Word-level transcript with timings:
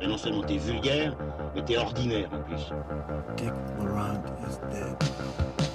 Et 0.00 0.06
non 0.06 0.16
seulement 0.16 0.42
t'es 0.42 0.58
vulgaire, 0.58 1.16
mais 1.54 1.62
t'es 1.64 1.76
ordinaire 1.76 2.28
en 2.32 2.42
plus. 2.42 2.70
Dick 3.36 3.52
Laurent 3.78 4.22
is 4.46 4.58
dead. 4.70 5.67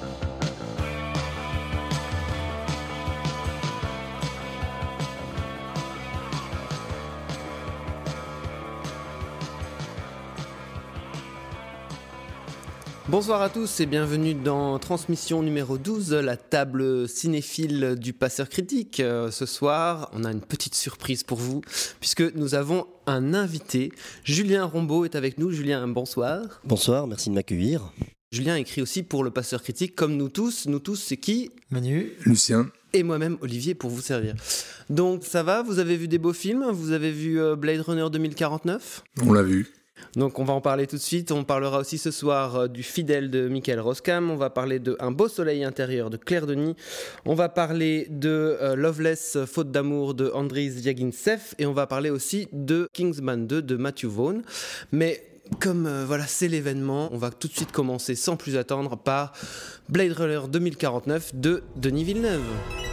Bonsoir 13.14 13.44
à 13.44 13.50
tous 13.50 13.80
et 13.80 13.86
bienvenue 13.86 14.34
dans 14.34 14.80
transmission 14.80 15.44
numéro 15.44 15.78
12, 15.78 16.14
la 16.14 16.36
table 16.36 17.08
cinéphile 17.08 17.96
du 17.96 18.12
passeur 18.12 18.50
critique. 18.50 19.00
Euh, 19.00 19.30
ce 19.30 19.46
soir, 19.46 20.10
on 20.14 20.24
a 20.24 20.32
une 20.32 20.42
petite 20.42 20.74
surprise 20.74 21.22
pour 21.22 21.38
vous, 21.38 21.62
puisque 22.00 22.24
nous 22.34 22.56
avons 22.56 22.88
un 23.06 23.36
invité. 23.36 23.92
Julien 24.24 24.66
Rombaud 24.66 25.06
est 25.06 25.14
avec 25.16 25.38
nous. 25.38 25.52
Julien, 25.52 25.88
bonsoir. 25.88 26.60
Bonsoir, 26.64 27.06
merci 27.06 27.30
de 27.30 27.36
m'accueillir. 27.36 27.94
Julien 28.32 28.56
écrit 28.56 28.82
aussi 28.82 29.04
pour 29.04 29.24
le 29.24 29.30
passeur 29.30 29.62
critique, 29.62 29.94
comme 29.94 30.18
nous 30.18 30.30
tous. 30.30 30.66
Nous 30.66 30.80
tous, 30.80 30.96
c'est 30.96 31.18
qui? 31.18 31.52
Manu, 31.70 32.14
Lucien. 32.26 32.72
Et 32.94 33.04
moi-même, 33.04 33.38
Olivier, 33.42 33.76
pour 33.76 33.92
vous 33.92 34.02
servir. 34.02 34.34
Donc 34.90 35.24
ça 35.24 35.44
va, 35.44 35.62
vous 35.62 35.78
avez 35.78 35.98
vu 35.98 36.08
des 36.08 36.18
beaux 36.18 36.34
films? 36.34 36.66
Vous 36.72 36.90
avez 36.90 37.12
vu 37.12 37.40
euh, 37.40 37.56
Blade 37.56 37.82
Runner 37.82 38.08
2049 38.12 39.04
On 39.22 39.34
l'a 39.34 39.44
vu. 39.44 39.72
Donc 40.16 40.40
on 40.40 40.44
va 40.44 40.54
en 40.54 40.62
parler 40.62 40.88
tout 40.88 40.96
de 40.96 41.02
suite. 41.02 41.32
On 41.32 41.44
parlera 41.44 41.80
aussi 41.80 41.98
ce 41.98 42.12
soir 42.12 42.56
euh, 42.56 42.68
du 42.68 42.84
Fidèle 42.84 43.30
de 43.30 43.48
Michael 43.48 43.80
Roskam. 43.80 44.30
On 44.30 44.36
va 44.36 44.50
parler 44.50 44.80
de 44.80 44.96
Un 45.00 45.12
beau 45.12 45.28
soleil 45.28 45.64
intérieur 45.64 46.10
de 46.10 46.18
Claire 46.18 46.48
Denis. 46.48 46.76
On 47.26 47.36
va 47.36 47.50
parler 47.50 48.08
de 48.10 48.58
euh, 48.62 48.76
Loveless, 48.76 49.38
faute 49.46 49.72
d'amour 49.72 50.14
de 50.14 50.30
Andris 50.34 50.82
Yagintsev. 50.82 51.56
Et 51.60 51.66
on 51.66 51.74
va 51.74 51.88
parler 51.88 52.10
aussi 52.10 52.48
de 52.52 52.88
Kingsman 52.94 53.48
2 53.48 53.62
de 53.62 53.76
Matthew 53.76 54.06
Vaughn. 54.06 54.42
Mais 54.92 55.24
comme 55.60 55.86
euh, 55.86 56.06
voilà, 56.06 56.26
c'est 56.28 56.48
l'événement, 56.48 57.10
on 57.12 57.18
va 57.18 57.30
tout 57.30 57.48
de 57.48 57.54
suite 57.54 57.72
commencer 57.72 58.16
sans 58.16 58.36
plus 58.38 58.58
attendre 58.58 58.98
par 58.98 59.34
Blade 59.90 60.14
Runner 60.14 60.42
2049 60.50 61.36
de 61.36 61.64
Denis 61.76 62.04
Villeneuve. 62.04 62.44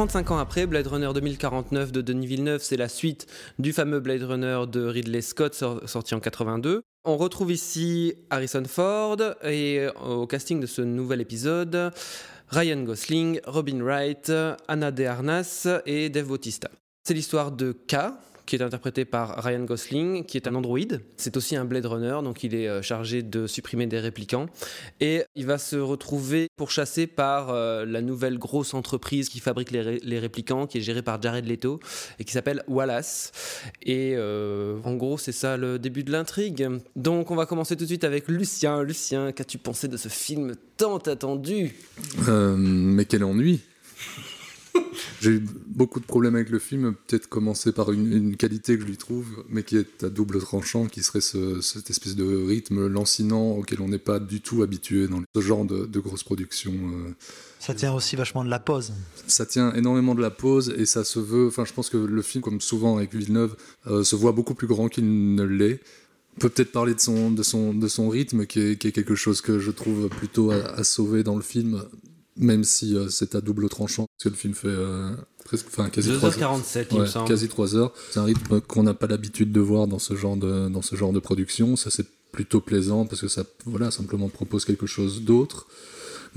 35 0.00 0.30
ans 0.30 0.38
après, 0.38 0.64
Blade 0.66 0.86
Runner 0.86 1.10
2049 1.12 1.92
de 1.92 2.00
Denis 2.00 2.26
Villeneuve, 2.26 2.62
c'est 2.62 2.78
la 2.78 2.88
suite 2.88 3.26
du 3.58 3.74
fameux 3.74 4.00
Blade 4.00 4.22
Runner 4.22 4.62
de 4.66 4.82
Ridley 4.86 5.20
Scott 5.20 5.52
sor- 5.52 5.86
sorti 5.86 6.14
en 6.14 6.20
82. 6.20 6.80
On 7.04 7.18
retrouve 7.18 7.52
ici 7.52 8.14
Harrison 8.30 8.62
Ford 8.66 9.18
et 9.44 9.78
euh, 9.80 9.92
au 10.00 10.26
casting 10.26 10.58
de 10.58 10.64
ce 10.64 10.80
nouvel 10.80 11.20
épisode, 11.20 11.92
Ryan 12.48 12.82
Gosling, 12.82 13.40
Robin 13.46 13.82
Wright, 13.82 14.32
Anna 14.68 14.90
De 14.90 15.04
Armas 15.04 15.68
et 15.84 16.08
Dave 16.08 16.28
Bautista. 16.28 16.70
C'est 17.06 17.12
l'histoire 17.12 17.52
de 17.52 17.72
K, 17.72 17.96
qui 18.50 18.56
est 18.56 18.62
interprété 18.62 19.04
par 19.04 19.44
Ryan 19.44 19.62
Gosling, 19.62 20.24
qui 20.24 20.36
est 20.36 20.48
un 20.48 20.56
androïde. 20.56 21.02
C'est 21.16 21.36
aussi 21.36 21.54
un 21.54 21.64
Blade 21.64 21.86
Runner, 21.86 22.18
donc 22.24 22.42
il 22.42 22.56
est 22.56 22.66
euh, 22.66 22.82
chargé 22.82 23.22
de 23.22 23.46
supprimer 23.46 23.86
des 23.86 24.00
réplicants. 24.00 24.46
Et 24.98 25.22
il 25.36 25.46
va 25.46 25.56
se 25.56 25.76
retrouver 25.76 26.48
pourchassé 26.56 27.06
par 27.06 27.50
euh, 27.50 27.86
la 27.86 28.02
nouvelle 28.02 28.38
grosse 28.38 28.74
entreprise 28.74 29.28
qui 29.28 29.38
fabrique 29.38 29.70
les, 29.70 29.82
ré- 29.82 30.18
réplicants, 30.18 30.66
qui 30.66 30.78
est 30.78 30.80
gérée 30.80 31.02
par 31.02 31.22
Jared 31.22 31.46
Leto, 31.46 31.78
et 32.18 32.24
qui 32.24 32.32
s'appelle 32.32 32.64
Wallace. 32.66 33.30
Et 33.82 34.14
euh, 34.16 34.80
en 34.82 34.96
gros, 34.96 35.16
c'est 35.16 35.30
ça 35.30 35.56
le 35.56 35.78
début 35.78 36.02
de 36.02 36.10
l'intrigue. 36.10 36.68
Donc 36.96 37.30
on 37.30 37.36
va 37.36 37.46
commencer 37.46 37.76
tout 37.76 37.84
de 37.84 37.88
suite 37.88 38.02
avec 38.02 38.26
Lucien. 38.26 38.82
Lucien, 38.82 39.30
qu'as-tu 39.30 39.58
pensé 39.58 39.86
de 39.86 39.96
ce 39.96 40.08
film 40.08 40.56
tant 40.76 40.98
attendu? 40.98 41.76
Mais 42.26 43.04
quel 43.04 43.22
ennui 43.22 43.60
J'ai 45.20 45.30
eu 45.32 45.44
beaucoup 45.66 46.00
de 46.00 46.04
problèmes 46.04 46.34
avec 46.34 46.50
le 46.50 46.58
film, 46.58 46.94
peut-être 47.06 47.28
commencer 47.28 47.72
par 47.72 47.92
une, 47.92 48.12
une 48.12 48.36
qualité 48.36 48.76
que 48.76 48.82
je 48.82 48.86
lui 48.86 48.96
trouve, 48.96 49.44
mais 49.48 49.62
qui 49.62 49.76
est 49.76 50.02
à 50.04 50.08
double 50.10 50.40
tranchant, 50.40 50.86
qui 50.86 51.02
serait 51.02 51.20
ce- 51.20 51.60
cette 51.60 51.90
espèce 51.90 52.16
de 52.16 52.24
rythme 52.46 52.86
lancinant 52.86 53.52
auquel 53.52 53.80
on 53.80 53.88
n'est 53.88 53.98
pas 53.98 54.18
du 54.18 54.40
tout 54.40 54.62
habitué 54.62 55.08
dans 55.08 55.22
ce 55.34 55.40
genre 55.40 55.64
de, 55.64 55.84
de 55.86 56.00
grosses 56.00 56.24
productions. 56.24 56.72
euh. 56.74 57.10
ça 57.58 57.74
tient 57.74 57.92
aussi 57.92 58.16
vachement 58.16 58.44
de 58.44 58.50
la 58.50 58.58
pause. 58.60 58.92
Ça 59.26 59.44
tient 59.46 59.72
énormément 59.74 60.14
de 60.14 60.22
la 60.22 60.30
pause 60.30 60.74
et 60.76 60.86
ça 60.86 61.04
se 61.04 61.18
veut. 61.18 61.46
Enfin, 61.48 61.64
je 61.64 61.72
pense 61.72 61.90
que 61.90 61.96
le 61.98 62.22
film, 62.22 62.42
comme 62.42 62.60
souvent 62.60 62.96
avec 62.96 63.14
Villeneuve, 63.14 63.56
euh, 63.86 64.02
se 64.04 64.16
voit 64.16 64.32
beaucoup 64.32 64.54
plus 64.54 64.66
grand 64.66 64.88
qu'il 64.88 65.34
ne 65.34 65.42
l'est. 65.42 65.80
On 66.36 66.40
peut 66.40 66.48
peut-être 66.48 66.72
parler 66.72 66.94
de 66.94 67.00
son, 67.00 67.30
de 67.30 67.42
son, 67.42 67.74
de 67.74 67.88
son 67.88 68.08
rythme, 68.08 68.46
qui 68.46 68.60
est, 68.60 68.76
qui 68.80 68.86
est 68.88 68.92
quelque 68.92 69.16
chose 69.16 69.40
que 69.42 69.58
je 69.58 69.70
trouve 69.70 70.08
plutôt 70.08 70.50
à, 70.52 70.56
à 70.56 70.84
sauver 70.84 71.22
dans 71.24 71.36
le 71.36 71.42
film, 71.42 71.82
même 72.40 72.64
si 72.64 72.96
euh, 72.96 73.08
c'est 73.08 73.34
à 73.34 73.40
double 73.40 73.68
tranchant, 73.68 74.06
parce 74.16 74.24
que 74.24 74.28
le 74.30 74.34
film 74.34 74.54
fait 74.54 74.68
euh, 74.68 75.10
presque, 75.44 75.66
enfin, 75.68 75.88
quasi 75.90 76.10
3 76.12 76.42
heures. 76.42 76.58
2h47, 76.58 76.86
il 76.90 76.96
me 76.96 77.02
Ouais, 77.02 77.06
semble. 77.08 77.28
quasi 77.28 77.48
3 77.48 77.76
heures. 77.76 77.92
C'est 78.10 78.18
un 78.20 78.24
rythme 78.24 78.60
qu'on 78.60 78.82
n'a 78.82 78.94
pas 78.94 79.06
l'habitude 79.06 79.52
de 79.52 79.60
voir 79.60 79.86
dans 79.86 79.98
ce 79.98 80.14
genre 80.16 80.36
de, 80.36 80.68
dans 80.68 80.82
ce 80.82 80.96
genre 80.96 81.12
de 81.12 81.20
production. 81.20 81.76
Ça, 81.76 81.90
c'est 81.90 82.06
plutôt 82.32 82.60
plaisant 82.60 83.06
parce 83.06 83.20
que 83.20 83.28
ça, 83.28 83.44
voilà, 83.66 83.90
simplement 83.90 84.28
propose 84.28 84.64
quelque 84.64 84.86
chose 84.86 85.22
d'autre. 85.22 85.66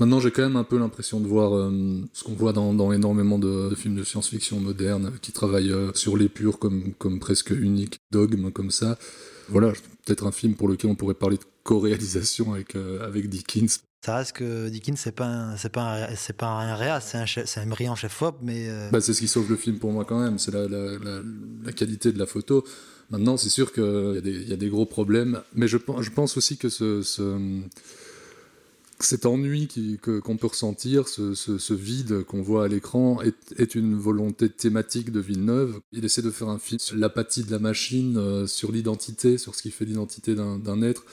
Maintenant, 0.00 0.18
j'ai 0.18 0.32
quand 0.32 0.42
même 0.42 0.56
un 0.56 0.64
peu 0.64 0.76
l'impression 0.76 1.20
de 1.20 1.28
voir 1.28 1.54
euh, 1.54 1.70
ce 2.12 2.24
qu'on 2.24 2.32
voit 2.32 2.52
dans, 2.52 2.74
dans 2.74 2.92
énormément 2.92 3.38
de, 3.38 3.68
de 3.70 3.74
films 3.76 3.94
de 3.94 4.02
science-fiction 4.02 4.58
modernes 4.58 5.12
qui 5.22 5.30
travaillent 5.30 5.70
euh, 5.70 5.92
sur 5.94 6.16
l'épure 6.16 6.58
comme, 6.58 6.92
comme 6.98 7.20
presque 7.20 7.50
unique 7.50 8.00
dogme, 8.10 8.50
comme 8.50 8.72
ça. 8.72 8.98
Voilà, 9.48 9.72
peut-être 10.04 10.26
un 10.26 10.32
film 10.32 10.54
pour 10.54 10.66
lequel 10.66 10.90
on 10.90 10.96
pourrait 10.96 11.14
parler 11.14 11.36
de 11.36 11.44
co-réalisation 11.62 12.54
avec, 12.54 12.74
euh, 12.74 13.06
avec 13.06 13.28
Dickens. 13.28 13.80
Ça 14.04 14.16
reste 14.16 14.32
que 14.32 14.68
Dickens, 14.68 14.98
c'est 14.98 15.12
pas 15.12 15.24
un, 15.24 15.56
c'est 15.56 15.70
pas 15.72 16.14
c'est 16.14 16.36
pas 16.36 16.48
un 16.48 16.74
réa, 16.74 17.00
c'est 17.00 17.16
un, 17.16 17.24
chef- 17.24 17.56
un 17.56 17.64
brillant 17.66 17.94
chef-op, 17.94 18.36
mais 18.42 18.68
euh, 18.68 18.90
Bah, 18.90 19.00
c'est 19.00 19.14
ce 19.14 19.20
qui 19.20 19.28
sauve 19.28 19.48
le 19.48 19.56
film 19.56 19.78
pour 19.78 19.92
moi 19.92 20.04
quand 20.04 20.22
même, 20.22 20.38
c'est 20.38 20.52
la, 20.52 20.66
qualité 21.72 22.12
de 22.12 22.18
la 22.18 22.26
photo. 22.26 22.64
Maintenant, 23.08 23.38
c'est 23.38 23.48
sûr 23.48 23.72
qu'il 23.72 23.82
y, 23.82 24.52
a 24.52 24.56
des- 24.56 24.68
gros 24.68 24.84
problèmes, 24.84 25.40
mais 25.54 25.68
je, 25.68 25.78
pense- 25.78 26.04
aussi 26.36 26.58
que 26.58 26.68
ce, 26.68 27.00
ce- 27.00 27.62
cet 29.00 29.24
ennui 29.24 29.68
qu'on 30.02 30.36
peut 30.36 30.48
ressentir, 30.48 31.08
ce, 31.08 31.72
vide 31.72 32.24
qu'on 32.24 32.42
voit 32.42 32.66
à 32.66 32.68
l'écran, 32.68 33.22
est, 33.22 33.34
une 33.74 33.94
volonté 33.94 34.50
thématique 34.50 35.12
de 35.12 35.20
Villeneuve. 35.20 35.80
Il 35.92 36.04
essaie 36.04 36.20
de 36.20 36.30
faire 36.30 36.50
un 36.50 36.58
film 36.58 36.78
sur 36.78 36.96
l'apathie 36.98 37.42
de 37.42 37.50
la 37.50 37.58
machine, 37.58 38.18
euh, 38.18 38.46
sur 38.46 38.70
l'identité, 38.70 39.38
sur 39.38 39.54
ce 39.54 39.62
qui 39.62 39.70
fait 39.70 39.86
l'identité 39.86 40.34
d'un 40.34 40.82
être. 40.82 41.04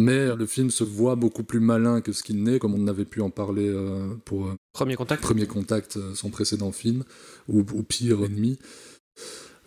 Mais 0.00 0.34
le 0.36 0.46
film 0.46 0.70
se 0.70 0.84
voit 0.84 1.16
beaucoup 1.16 1.42
plus 1.42 1.58
malin 1.60 2.00
que 2.00 2.12
ce 2.12 2.22
qu'il 2.22 2.42
n'est, 2.42 2.58
comme 2.60 2.74
on 2.74 2.86
avait 2.86 3.04
pu 3.04 3.20
en 3.20 3.30
parler 3.30 3.68
euh, 3.68 4.14
pour 4.24 4.46
euh, 4.46 4.54
Premier 4.72 4.94
contact 4.94 5.20
Premier 5.22 5.46
Contact, 5.46 5.96
euh, 5.96 6.14
son 6.14 6.30
précédent 6.30 6.70
film, 6.72 7.02
ou, 7.48 7.60
ou 7.74 7.82
pire, 7.82 8.24
Ennemi. 8.24 8.58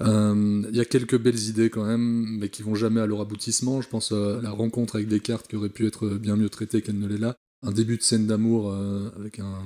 Euh, 0.01 0.63
Il 0.69 0.75
y 0.75 0.79
a 0.79 0.85
quelques 0.85 1.17
belles 1.19 1.39
idées 1.49 1.69
quand 1.69 1.83
même, 1.85 2.37
mais 2.39 2.49
qui 2.49 2.63
vont 2.63 2.75
jamais 2.75 3.01
à 3.01 3.05
leur 3.05 3.19
aboutissement. 3.21 3.81
Je 3.81 3.89
pense 3.89 4.11
à 4.13 4.39
la 4.41 4.51
rencontre 4.51 4.95
avec 4.95 5.07
Descartes 5.09 5.47
qui 5.47 5.55
aurait 5.57 5.69
pu 5.69 5.85
être 5.85 6.07
bien 6.07 6.35
mieux 6.35 6.49
traitée 6.49 6.81
qu'elle 6.81 6.97
ne 6.99 7.07
l'est 7.07 7.17
là. 7.17 7.35
Un 7.63 7.71
début 7.71 7.97
de 7.97 8.01
scène 8.03 8.25
d'amour 8.25 8.71
euh, 8.71 9.09
avec 9.19 9.39
un, 9.39 9.59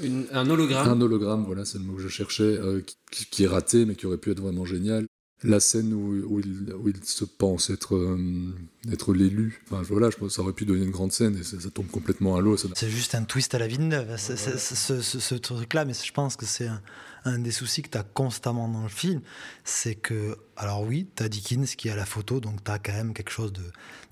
Une- 0.00 0.26
un 0.30 0.48
hologramme. 0.50 0.88
un 0.88 1.00
hologramme, 1.00 1.44
voilà, 1.46 1.64
c'est 1.64 1.78
le 1.78 1.84
mot 1.84 1.94
que 1.94 2.02
je 2.02 2.08
cherchais, 2.08 2.42
euh, 2.44 2.82
qui, 3.10 3.24
qui 3.26 3.42
est 3.44 3.48
raté, 3.48 3.84
mais 3.86 3.96
qui 3.96 4.06
aurait 4.06 4.18
pu 4.18 4.30
être 4.30 4.40
vraiment 4.40 4.64
génial. 4.66 5.06
La 5.42 5.60
scène 5.60 5.92
où, 5.92 6.14
où, 6.26 6.40
il, 6.40 6.72
où, 6.74 6.88
il, 6.88 7.04
se 7.04 7.24
pense 7.24 7.68
être, 7.70 7.94
euh, 7.94 8.54
être 8.90 9.12
l'élu. 9.12 9.62
Enfin, 9.66 9.82
voilà, 9.82 10.10
je 10.10 10.16
pense 10.16 10.28
que 10.28 10.34
ça 10.34 10.42
aurait 10.42 10.52
pu 10.52 10.64
donner 10.64 10.84
une 10.84 10.90
grande 10.90 11.12
scène 11.12 11.36
et 11.36 11.42
ça, 11.42 11.60
ça 11.60 11.70
tombe 11.70 11.88
complètement 11.88 12.36
à 12.36 12.40
l'eau. 12.40 12.56
C'est 12.56 12.90
juste 12.90 13.14
un 13.14 13.24
twist 13.24 13.54
à 13.54 13.58
la 13.58 13.66
Villeneuve, 13.66 14.16
ce, 14.16 14.34
ce, 14.36 15.02
ce, 15.02 15.20
ce 15.20 15.34
truc-là, 15.34 15.84
mais 15.84 15.92
je 15.92 16.12
pense 16.12 16.36
que 16.36 16.46
c'est 16.46 16.66
un, 16.66 16.80
un, 17.24 17.38
des 17.38 17.50
soucis 17.50 17.82
que 17.82 17.90
tu 17.90 17.98
as 17.98 18.02
constamment 18.02 18.68
dans 18.68 18.82
le 18.82 18.88
film. 18.88 19.20
C'est 19.64 19.94
que, 19.94 20.38
alors 20.56 20.82
oui, 20.82 21.06
tu 21.14 21.22
as 21.22 21.28
Dickens 21.28 21.74
qui 21.76 21.88
est 21.88 21.92
à 21.92 21.96
la 21.96 22.06
photo, 22.06 22.40
donc 22.40 22.64
tu 22.64 22.70
as 22.70 22.78
quand 22.78 22.94
même 22.94 23.12
quelque 23.12 23.30
chose 23.30 23.52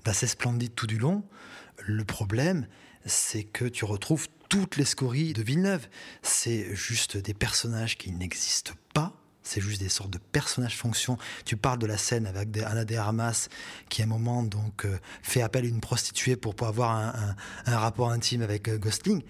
d'assez 0.05 0.27
splendide 0.27 0.75
tout 0.75 0.87
du 0.87 0.99
long. 0.99 1.23
Le 1.85 2.05
problème, 2.05 2.67
c'est 3.05 3.43
que 3.43 3.65
tu 3.65 3.83
retrouves 3.85 4.27
toutes 4.47 4.77
les 4.77 4.85
scories 4.85 5.33
de 5.33 5.41
Villeneuve. 5.41 5.87
C'est 6.21 6.75
juste 6.75 7.17
des 7.17 7.33
personnages 7.33 7.97
qui 7.97 8.11
n'existent 8.11 8.73
pas 8.93 9.24
c'est 9.45 9.61
juste 9.61 9.79
des 9.79 9.89
sortes 9.89 10.09
de 10.09 10.17
personnages 10.17 10.75
fonctions. 10.75 11.17
Tu 11.45 11.55
parles 11.55 11.79
de 11.79 11.85
la 11.85 11.97
scène 11.97 12.25
avec 12.25 12.57
Anna 12.57 12.83
de 12.83 12.95
Armas 12.95 13.47
qui 13.89 14.01
à 14.01 14.05
un 14.05 14.07
moment 14.07 14.43
donc 14.43 14.85
euh, 14.85 14.97
fait 15.21 15.41
appel 15.41 15.65
à 15.65 15.67
une 15.67 15.79
prostituée 15.79 16.35
pour, 16.35 16.55
pour 16.55 16.67
avoir 16.67 16.91
un, 16.91 17.35
rapport 17.77 18.09
intime 18.11 18.41
avec 18.41 18.67
euh, 18.67 18.77
Gosling. 18.77 19.21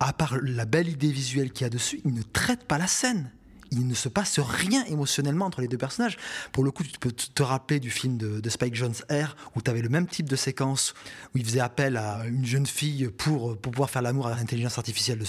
À 0.00 0.12
part 0.12 0.36
la 0.42 0.64
belle 0.64 0.88
idée 0.88 1.12
visuelle 1.12 1.52
qu'il 1.52 1.64
y 1.64 1.66
a 1.66 1.70
dessus, 1.70 2.00
il 2.04 2.12
ne 2.12 2.22
traite 2.22 2.64
pas 2.64 2.76
la 2.76 2.88
scène. 2.88 3.30
Il 3.70 3.86
ne 3.86 3.94
se 3.94 4.08
passe 4.08 4.38
rien 4.38 4.84
émotionnellement 4.86 5.46
entre 5.46 5.62
les 5.62 5.68
deux 5.68 5.78
personnages. 5.78 6.18
Pour 6.50 6.62
le 6.64 6.70
coup, 6.70 6.82
tu 6.82 6.98
peux 6.98 7.12
te 7.12 7.42
rappeler 7.42 7.80
du 7.80 7.88
film 7.88 8.18
de, 8.18 8.50
Spike 8.50 8.74
Jones 8.74 8.94
Air, 9.08 9.34
où 9.54 9.62
tu 9.62 9.70
avais 9.70 9.80
le 9.80 9.88
même 9.88 10.06
type 10.06 10.28
de 10.28 10.36
séquence, 10.36 10.92
où 11.34 11.38
il 11.38 11.44
faisait 11.44 11.60
appel 11.60 11.96
à 11.96 12.26
une 12.26 12.44
jeune 12.44 12.66
fille 12.66 13.08
pour, 13.16 13.56
pour 13.56 13.72
pouvoir 13.72 13.88
faire 13.88 14.02
l'amour 14.02 14.26
à 14.26 14.34
l'intelligence 14.34 14.76
artificielle 14.76 15.20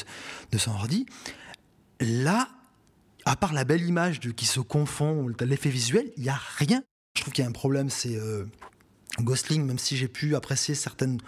de 0.51 0.57
son 0.57 0.71
ordi. 0.71 1.05
Là, 2.01 2.49
à 3.25 3.35
part 3.35 3.53
la 3.53 3.63
belle 3.63 3.83
image 3.83 4.19
de, 4.19 4.31
qui 4.31 4.45
se 4.45 4.59
confond, 4.59 5.27
l'effet 5.41 5.69
visuel, 5.69 6.11
il 6.17 6.23
n'y 6.23 6.29
a 6.29 6.39
rien. 6.57 6.83
Je 7.15 7.21
trouve 7.21 7.33
qu'il 7.33 7.43
y 7.43 7.45
a 7.45 7.49
un 7.49 7.53
problème, 7.53 7.89
c'est 7.89 8.15
euh, 8.15 8.45
Gosling, 9.19 9.65
même 9.65 9.79
si 9.79 9.97
j'ai 9.97 10.07
pu 10.07 10.35
apprécier 10.35 10.75
certaines 10.75 11.19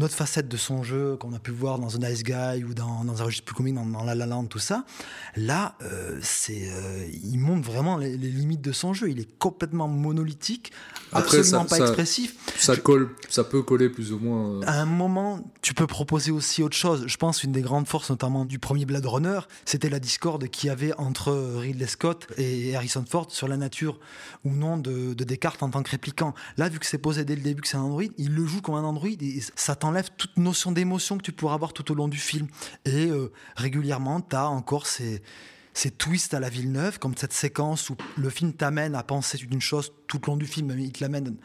autre 0.00 0.14
facette 0.14 0.48
de 0.48 0.56
son 0.56 0.82
jeu 0.82 1.16
qu'on 1.16 1.34
a 1.34 1.38
pu 1.38 1.50
voir 1.50 1.78
dans 1.78 1.88
The 1.88 1.98
Nice 1.98 2.22
Guy 2.22 2.64
ou 2.64 2.72
dans, 2.72 3.04
dans 3.04 3.20
un 3.20 3.24
registre 3.24 3.44
plus 3.44 3.54
comique, 3.54 3.74
dans, 3.74 3.84
dans, 3.84 4.04
La 4.04 4.14
La 4.14 4.26
Land, 4.26 4.46
tout 4.46 4.58
ça. 4.58 4.84
Là, 5.36 5.74
euh, 5.82 6.18
c'est, 6.22 6.68
euh, 6.68 7.06
il 7.24 7.38
montre 7.38 7.70
vraiment 7.70 7.98
les, 7.98 8.16
les, 8.16 8.30
limites 8.30 8.62
de 8.62 8.72
son 8.72 8.94
jeu. 8.94 9.10
Il 9.10 9.20
est 9.20 9.38
complètement 9.38 9.88
monolithique, 9.88 10.72
Après, 11.12 11.38
absolument 11.38 11.64
ça, 11.64 11.68
pas 11.68 11.76
ça, 11.76 11.84
expressif. 11.84 12.36
Ça, 12.58 12.76
colle, 12.76 13.10
ça 13.28 13.44
peut 13.44 13.62
coller 13.62 13.90
plus 13.90 14.12
ou 14.12 14.18
moins. 14.18 14.60
Euh... 14.60 14.62
À 14.66 14.80
un 14.80 14.86
moment, 14.86 15.52
tu 15.60 15.74
peux 15.74 15.86
proposer 15.86 16.30
aussi 16.30 16.62
autre 16.62 16.76
chose. 16.76 17.04
Je 17.06 17.16
pense 17.18 17.44
une 17.44 17.52
des 17.52 17.62
grandes 17.62 17.86
forces, 17.86 18.08
notamment 18.08 18.46
du 18.46 18.58
premier 18.58 18.86
Blade 18.86 19.04
Runner, 19.04 19.40
c'était 19.66 19.90
la 19.90 19.98
discorde 19.98 20.48
qu'il 20.48 20.68
y 20.68 20.70
avait 20.70 20.94
entre 20.94 21.32
Ridley 21.58 21.86
Scott 21.86 22.26
et 22.38 22.74
Harrison 22.74 23.04
Ford 23.06 23.30
sur 23.30 23.46
la 23.46 23.58
nature 23.58 24.00
ou 24.44 24.50
non 24.50 24.78
de, 24.78 25.12
de 25.12 25.24
Descartes 25.24 25.62
en 25.62 25.70
tant 25.70 25.82
que 25.82 25.90
répliquant. 25.90 26.34
Là, 26.56 26.68
vu 26.68 26.78
que 26.78 26.86
c'est 26.86 26.98
posé 26.98 27.24
dès 27.24 27.36
le 27.36 27.42
début 27.42 27.60
que 27.60 27.68
c'est 27.68 27.76
un 27.76 27.82
android, 27.82 28.02
il 28.16 28.34
le 28.34 28.46
joue 28.46 28.62
comme 28.62 28.74
un 28.74 28.84
android 28.84 29.08
et 29.08 29.40
ça 29.54 29.74
t'enlève 29.82 30.10
toute 30.16 30.36
notion 30.36 30.70
d'émotion 30.70 31.18
que 31.18 31.22
tu 31.22 31.32
pourras 31.32 31.54
avoir 31.54 31.72
tout 31.72 31.90
au 31.90 31.96
long 31.96 32.06
du 32.06 32.18
film. 32.18 32.46
Et 32.84 33.06
euh, 33.06 33.32
régulièrement, 33.56 34.20
tu 34.20 34.36
as 34.36 34.48
encore 34.48 34.86
ces, 34.86 35.24
ces 35.74 35.90
twists 35.90 36.34
à 36.34 36.40
la 36.40 36.50
Villeneuve, 36.50 37.00
comme 37.00 37.16
cette 37.16 37.32
séquence 37.32 37.90
où 37.90 37.96
le 38.16 38.30
film 38.30 38.52
t'amène 38.52 38.94
à 38.94 39.02
penser 39.02 39.38
d'une 39.38 39.60
chose 39.60 39.92
tout 40.06 40.22
au 40.28 40.30
long 40.30 40.36
du 40.36 40.46
film, 40.46 40.72
il 40.78 40.92
te 40.92 41.02
l'amène 41.02 41.36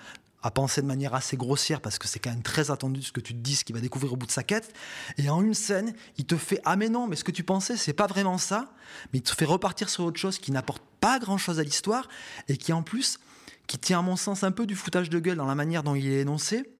à 0.43 0.51
penser 0.51 0.83
de 0.83 0.85
manière 0.85 1.15
assez 1.15 1.35
grossière 1.35 1.81
parce 1.81 1.97
que 1.97 2.07
c'est 2.07 2.19
quand 2.19 2.29
même 2.29 2.43
très 2.43 2.69
attendu 2.69 3.01
ce 3.01 3.11
que 3.11 3.21
tu 3.21 3.33
te 3.33 3.39
dis, 3.39 3.55
ce 3.55 3.65
qu'il 3.65 3.75
va 3.75 3.81
découvrir 3.81 4.13
au 4.13 4.17
bout 4.17 4.27
de 4.27 4.31
sa 4.31 4.43
quête. 4.43 4.71
Et 5.17 5.31
en 5.31 5.41
une 5.41 5.55
scène, 5.55 5.95
il 6.17 6.25
te 6.25 6.37
fait 6.37 6.61
ah 6.63 6.75
mais 6.75 6.89
non, 6.89 7.07
mais 7.07 7.15
ce 7.15 7.23
que 7.23 7.31
tu 7.31 7.43
pensais 7.43 7.75
c'est 7.75 7.93
pas 7.93 8.05
vraiment 8.05 8.37
ça, 8.37 8.71
mais 9.11 9.19
il 9.19 9.23
te 9.23 9.33
fait 9.33 9.45
repartir 9.45 9.89
sur 9.89 10.03
autre 10.03 10.19
chose 10.19 10.37
qui 10.37 10.51
n'apporte 10.51 10.83
pas 11.01 11.17
grand 11.17 11.39
chose 11.39 11.59
à 11.59 11.63
l'histoire 11.63 12.07
et 12.49 12.57
qui 12.57 12.71
en 12.71 12.83
plus 12.83 13.17
qui 13.65 13.79
tient 13.79 13.97
à 13.97 14.03
mon 14.03 14.15
sens 14.15 14.43
un 14.43 14.51
peu 14.51 14.67
du 14.67 14.75
foutage 14.75 15.09
de 15.09 15.17
gueule 15.17 15.37
dans 15.37 15.47
la 15.47 15.55
manière 15.55 15.81
dont 15.81 15.95
il 15.95 16.05
est 16.05 16.21
énoncé. 16.21 16.76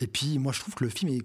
Et 0.00 0.06
puis, 0.06 0.38
moi, 0.38 0.52
je 0.52 0.60
trouve 0.60 0.74
que 0.74 0.84
le 0.84 0.90
film 0.90 1.12
est 1.12 1.22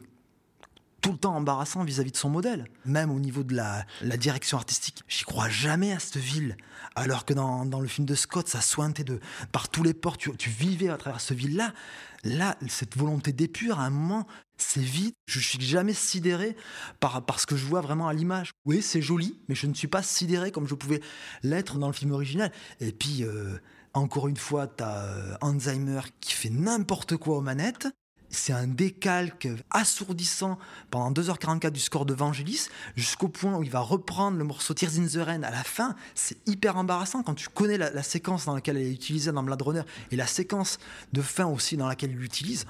tout 1.02 1.12
le 1.12 1.18
temps 1.18 1.36
embarrassant 1.36 1.84
vis-à-vis 1.84 2.10
-vis 2.10 2.14
de 2.14 2.18
son 2.18 2.30
modèle. 2.30 2.66
Même 2.86 3.12
au 3.12 3.20
niveau 3.20 3.44
de 3.44 3.56
la, 3.56 3.86
direction 4.18 4.58
artistique. 4.58 5.04
J'y 5.08 5.24
crois 5.24 5.50
jamais 5.50 5.92
à 5.92 6.00
cette 6.00 6.18
ville. 6.18 6.56
Alors 6.96 7.26
que 7.26 7.34
dans, 7.34 7.80
le 7.80 7.88
film 7.88 8.06
de 8.06 8.16
Scott, 8.16 8.48
ça 8.48 8.62
sointait 8.62 9.04
de, 9.04 9.20
par 9.52 9.70
tous 9.70 9.84
les 9.84 9.94
ports. 9.94 10.18
Tu, 10.18 10.32
vivais 10.50 10.90
à 10.90 10.98
travers 10.98 11.20
ce 11.20 11.34
ville-là. 11.34 11.74
Là, 12.24 12.56
cette 12.68 12.96
volonté 12.96 13.34
d'épure, 13.34 13.80
à 13.80 13.86
un 13.86 13.90
moment, 13.90 14.28
c'est 14.58 14.80
vide. 14.80 15.14
Je 15.26 15.40
suis 15.40 15.60
jamais 15.60 15.96
sidéré 15.96 16.56
par, 17.00 17.26
par 17.26 17.40
ce 17.40 17.48
que 17.48 17.56
je 17.56 17.66
vois 17.66 17.82
vraiment 17.82 18.08
à 18.08 18.14
l'image. 18.14 18.52
Oui, 18.66 18.82
c'est 18.84 19.02
joli, 19.02 19.40
mais 19.50 19.56
je 19.56 19.66
ne 19.66 19.74
suis 19.74 19.88
pas 19.88 20.04
sidéré 20.04 20.52
comme 20.52 20.68
je 20.68 20.76
pouvais 20.76 21.02
l'être 21.42 21.80
dans 21.80 21.88
le 21.88 21.94
film 21.94 22.12
original. 22.12 22.52
Et 22.80 22.92
puis, 22.92 23.24
euh, 23.24 23.58
encore 23.94 24.28
une 24.28 24.38
fois, 24.38 24.68
tu 24.68 24.84
as 24.84 25.38
Alzheimer 25.42 26.02
qui 26.20 26.34
fait 26.34 26.52
n'importe 26.52 27.18
quoi 27.18 27.38
aux 27.38 27.42
manettes 27.42 27.88
c'est 28.32 28.54
un 28.54 28.68
décalque 28.68 29.48
assourdissant 29.70 30.58
pendant 30.90 31.12
2h44 31.12 31.72
du 31.72 31.80
score 31.80 32.06
de 32.06 32.14
Vangelis, 32.14 32.68
jusqu'au 32.96 33.28
point 33.28 33.58
où 33.58 33.64
il 33.64 33.70
va 33.70 33.80
reprendre 33.80 34.38
le 34.38 34.44
morceau 34.44 34.74
Tears 34.74 34.98
in 34.98 35.08
the 35.08 35.24
Rain 35.24 35.44
à 35.44 35.52
la 35.52 35.64
fin. 35.64 35.96
C'est 36.16 36.38
hyper 36.48 36.78
embarrassant 36.78 37.24
quand 37.24 37.36
tu 37.36 37.50
connais 37.50 37.78
la, 37.78 38.04
séquence 38.04 38.46
dans 38.46 38.56
laquelle 38.56 38.78
elle 38.78 38.88
est 38.88 38.94
utilisée 38.94 39.32
dans 39.32 39.44
Blade 39.44 39.62
Runner 39.62 39.84
et 40.12 40.16
la 40.16 40.28
séquence 40.28 40.80
de 41.14 41.22
fin 41.22 41.46
aussi 41.46 41.78
dans 41.78 41.88
laquelle 41.88 42.12
il 42.12 42.18
l'utilise. 42.18 42.66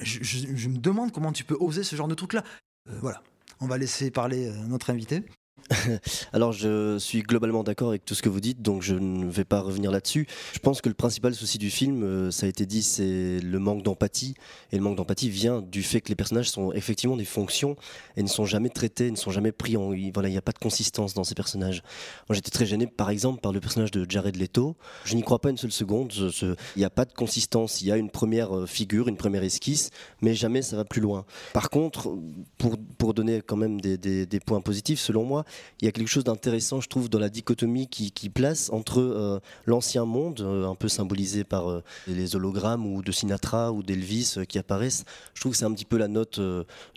Je, 0.00 0.18
je, 0.22 0.68
me 0.68 0.78
demande 0.78 1.12
comment 1.12 1.32
tu 1.32 1.44
peux 1.44 1.56
oser 1.58 1.82
ce 1.82 1.96
genre 1.96 2.08
de 2.08 2.14
truc-là. 2.14 2.44
Euh, 2.88 2.98
voilà, 3.00 3.22
on 3.60 3.66
va 3.66 3.78
laisser 3.78 4.10
parler 4.10 4.52
notre 4.66 4.90
invité. 4.90 5.24
Alors 6.32 6.52
je 6.52 6.98
suis 6.98 7.22
globalement 7.22 7.62
d'accord 7.62 7.88
avec 7.88 8.04
tout 8.04 8.14
ce 8.14 8.22
que 8.22 8.28
vous 8.28 8.40
dites, 8.40 8.62
donc 8.62 8.82
je 8.82 8.94
ne 8.94 9.30
vais 9.30 9.44
pas 9.44 9.60
revenir 9.60 9.90
là-dessus. 9.90 10.26
Je 10.52 10.58
pense 10.58 10.80
que 10.80 10.88
le 10.88 10.94
principal 10.94 11.34
souci 11.34 11.58
du 11.58 11.70
film, 11.70 12.02
euh, 12.02 12.30
ça 12.30 12.46
a 12.46 12.48
été 12.48 12.66
dit, 12.66 12.82
c'est 12.82 13.40
le 13.40 13.58
manque 13.58 13.82
d'empathie. 13.82 14.34
Et 14.72 14.76
le 14.76 14.82
manque 14.82 14.96
d'empathie 14.96 15.30
vient 15.30 15.60
du 15.60 15.82
fait 15.82 16.00
que 16.00 16.08
les 16.08 16.14
personnages 16.14 16.50
sont 16.50 16.72
effectivement 16.72 17.16
des 17.16 17.24
fonctions 17.24 17.76
et 18.16 18.22
ne 18.22 18.28
sont 18.28 18.46
jamais 18.46 18.70
traités, 18.70 19.10
ne 19.10 19.16
sont 19.16 19.30
jamais 19.30 19.52
pris 19.52 19.76
en... 19.76 19.92
Voilà, 20.14 20.28
il 20.28 20.32
n'y 20.32 20.38
a 20.38 20.42
pas 20.42 20.52
de 20.52 20.58
consistance 20.58 21.14
dans 21.14 21.24
ces 21.24 21.34
personnages. 21.34 21.82
Moi 22.28 22.34
j'étais 22.34 22.50
très 22.50 22.66
gêné 22.66 22.86
par 22.86 23.10
exemple 23.10 23.40
par 23.40 23.52
le 23.52 23.60
personnage 23.60 23.90
de 23.90 24.06
Jared 24.08 24.36
Leto. 24.36 24.76
Je 25.04 25.14
n'y 25.14 25.22
crois 25.22 25.40
pas 25.40 25.50
une 25.50 25.56
seule 25.56 25.72
seconde. 25.72 26.12
Il 26.42 26.56
n'y 26.78 26.84
a 26.84 26.90
pas 26.90 27.04
de 27.04 27.12
consistance. 27.12 27.80
Il 27.82 27.88
y 27.88 27.92
a 27.92 27.96
une 27.96 28.10
première 28.10 28.56
euh, 28.56 28.66
figure, 28.66 29.08
une 29.08 29.16
première 29.16 29.42
esquisse, 29.42 29.90
mais 30.22 30.34
jamais 30.34 30.62
ça 30.62 30.76
va 30.76 30.84
plus 30.84 31.00
loin. 31.00 31.24
Par 31.52 31.70
contre, 31.70 32.16
pour, 32.56 32.76
pour 32.98 33.14
donner 33.14 33.42
quand 33.42 33.56
même 33.56 33.80
des, 33.80 33.98
des, 33.98 34.26
des 34.26 34.40
points 34.40 34.60
positifs, 34.60 35.00
selon 35.00 35.24
moi, 35.24 35.44
il 35.80 35.84
y 35.84 35.88
a 35.88 35.92
quelque 35.92 36.08
chose 36.08 36.24
d'intéressant, 36.24 36.80
je 36.80 36.88
trouve, 36.88 37.08
dans 37.08 37.18
la 37.18 37.28
dichotomie 37.28 37.88
qui, 37.88 38.28
place 38.28 38.70
entre 38.72 39.00
euh, 39.00 39.40
l'ancien 39.64 40.04
monde, 40.04 40.40
euh, 40.40 40.68
un 40.68 40.74
peu 40.74 40.88
symbolisé 40.88 41.44
par 41.44 41.70
euh, 41.70 41.82
les 42.06 42.36
hologrammes 42.36 42.86
ou 42.86 43.02
de 43.02 43.12
Sinatra 43.12 43.72
ou 43.72 43.82
d'Elvis 43.82 44.36
qui 44.48 44.58
apparaissent. 44.58 45.04
Je 45.34 45.40
trouve 45.40 45.52
que 45.52 45.58
c'est 45.58 45.64
un 45.64 45.72
petit 45.72 45.84
peu 45.84 45.96
la 45.96 46.08
note 46.08 46.40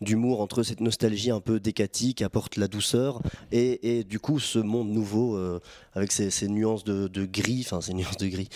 d'humour 0.01 0.41
entre 0.41 0.63
cette 0.63 0.81
nostalgie 0.81 1.31
un 1.31 1.39
peu 1.39 1.59
décatie 1.59 2.13
qui 2.13 2.23
apporte 2.23 2.57
la 2.57 2.67
douceur 2.67 3.21
et, 3.51 4.03
du 4.03 4.19
coup 4.19 4.39
ce 4.39 4.59
monde 4.59 4.89
nouveau 4.89 5.37
avec 5.93 6.11
ces, 6.11 6.47
nuances 6.47 6.83
de, 6.83 7.07
de 7.07 7.25
gris, 7.25 7.63
enfin 7.65 7.81
ces 7.81 7.93
nuances 7.93 8.17
de 8.17 8.27
gris. 8.27 8.49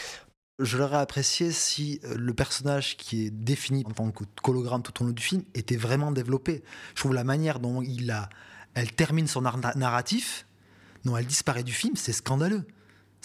Je 0.60 0.78
l'aurais 0.78 0.98
apprécié 0.98 1.52
si 1.52 2.00
le 2.16 2.34
personnage 2.34 2.98
qui 2.98 3.26
est 3.26 3.30
défini 3.30 3.84
en 3.86 3.92
tant 3.92 4.12
que 4.12 4.24
hologramme 4.44 4.82
tout 4.82 5.04
au 5.04 5.08
long 5.08 5.14
du 5.14 5.24
film 5.24 5.44
était 5.54 5.78
vraiment 5.78 6.12
développé. 6.12 6.64
Je 6.96 7.02
trouve 7.02 7.14
la 7.14 7.24
manière 7.24 7.60
dont 7.60 7.82
il 7.82 8.12
a 8.12 8.30
elle 8.76 8.92
termine 8.92 9.28
son 9.28 9.42
narratif, 9.42 10.46
non, 11.06 11.18
elle 11.18 11.26
disparaît 11.26 11.64
du 11.64 11.74
film, 11.74 11.96
c'est 11.96 12.14
scandaleux. 12.14 12.66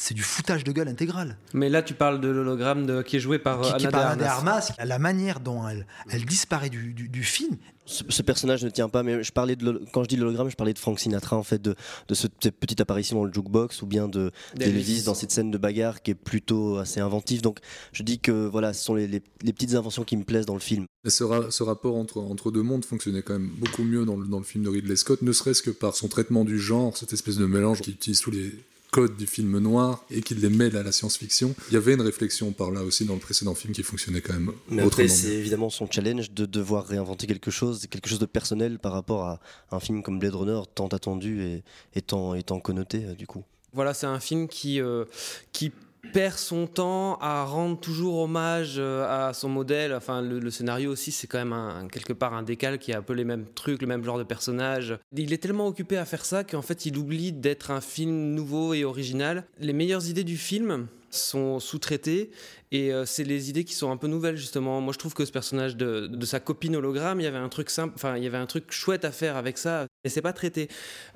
C'est 0.02 0.14
du 0.14 0.22
foutage 0.22 0.64
de 0.64 0.72
gueule 0.72 0.88
intégral. 0.88 1.36
Mais 1.52 1.68
là, 1.68 1.82
tu 1.82 1.92
parles 1.92 2.22
de 2.22 2.28
l'hologramme 2.28 3.04
qui 3.04 3.16
est 3.16 3.20
joué 3.20 3.38
par 3.38 3.60
qui, 3.60 3.68
Anna, 3.68 3.78
qui 3.78 3.86
de 3.86 3.94
Armas. 4.24 4.24
Armas. 4.24 4.72
La 4.82 4.98
manière 4.98 5.40
dont 5.40 5.68
elle, 5.68 5.86
elle 6.08 6.24
disparaît 6.24 6.70
du, 6.70 6.94
du, 6.94 7.10
du 7.10 7.22
film, 7.22 7.58
ce, 7.84 8.04
ce, 8.08 8.22
personnage 8.22 8.64
ne 8.64 8.70
tient 8.70 8.88
pas, 8.88 9.02
mais 9.02 9.22
je 9.22 9.30
parlais 9.30 9.56
de 9.56 9.82
quand 9.92 10.02
je 10.04 10.08
dis 10.08 10.16
l'hologramme, 10.16 10.48
je 10.48 10.56
parlais 10.56 10.72
de 10.72 10.78
Frank 10.78 10.98
Sinatra 10.98 11.36
en 11.36 11.42
fait, 11.42 11.60
de, 11.60 11.74
de 12.08 12.14
ce, 12.14 12.28
cette 12.40 12.56
petite 12.56 12.80
apparition 12.80 13.18
dans 13.18 13.24
le 13.26 13.32
jukebox 13.32 13.82
ou 13.82 13.86
bien 13.86 14.08
de 14.08 14.30
d'Elvis 14.54 15.02
dans 15.02 15.12
cette 15.12 15.32
scène 15.32 15.50
de 15.50 15.58
bagarre 15.58 16.00
qui 16.00 16.12
est 16.12 16.14
plutôt 16.14 16.78
assez 16.78 17.00
inventive. 17.00 17.42
Donc 17.42 17.58
je 17.92 18.02
dis 18.02 18.18
que 18.18 18.46
voilà, 18.46 18.72
ce 18.72 18.82
sont 18.82 18.94
les, 18.94 19.06
les, 19.06 19.22
les 19.42 19.52
petites 19.52 19.74
inventions 19.74 20.04
qui 20.04 20.16
me 20.16 20.24
plaisent 20.24 20.46
dans 20.46 20.54
le 20.54 20.60
film. 20.60 20.86
Et 21.04 21.10
ce, 21.10 21.24
ra 21.24 21.50
ce, 21.50 21.62
rapport 21.62 21.96
entre, 21.96 22.20
entre 22.20 22.50
deux 22.50 22.62
mondes 22.62 22.86
fonctionnait 22.86 23.20
quand 23.20 23.34
même 23.34 23.50
beaucoup 23.58 23.84
mieux 23.84 24.06
dans 24.06 24.16
le, 24.16 24.26
dans 24.26 24.38
le 24.38 24.44
film 24.44 24.64
de 24.64 24.70
Ridley 24.70 24.96
Scott, 24.96 25.20
ne 25.20 25.32
serait-ce 25.32 25.60
que 25.62 25.70
par 25.70 25.94
son 25.94 26.08
traitement 26.08 26.44
du 26.44 26.58
genre, 26.58 26.96
cette 26.96 27.12
espèce 27.12 27.36
de 27.36 27.44
mélange 27.44 27.82
qui 27.82 27.90
utilise 27.90 28.20
tous 28.20 28.30
les 28.30 28.50
codes 28.90 29.16
du 29.16 29.26
film 29.26 29.58
noir 29.58 30.04
et 30.10 30.20
qu'il 30.20 30.40
les 30.40 30.48
mêle 30.48 30.76
à 30.76 30.82
la 30.82 30.92
science-fiction. 30.92 31.54
Il 31.68 31.74
y 31.74 31.76
avait 31.76 31.94
une 31.94 32.00
réflexion 32.00 32.52
par 32.52 32.70
là 32.70 32.82
aussi 32.82 33.04
dans 33.04 33.14
le 33.14 33.20
précédent 33.20 33.54
film 33.54 33.72
qui 33.72 33.82
fonctionnait 33.82 34.20
quand 34.20 34.32
même 34.32 34.52
Mais 34.68 34.82
après, 34.82 35.08
c'est 35.08 35.34
évidemment 35.34 35.70
son 35.70 35.90
challenge 35.90 36.32
de 36.32 36.46
devoir 36.46 36.86
réinventer 36.86 37.26
quelque 37.26 37.50
chose, 37.50 37.86
quelque 37.88 38.08
chose 38.08 38.18
de 38.18 38.26
personnel 38.26 38.78
par 38.78 38.92
rapport 38.92 39.24
à 39.24 39.40
un 39.70 39.80
film 39.80 40.02
comme 40.02 40.18
Blade 40.18 40.34
Runner, 40.34 40.60
tant 40.74 40.88
attendu 40.88 41.42
et, 41.42 41.62
et, 41.94 42.02
tant, 42.02 42.34
et 42.34 42.42
tant 42.42 42.60
connoté 42.60 43.00
du 43.16 43.26
coup. 43.26 43.44
Voilà, 43.72 43.94
c'est 43.94 44.06
un 44.06 44.18
film 44.18 44.48
qui, 44.48 44.80
euh, 44.80 45.04
qui 45.52 45.70
perd 46.12 46.38
son 46.38 46.66
temps 46.66 47.16
à 47.20 47.44
rendre 47.44 47.78
toujours 47.78 48.18
hommage 48.18 48.76
euh, 48.78 49.28
à 49.28 49.32
son 49.32 49.48
modèle. 49.48 49.92
Enfin, 49.94 50.22
le, 50.22 50.50
scénario 50.50 50.90
aussi, 50.90 51.12
c'est 51.12 51.26
quand 51.26 51.44
même 51.44 51.88
quelque 51.90 52.12
part 52.12 52.34
un 52.34 52.42
décal 52.42 52.78
qui 52.78 52.92
a 52.92 52.98
un 52.98 53.02
peu 53.02 53.12
les 53.12 53.24
mêmes 53.24 53.46
trucs, 53.54 53.80
le 53.80 53.86
même 53.86 54.04
genre 54.04 54.18
de 54.18 54.24
personnage. 54.24 54.98
Il 55.16 55.32
est 55.32 55.38
tellement 55.38 55.66
occupé 55.66 55.96
à 55.96 56.04
faire 56.04 56.24
ça 56.24 56.44
qu'en 56.44 56.62
fait, 56.62 56.86
il 56.86 56.96
oublie 56.98 57.32
d'être 57.32 57.70
un 57.70 57.80
film 57.80 58.34
nouveau 58.34 58.74
et 58.74 58.84
original. 58.84 59.44
Les 59.58 59.72
meilleures 59.72 60.08
idées 60.08 60.24
du 60.24 60.36
film, 60.36 60.86
sont 61.10 61.60
sous-traitées 61.60 62.30
et 62.72 62.92
euh, 62.92 63.04
c'est 63.04 63.24
les 63.24 63.50
idées 63.50 63.64
qui 63.64 63.74
sont 63.74 63.90
un 63.90 63.96
peu 63.96 64.06
nouvelles 64.06 64.36
justement. 64.36 64.80
Moi 64.80 64.92
je 64.92 64.98
trouve 64.98 65.14
que 65.14 65.24
ce 65.24 65.32
personnage 65.32 65.76
de, 65.76 66.10
sa 66.24 66.40
copine 66.40 66.76
hologramme, 66.76 67.20
il 67.20 67.24
y 67.24 67.26
avait 67.26 67.38
un 67.38 67.48
truc 67.48 67.70
simple, 67.70 67.94
enfin 67.96 68.16
il 68.16 68.24
y 68.24 68.26
avait 68.26 68.38
un 68.38 68.46
truc 68.46 68.70
chouette 68.70 69.04
à 69.04 69.12
faire 69.12 69.36
avec 69.36 69.58
ça 69.58 69.86
et 70.04 70.08
c'est 70.08 70.22
pas 70.22 70.32
traité. 70.32 70.68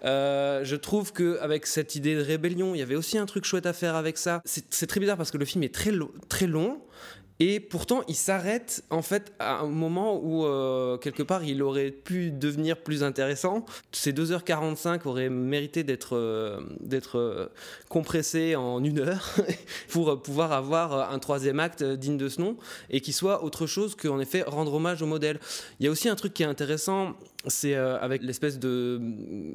Euh, 0.05 0.65
je 0.65 0.77
trouve 0.77 1.13
que 1.13 1.39
avec 1.41 1.67
cette 1.67 1.95
idée 1.95 2.15
de 2.15 2.23
rébellion, 2.23 2.75
il 2.75 2.79
y 2.79 2.83
avait 2.83 2.97
aussi 2.97 3.19
un 3.19 3.27
truc 3.27 3.45
chouette 3.45 3.67
à 3.67 3.73
faire 3.73 3.95
avec 3.95 4.19
ça. 4.19 4.43
C'est 4.45 4.87
très 4.87 5.01
bizarre 5.01 5.17
parce 5.17 5.31
que 5.31 5.39
le 5.39 5.45
film 5.45 5.63
est 5.63 5.75
très, 5.75 5.93
très 6.29 6.47
long 6.47 6.81
et 7.41 7.59
pourtant, 7.59 8.03
il 8.07 8.15
s'arrête 8.15 8.85
en 8.91 9.03
fait 9.03 9.33
à 9.41 9.59
un 9.59 9.67
moment 9.67 10.21
où 10.23 10.45
euh, 10.45 10.97
quelque 10.99 11.23
part 11.25 11.43
il 11.43 11.65
aurait 11.65 11.91
pu 11.91 12.31
devenir 12.31 12.77
plus 12.77 13.03
intéressant. 13.03 13.67
Ces 13.91 14.13
2h45 14.13 15.01
auraient 15.07 15.31
mérité 15.31 15.83
d'être 15.83 16.17
euh, 16.17 16.61
d'être 16.79 17.19
euh, 17.19 17.47
compressés 17.89 18.55
en 18.55 18.85
une 18.85 19.01
heure 19.01 19.35
pour 19.89 20.23
pouvoir 20.23 20.53
avoir 20.53 21.13
un 21.13 21.19
troisième 21.19 21.59
acte 21.59 21.83
digne 21.83 22.17
de 22.17 22.29
ce 22.29 22.41
nom 22.41 22.57
et 22.89 23.01
qui 23.01 23.13
soit 23.13 23.43
autre 23.43 23.67
chose 23.67 23.97
qu'en 23.97 24.21
effet 24.21 24.43
rendre 24.43 24.75
hommage 24.75 25.03
au 25.03 25.07
modèle. 25.07 25.41
Il 25.81 25.87
y 25.87 25.89
a 25.89 25.91
aussi 25.91 26.09
un 26.09 26.15
truc 26.15 26.35
qui 26.35 26.45
est 26.45 26.47
intéressant, 26.47 27.15
c'est 27.49 27.75
avec 27.75 28.23
l'espèce 28.23 28.61
de 28.61 29.01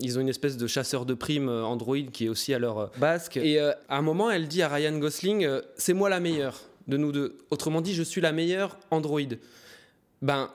ils 0.02 0.18
ont 0.18 0.22
une 0.22 0.30
espèce 0.30 0.58
de 0.58 0.68
chasseur 0.68 1.06
de 1.06 1.14
primes 1.14 1.50
Android 1.50 1.98
qui 2.12 2.26
est 2.26 2.30
aussi 2.30 2.54
à 2.54 2.60
leur 2.60 2.92
basque 2.98 3.38
et 3.38 3.60
à 3.60 3.78
un 3.90 4.02
moment 4.02 4.30
elle 4.30 4.48
dit 4.48 4.62
à 4.62 4.68
Ryan 4.68 4.98
Gosling 4.98 5.48
c'est 5.76 5.94
moi 5.94 6.10
la 6.10 6.20
meilleure 6.20 6.69
de 6.90 6.98
nous 6.98 7.12
deux. 7.12 7.38
Autrement 7.52 7.82
dit, 7.82 7.94
je 7.94 8.04
suis 8.04 8.20
la 8.20 8.32
meilleure 8.32 8.78
Android. 8.92 9.22
Ben, 10.22 10.50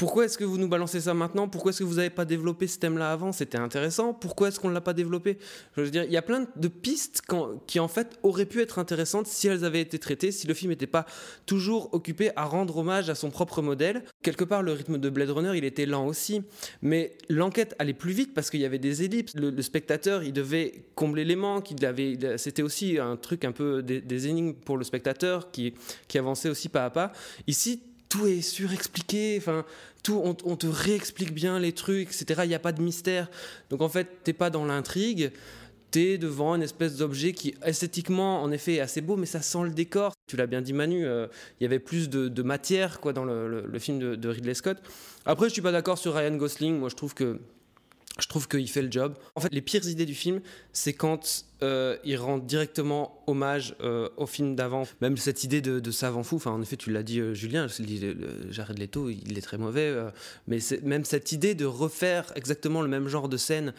pourquoi 0.00 0.24
est-ce 0.24 0.38
que 0.38 0.44
vous 0.44 0.56
nous 0.56 0.66
balancez 0.66 1.02
ça 1.02 1.12
maintenant? 1.12 1.46
Pourquoi 1.46 1.72
est-ce 1.72 1.80
que 1.80 1.84
vous 1.84 1.96
n'avez 1.96 2.08
pas 2.08 2.24
développé 2.24 2.66
ce 2.66 2.78
thème-là 2.78 3.12
avant? 3.12 3.32
C'était 3.32 3.58
intéressant. 3.58 4.14
Pourquoi 4.14 4.48
est-ce 4.48 4.58
qu'on 4.58 4.70
ne 4.70 4.72
l'a 4.72 4.80
pas 4.80 4.94
développé? 4.94 5.36
Je 5.76 5.82
veux 5.82 5.90
dire, 5.90 6.04
il 6.04 6.10
y 6.10 6.16
a 6.16 6.22
plein 6.22 6.46
de 6.56 6.68
pistes 6.68 7.20
qui 7.66 7.78
en 7.80 7.86
fait 7.86 8.18
auraient 8.22 8.46
pu 8.46 8.62
être 8.62 8.78
intéressantes 8.78 9.26
si 9.26 9.46
elles 9.46 9.62
avaient 9.62 9.82
été 9.82 9.98
traitées, 9.98 10.32
si 10.32 10.46
le 10.46 10.54
film 10.54 10.70
n'était 10.70 10.86
pas 10.86 11.04
toujours 11.44 11.92
occupé 11.92 12.30
à 12.34 12.46
rendre 12.46 12.78
hommage 12.78 13.10
à 13.10 13.14
son 13.14 13.28
propre 13.28 13.60
modèle. 13.60 14.02
Quelque 14.22 14.44
part, 14.44 14.62
le 14.62 14.72
rythme 14.72 14.96
de 14.96 15.10
Blade 15.10 15.28
Runner, 15.28 15.52
il 15.54 15.66
était 15.66 15.84
lent 15.84 16.06
aussi, 16.06 16.44
mais 16.80 17.18
l'enquête 17.28 17.76
allait 17.78 17.92
plus 17.92 18.14
vite 18.14 18.32
parce 18.32 18.48
qu'il 18.48 18.60
y 18.60 18.64
avait 18.64 18.78
des 18.78 19.02
ellipses. 19.02 19.34
Le, 19.34 19.60
spectateur, 19.60 20.22
il 20.22 20.32
devait 20.32 20.86
combler 20.94 21.26
les 21.26 21.36
manques. 21.36 21.74
c'était 22.38 22.62
aussi 22.62 22.98
un 22.98 23.16
truc 23.16 23.44
un 23.44 23.52
peu 23.52 23.82
des, 23.82 24.28
énigmes 24.28 24.54
pour 24.54 24.78
le 24.78 24.84
spectateur 24.84 25.50
qui, 25.50 25.74
qui 26.08 26.16
avançait 26.16 26.48
aussi 26.48 26.70
pas 26.70 26.86
à 26.86 26.90
pas. 26.90 27.12
Ici, 27.46 27.82
tout 28.10 28.26
est 28.26 28.42
surexpliqué, 28.42 29.36
enfin, 29.38 29.64
tout, 30.02 30.20
on, 30.24 30.56
te 30.56 30.66
réexplique 30.66 31.32
bien 31.32 31.58
les 31.58 31.72
trucs, 31.72 32.08
etc. 32.08 32.42
Il 32.44 32.48
n'y 32.48 32.54
a 32.54 32.60
pas 32.60 32.72
de 32.72 32.82
mystère. 32.82 33.28
Donc 33.70 33.82
en 33.82 33.88
fait, 33.88 34.08
t'es 34.24 34.32
pas 34.32 34.50
dans 34.50 34.64
l'intrigue, 34.64 35.32
t'es 35.90 36.18
devant 36.18 36.54
une 36.54 36.62
espèce 36.62 36.96
d'objet 36.96 37.32
qui 37.32 37.54
esthétiquement, 37.64 38.42
en 38.42 38.50
effet, 38.50 38.74
est 38.74 38.80
assez 38.80 39.00
beau, 39.00 39.16
mais 39.16 39.26
ça 39.26 39.42
sent 39.42 39.64
le 39.64 39.70
décor. 39.70 40.12
Tu 40.26 40.36
l'as 40.36 40.46
bien 40.46 40.62
dit, 40.62 40.72
Manu, 40.72 41.06
euh, 41.06 41.26
il 41.58 41.64
y 41.64 41.66
avait 41.66 41.78
plus 41.78 42.08
de, 42.08 42.42
matière 42.42 43.00
quoi, 43.00 43.12
dans 43.12 43.24
le, 43.24 43.78
film 43.78 43.98
de, 43.98 44.14
de, 44.14 44.28
Ridley 44.28 44.54
Scott. 44.54 44.78
Après, 45.26 45.48
je 45.48 45.52
suis 45.52 45.62
pas 45.62 45.72
d'accord 45.72 45.98
sur 45.98 46.14
Ryan 46.14 46.36
Gosling. 46.36 46.78
Moi, 46.78 46.88
je 46.88 46.96
trouve 46.96 47.14
que 47.14 47.40
je 48.18 48.26
trouve 48.26 48.48
qu'il 48.48 48.68
fait 48.68 48.82
le 48.82 48.90
job. 48.90 49.14
En 49.34 49.40
fait, 49.40 49.52
les 49.52 49.60
pires 49.60 49.86
idées 49.86 50.06
du 50.06 50.14
film, 50.14 50.40
c'est 50.72 50.92
quand 50.92 51.44
euh, 51.62 51.96
il 52.04 52.16
rend 52.16 52.38
directement 52.38 53.22
hommage 53.26 53.76
euh, 53.80 54.08
au 54.16 54.26
film 54.26 54.56
d'avant. 54.56 54.82
Même 55.00 55.16
cette 55.16 55.44
idée 55.44 55.60
de, 55.60 55.90
savant 55.90 56.22
fou, 56.22 56.36
enfin, 56.36 56.50
en 56.50 56.60
effet, 56.60 56.76
tu 56.76 56.90
l'as 56.90 57.02
dit, 57.02 57.20
euh, 57.20 57.34
Julien, 57.34 57.66
Jared 58.50 58.78
Leto, 58.78 59.10
il 59.10 59.38
est 59.38 59.42
très 59.42 59.58
mauvais. 59.58 59.94
mais 60.48 60.58
même 60.82 61.04
cette 61.04 61.32
idée 61.32 61.54
de 61.54 61.64
refaire 61.64 62.32
exactement 62.34 62.82
le 62.82 62.88
même 62.88 63.08
genre 63.08 63.28
de 63.28 63.36
scène 63.36 63.72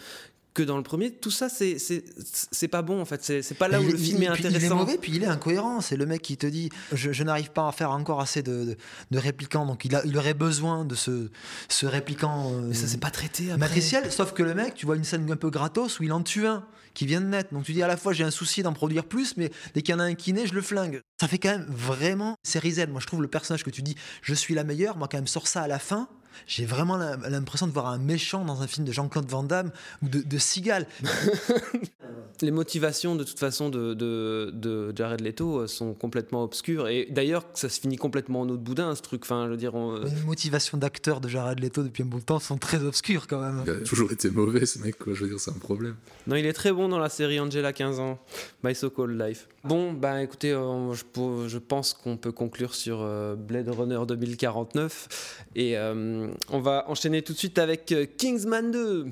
que 0.54 0.64
dans 0.64 0.78
le 0.78 0.84
premier, 0.84 1.12
tout 1.12 1.32
ça, 1.32 1.48
c'est 1.50 1.78
c'est 1.80 2.68
pas 2.68 2.82
bon 2.82 3.02
en 3.02 3.06
fait. 3.06 3.24
C'est 3.24 3.58
pas 3.58 3.68
là 3.68 3.80
où 3.80 3.86
le 3.86 3.98
film 3.98 4.24
est 4.24 4.28
intéressant. 4.28 4.60
Il 4.60 4.66
est 4.66 4.70
mauvais, 4.70 4.98
puis 4.98 5.14
il 5.16 5.24
est 5.24 5.28
incohérent. 5.28 5.82
C'est 5.82 5.96
le 5.96 6.06
mec 6.06 6.22
qui 6.22 6.38
te 6.38 6.48
dit 6.48 6.70
Je, 6.92 7.24
n'arrive 7.24 7.52
pas 7.52 7.68
à 7.68 7.72
faire 7.72 7.92
encore 7.92 8.20
assez 8.20 8.44
de, 8.44 8.76
de, 9.12 9.18
répliquants, 9.18 9.66
donc 9.66 9.86
il, 9.86 9.96
a, 9.96 10.02
il 10.06 10.18
aurait 10.18 10.34
besoin 10.34 10.84
de 10.84 10.96
ce, 10.96 11.30
ce 11.70 11.86
répliquant. 11.86 12.52
Mais 12.64 12.74
ça, 12.74 12.88
c'est 12.88 13.00
pas 13.00 13.12
traité. 13.12 13.56
Matriciel, 13.58 14.12
sauf 14.12 14.34
que 14.34 14.44
le 14.44 14.54
mec, 14.54 14.76
tu 14.76 14.86
vois 14.86 14.96
une 14.96 15.04
scène 15.04 15.30
un 15.32 15.36
peu 15.36 15.50
gratos 15.50 16.00
où 16.00 16.04
il 16.04 16.12
en 16.12 16.22
tue 16.22 16.48
un 16.48 16.66
qui 16.94 17.06
vient 17.06 17.22
de 17.22 17.28
naître. 17.28 17.54
Donc 17.54 17.64
tu 17.64 17.74
dis 17.74 17.84
à 17.84 17.88
la 17.88 17.98
fois 17.98 18.14
j'ai 18.14 18.24
un 18.24 18.32
souci 18.32 18.64
d'en 18.64 18.74
produire 18.74 19.06
plus, 19.06 19.38
mais 19.38 19.52
dès 19.74 19.82
qu'il 19.82 19.94
y 19.94 19.96
en 19.96 20.00
a 20.00 20.04
un 20.04 20.16
qui 20.16 20.34
naît, 20.34 20.48
je 20.48 20.54
le 20.54 20.62
flingue. 20.62 21.02
Ça 21.20 21.28
fait 21.28 21.38
quand 21.38 21.52
même 21.52 21.68
vraiment 21.70 22.36
série 22.44 22.72
Z. 22.72 22.88
Moi, 22.90 23.00
je 23.00 23.08
trouve 23.08 23.22
le 23.22 23.28
personnage 23.28 23.64
que 23.64 23.70
tu 23.70 23.82
dis 23.82 23.96
Je 24.22 24.34
suis 24.34 24.54
la 24.54 24.64
meilleure, 24.64 24.98
moi, 24.98 25.08
quand 25.10 25.18
même, 25.18 25.28
sort 25.28 25.48
ça 25.48 25.62
à 25.62 25.68
la 25.68 25.80
fin 25.80 26.10
j'ai 26.48 26.66
vraiment 26.66 26.98
l'impression 26.98 27.68
de 27.68 27.72
voir 27.72 27.88
un 27.88 27.98
méchant 27.98 28.46
dans 28.46 28.62
un 28.62 28.68
film 28.68 28.86
de 28.86 28.92
Jean-Claude 28.92 29.28
Van 29.28 29.44
Damme 29.44 29.72
ou 30.02 30.10
de, 30.10 30.22
de 30.22 30.38
Seagal. 30.38 30.88
Les 32.42 32.52
motivations, 32.52 33.16
de 33.16 33.24
toute 33.24 33.38
façon, 33.38 33.70
de, 33.70 33.94
de, 33.94 34.94
Jared 34.96 35.22
Leto 35.22 35.60
euh, 35.60 35.68
sont 35.68 35.94
complètement 35.94 36.44
obscures. 36.44 36.88
Et 36.88 37.08
d'ailleurs, 37.12 37.46
ça 37.54 37.70
se 37.70 37.80
finit 37.80 37.98
complètement 37.98 38.42
en 38.42 38.50
autre 38.50 38.64
boudin, 38.64 38.96
ce 38.96 39.04
truc. 39.04 39.22
Enfin, 39.24 39.46
je 39.46 39.52
veux 39.52 39.58
dire, 39.58 39.74
Les 39.76 40.24
motivations 40.26 40.78
d'acteur 40.78 41.22
de 41.22 41.30
Jared 41.30 41.60
Leto 41.60 41.84
depuis 41.84 42.02
un 42.02 42.08
bout 42.08 42.20
de 42.20 42.26
temps 42.26 42.40
sont 42.40 42.58
très 42.58 42.84
obscures 42.84 43.28
quand 43.28 43.42
même. 43.42 43.64
Il 43.68 43.70
a 43.70 43.76
toujours 43.82 44.12
été 44.12 44.32
mauvais, 44.32 44.66
ce 44.66 44.80
mec, 44.80 44.98
quoi. 44.98 45.14
Je 45.14 45.24
veux 45.24 45.30
dire, 45.30 45.40
c'est 45.40 45.52
un 45.52 45.60
problème. 45.60 45.96
Non, 46.26 46.36
il 46.36 46.46
est 46.48 46.54
très 46.54 46.72
bon 46.72 46.81
dans 46.90 47.00
la 47.00 47.10
série 47.10 47.40
Angela 47.40 47.74
15 47.74 48.00
ans, 48.00 48.20
My 48.64 48.76
So 48.76 48.90
Called 48.90 49.20
Life. 49.20 49.48
Bon, 49.64 49.94
bah 49.94 50.22
écoutez, 50.22 50.52
euh, 50.52 50.94
je, 50.94 51.04
je, 51.48 51.58
pense 51.58 51.94
qu'on 51.94 52.18
peut 52.18 52.32
conclure 52.32 52.76
sur 52.76 53.02
euh, 53.02 53.36
Blade 53.36 53.70
Runner 53.70 54.00
2049. 54.08 55.44
Et 55.56 55.78
on 55.78 56.60
va 56.60 56.86
enchaîner 56.88 57.22
tout 57.22 57.34
de 57.34 57.38
suite 57.38 57.60
avec 57.60 57.94
Kingsman 58.18 58.72
2. 58.72 59.06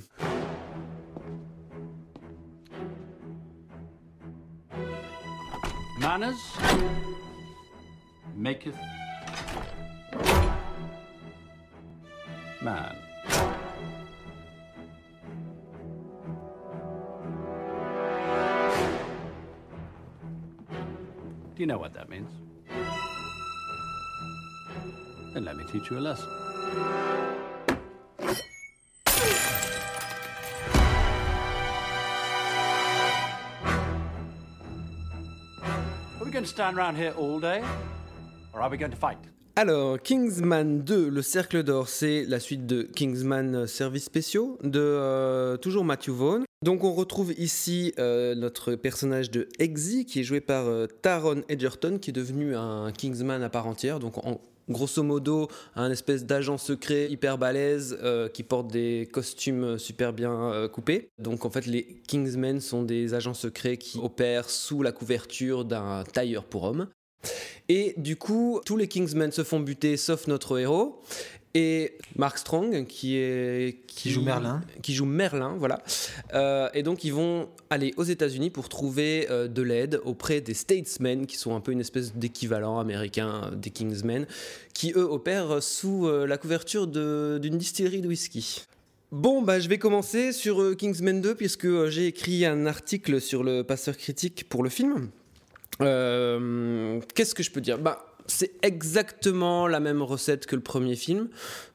Manners? 6.00 6.34
Maketh 8.38 8.76
man. 12.62 13.09
Do 21.60 21.64
you 21.64 21.68
know 21.68 21.78
what 21.78 21.94
that 21.96 22.08
means? 22.08 22.32
Then 25.34 25.44
let 25.44 25.58
me 25.58 25.66
teach 25.66 25.90
you 25.90 25.98
a 25.98 26.00
lesson. 26.00 26.26
Alors, 39.58 40.02
Kingsman 40.02 40.86
2, 40.86 41.10
le 41.10 41.22
cercle 41.22 41.64
d'or, 41.64 41.90
c'est 41.90 42.24
la 42.24 42.40
suite 42.40 42.66
de 42.68 42.84
Kingsman 42.84 43.68
Service 43.68 44.06
spéciaux 44.06 44.58
de 44.64 44.80
euh, 44.80 45.58
toujours 45.58 45.84
Matthew 45.84 46.12
Vaughn. 46.12 46.46
Donc 46.62 46.84
on 46.84 46.94
retrouve 46.94 47.32
ici 47.38 47.94
euh, 48.00 48.36
notre 48.36 48.76
personnage 48.76 49.32
de 49.32 49.48
Exy 49.60 50.06
qui 50.06 50.20
est 50.20 50.24
joué 50.24 50.42
par 50.42 50.68
euh, 50.68 50.88
Taron 50.88 51.44
Edgerton 51.48 52.00
qui 52.02 52.10
est 52.10 52.14
devenu 52.14 52.54
un 52.54 52.92
Kingsman 52.92 53.42
à 53.44 53.50
part 53.50 53.66
entière. 53.66 54.00
Donc 54.00 54.18
en, 54.18 54.42
grosso 54.68 55.02
modo 55.02 55.48
un 55.76 55.90
espèce 55.90 56.26
d'agent 56.26 56.58
secret 56.58 57.10
hyper 57.10 57.38
balèze 57.38 57.98
euh, 58.04 58.28
qui 58.28 58.44
porte 58.44 58.68
des 58.68 59.08
costumes 59.10 59.80
super 59.80 60.12
bien 60.12 60.68
coupés. 60.68 61.08
Donc 61.18 61.46
en 61.46 61.50
fait 61.50 61.66
les 61.66 62.02
Kingsmen 62.06 62.60
sont 62.60 62.84
des 62.84 63.14
agents 63.14 63.34
secrets 63.34 63.78
qui 63.78 63.98
opèrent 63.98 64.50
sous 64.50 64.84
la 64.84 64.92
couverture 64.92 65.64
d'un 65.64 66.04
tailleur 66.04 66.44
pour 66.44 66.66
hommes. 66.66 66.90
Et 67.70 67.94
du 67.98 68.16
coup, 68.16 68.62
tous 68.66 68.78
les 68.78 68.88
Kingsmen 68.88 69.32
se 69.32 69.44
font 69.44 69.60
buter 69.60 69.96
sauf 69.96 70.28
notre 70.28 70.58
héros 70.58 71.02
et 71.56 71.98
Mark 72.16 72.38
Strong 72.38 72.86
qui 72.86 73.18
est 73.18 73.80
qui, 73.88 74.12
joue 74.12 74.22
Merlin. 74.22 74.62
qui 74.84 74.94
joue 74.94 75.06
Merlin 75.06 75.56
voilà. 75.58 75.82
Euh, 76.34 76.70
et 76.74 76.84
donc 76.84 77.04
ils 77.04 77.14
vont 77.14 77.50
aller 77.70 77.94
aux 77.98 78.04
États-Unis 78.04 78.52
pour 78.52 78.70
trouver 78.70 79.28
euh, 79.32 79.48
de 79.48 79.62
l'aide 79.64 80.00
auprès 80.06 80.42
des 80.42 80.54
Statesmen 80.54 81.26
qui 81.26 81.38
sont 81.38 81.56
un 81.56 81.60
peu 81.60 81.72
une 81.72 81.80
espèce 81.80 82.14
d'équivalent 82.14 82.80
américain 82.80 83.52
des 83.56 83.72
Kingsmen 83.72 84.28
qui 84.74 84.94
eux 84.96 85.08
opèrent 85.10 85.64
sous 85.64 86.08
euh, 86.08 86.28
la 86.28 86.38
couverture 86.38 86.88
d'une 86.88 87.58
distillerie 87.58 88.02
de 88.02 88.08
whisky. 88.08 88.66
Bon, 89.12 89.42
bah, 89.42 89.60
je 89.60 89.68
vais 89.70 89.80
commencer 89.80 90.34
sur 90.34 90.78
Kingsman 90.78 91.20
2 91.20 91.34
puisque 91.34 91.88
j'ai 91.88 92.06
écrit 92.06 92.46
un 92.46 92.68
article 92.68 93.20
sur 93.20 93.44
le 93.44 93.64
passeur 93.64 93.98
critique 93.98 94.48
pour 94.48 94.62
le 94.62 94.70
film. 94.70 95.10
Qu'est-ce 95.80 97.34
que 97.34 97.42
je 97.42 97.50
peux 97.50 97.62
dire? 97.62 97.80
Bah, 97.80 98.09
c'est 98.30 98.52
exactement 98.62 99.68
la 99.68 99.80
même 99.80 100.02
recette 100.02 100.46
que 100.46 100.56
le 100.56 100.62
premier 100.62 100.96
film. 100.96 101.30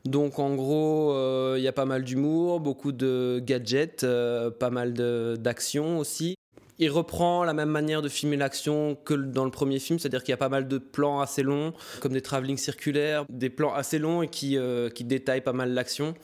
Donc 0.05 0.39
en 0.39 0.55
gros, 0.55 1.13
il 1.13 1.17
euh, 1.17 1.59
y 1.59 1.69
a 1.69 1.73
pas 1.73 1.85
mal 1.85 2.05
d'humour, 2.05 2.61
beaucoup 2.61 2.93
de 2.93 3.43
gadgets, 3.45 4.05
euh, 4.05 4.51
pas 4.51 4.71
mal 4.71 4.95
d'action 5.39 5.99
aussi. 5.99 6.37
Il 6.81 6.91
reprend 6.91 7.45
la 7.45 7.55
même 7.55 7.69
manière 7.69 8.03
de 8.03 8.09
filmer 8.09 8.37
l'action 8.37 8.97
que 9.05 9.15
dans 9.15 9.45
le 9.45 9.53
premier 9.53 9.79
film, 9.79 10.01
c'est-à-dire 10.01 10.25
qu'il 10.25 10.33
y 10.33 10.35
a 10.35 10.39
pas 10.39 10.49
mal 10.49 10.67
de 10.67 10.79
plans 10.79 11.21
assez 11.21 11.45
longs, 11.45 11.73
comme 12.01 12.13
des 12.13 12.21
travelling 12.21 12.57
circulaires, 12.57 13.25
des 13.29 13.49
plans 13.49 13.73
assez 13.73 14.01
longs 14.01 14.23
et 14.23 14.29
qui, 14.29 14.59
euh, 14.59 14.89
détaillent 15.01 15.41
pas 15.41 15.53
mal 15.53 15.73
l'action. 15.73 16.15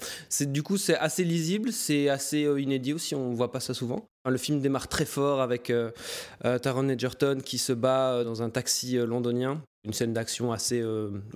Du 0.40 0.64
coup, 0.64 0.76
c'est 0.76 0.96
assez 0.96 1.22
lisible, 1.22 1.72
c'est 1.72 2.08
assez 2.08 2.42
inédit 2.58 2.92
aussi, 2.92 3.14
on 3.14 3.32
voit 3.32 3.52
pas 3.52 3.60
ça 3.60 3.74
souvent. 3.74 4.06
Le 4.28 4.38
film 4.38 4.60
démarre 4.60 4.88
très 4.88 5.06
fort 5.06 5.40
avec 5.40 5.72
Taron 6.62 6.88
Egerton 6.88 7.38
qui 7.44 7.58
se 7.58 7.72
bat 7.72 8.24
dans 8.24 8.42
un 8.42 8.50
taxi 8.50 8.96
londonien. 8.96 9.62
Une 9.84 9.94
scène 9.94 10.12
d'action 10.12 10.52
assez, 10.52 10.84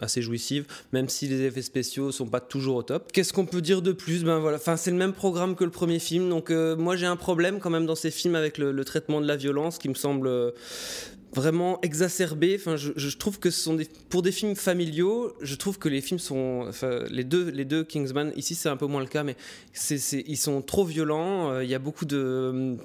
assez 0.02 0.20
jouissive, 0.20 0.66
même 0.92 1.08
si 1.08 1.26
les 1.28 1.40
effets 1.42 1.62
spéciaux 1.62 2.12
sont 2.12 2.26
pas 2.26 2.40
toujours 2.40 2.76
au 2.76 2.82
top. 2.82 3.10
Qu'est-ce 3.10 3.32
qu'on 3.32 3.46
peut 3.46 3.62
dire 3.62 3.80
de 3.80 3.92
plus? 3.92 4.22
Ben 4.22 4.38
voilà, 4.38 4.58
enfin 4.58 4.76
c'est 4.76 4.90
le 4.90 4.98
même 4.98 5.14
programme 5.14 5.54
que 5.54 5.64
le 5.64 5.70
premier 5.70 5.98
film, 5.98 6.28
donc 6.28 6.50
moi 6.50 6.94
j'ai 6.94 7.06
un 7.06 7.16
problème 7.16 7.58
quand 7.58 7.70
même 7.70 7.86
dans 7.86 7.94
ces 7.94 8.10
films 8.10 8.34
avec 8.34 8.58
le, 8.58 8.84
traitement 8.84 9.22
de 9.22 9.26
la 9.26 9.36
violence 9.36 9.78
qui 9.78 9.88
me 9.88 9.94
semble 9.94 10.52
vraiment 11.34 11.80
exacerbé. 11.82 12.56
Enfin, 12.58 12.76
je, 12.76 13.16
trouve 13.16 13.38
que 13.38 13.50
ce 13.50 13.60
sont 13.60 13.76
pour 14.08 14.22
des 14.22 14.32
films 14.32 14.54
familiaux, 14.54 15.34
je 15.40 15.54
trouve 15.54 15.78
que 15.78 15.88
les 15.88 16.00
films 16.00 16.20
sont, 16.20 16.64
enfin, 16.68 17.00
les 17.10 17.24
deux, 17.24 17.50
les 17.50 17.64
deux 17.64 17.84
Kingsman. 17.84 18.32
Ici, 18.36 18.54
c'est 18.54 18.68
un 18.68 18.76
peu 18.76 18.86
moins 18.86 19.00
le 19.00 19.06
cas, 19.06 19.24
mais 19.24 19.36
ils 19.90 20.36
sont 20.36 20.62
trop 20.62 20.84
violents. 20.84 21.50
Euh, 21.50 21.64
il 21.64 21.70
y 21.70 21.74
a 21.74 21.78
beaucoup 21.78 22.04
de, 22.04 22.76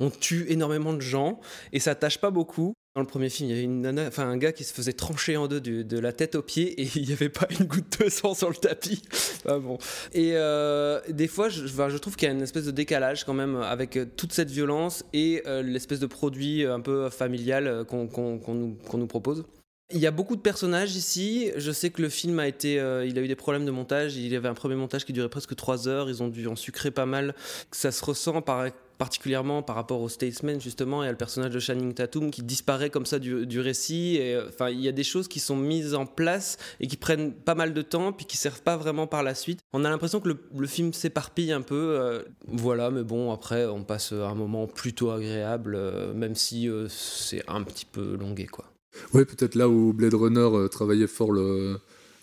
on 0.00 0.10
tue 0.10 0.46
énormément 0.48 0.92
de 0.92 1.00
gens 1.00 1.40
et 1.72 1.80
ça 1.80 1.94
tâche 1.94 2.18
pas 2.18 2.30
beaucoup. 2.30 2.74
Dans 2.94 3.02
le 3.02 3.06
premier 3.06 3.28
film, 3.28 3.48
il 3.48 3.52
y 3.52 3.56
avait 3.56 3.64
une 3.64 3.82
nana, 3.82 4.10
un 4.16 4.36
gars 4.38 4.50
qui 4.50 4.64
se 4.64 4.72
faisait 4.72 4.92
trancher 4.92 5.36
en 5.36 5.46
deux 5.46 5.60
de 5.60 5.98
la 5.98 6.12
tête 6.12 6.34
aux 6.34 6.42
pieds 6.42 6.80
et 6.80 6.88
il 6.96 7.06
n'y 7.06 7.12
avait 7.12 7.28
pas 7.28 7.46
une 7.58 7.66
goutte 7.66 8.00
de 8.00 8.08
sang 8.08 8.34
sur 8.34 8.48
le 8.48 8.56
tapis. 8.56 9.02
bon. 9.44 9.78
Et 10.12 10.32
euh, 10.34 11.00
des 11.08 11.28
fois, 11.28 11.48
je, 11.48 11.96
trouve 11.98 12.16
qu'il 12.16 12.26
y 12.26 12.30
a 12.30 12.34
une 12.34 12.42
espèce 12.42 12.64
de 12.64 12.70
décalage 12.70 13.24
quand 13.24 13.34
même 13.34 13.56
avec 13.56 13.96
euh, 13.96 14.06
toute 14.16 14.32
cette 14.32 14.50
violence 14.50 15.04
et 15.12 15.42
euh, 15.46 15.62
l'espèce 15.62 16.00
de 16.00 16.06
produit 16.06 16.64
un 16.64 16.80
peu 16.80 17.08
familial 17.10 17.84
qu'on 17.86 18.08
nous, 18.48 18.76
nous, 18.92 19.06
propose. 19.06 19.44
Il 19.90 20.00
y 20.00 20.06
a 20.06 20.10
beaucoup 20.10 20.36
de 20.36 20.42
personnages 20.42 20.96
ici. 20.96 21.52
Je 21.56 21.70
sais 21.70 21.90
que 21.90 22.02
le 22.02 22.08
film 22.08 22.38
a 22.40 22.48
été, 22.48 22.74
il 22.74 23.18
a 23.18 23.22
eu 23.22 23.28
des 23.28 23.36
problèmes 23.36 23.64
de 23.64 23.70
montage. 23.70 24.16
Il 24.16 24.28
y 24.28 24.36
avait 24.36 24.48
un 24.48 24.54
premier 24.54 24.74
montage 24.74 25.06
qui 25.06 25.12
durait 25.14 25.30
presque 25.30 25.54
trois 25.56 25.88
heures. 25.88 26.10
Ils 26.10 26.22
ont 26.22 26.28
dû 26.28 26.46
en 26.46 26.56
sucrer 26.56 26.90
pas 26.90 27.06
mal. 27.06 27.34
Ça 27.70 27.90
se 27.90 28.04
ressent 28.04 28.42
par 28.42 28.66
particulièrement 28.98 29.62
par 29.62 29.76
rapport 29.76 30.00
au 30.00 30.08
Statesman 30.08 30.60
justement 30.60 31.04
et 31.04 31.08
à 31.08 31.10
le 31.10 31.16
personnage 31.16 31.52
de 31.52 31.60
Channing 31.60 31.94
Tatum 31.94 32.30
qui 32.30 32.42
disparaît 32.42 32.90
comme 32.90 33.06
ça 33.06 33.18
du, 33.18 33.60
récit 33.60 34.18
euh, 34.20 34.48
enfin 34.48 34.70
il 34.70 34.80
y 34.80 34.88
a 34.88 34.92
des 34.92 35.04
choses 35.04 35.28
qui 35.28 35.40
sont 35.40 35.56
mises 35.56 35.94
en 35.94 36.04
place 36.04 36.58
et 36.80 36.86
qui 36.86 36.96
prennent 36.96 37.32
pas 37.32 37.54
mal 37.54 37.72
de 37.72 37.82
temps 37.82 38.12
puis 38.12 38.26
qui 38.26 38.36
servent 38.36 38.62
pas 38.62 38.76
vraiment 38.76 39.06
par 39.06 39.22
la 39.22 39.34
suite 39.34 39.60
on 39.72 39.84
a 39.84 39.90
l'impression 39.90 40.20
que 40.20 40.28
le, 40.28 40.66
film 40.66 40.92
s'éparpille 40.92 41.52
un 41.52 41.62
peu 41.62 41.96
euh, 41.98 42.22
voilà 42.46 42.90
mais 42.90 43.02
bon 43.02 43.32
après 43.32 43.64
on 43.66 43.84
passe 43.84 44.12
un 44.12 44.34
moment 44.34 44.66
plutôt 44.66 45.10
agréable 45.10 45.74
euh, 45.76 46.12
même 46.12 46.34
si 46.34 46.68
c'est 46.88 47.42
un 47.48 47.62
petit 47.62 47.86
peu 47.86 48.16
longué 48.16 48.46
quoi 48.46 48.66
oui 49.14 49.24
peut-être 49.24 49.54
là 49.54 49.68
où 49.68 49.92
Blade 49.92 50.14
Runner 50.14 50.68
travaillait 50.70 51.06
fort 51.06 51.32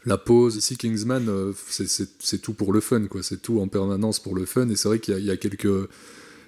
la 0.06 0.18
pause. 0.18 0.56
Ici, 0.56 0.78
Kingsman, 0.78 1.54
c'est 1.68 2.42
tout 2.42 2.54
pour 2.54 2.74
le 2.74 2.80
fun, 2.80 3.08
quoi. 3.08 3.24
C'est 3.24 3.42
tout 3.42 3.60
en 3.60 3.68
permanence 3.68 4.20
pour 4.20 4.36
le 4.36 4.46
fun. 4.46 4.70
Et 4.70 4.76
c'est 4.76 4.88
vrai 4.88 5.00
qu'il 5.00 5.18
y, 5.20 5.32
a 5.32 5.38
quelques 5.38 5.90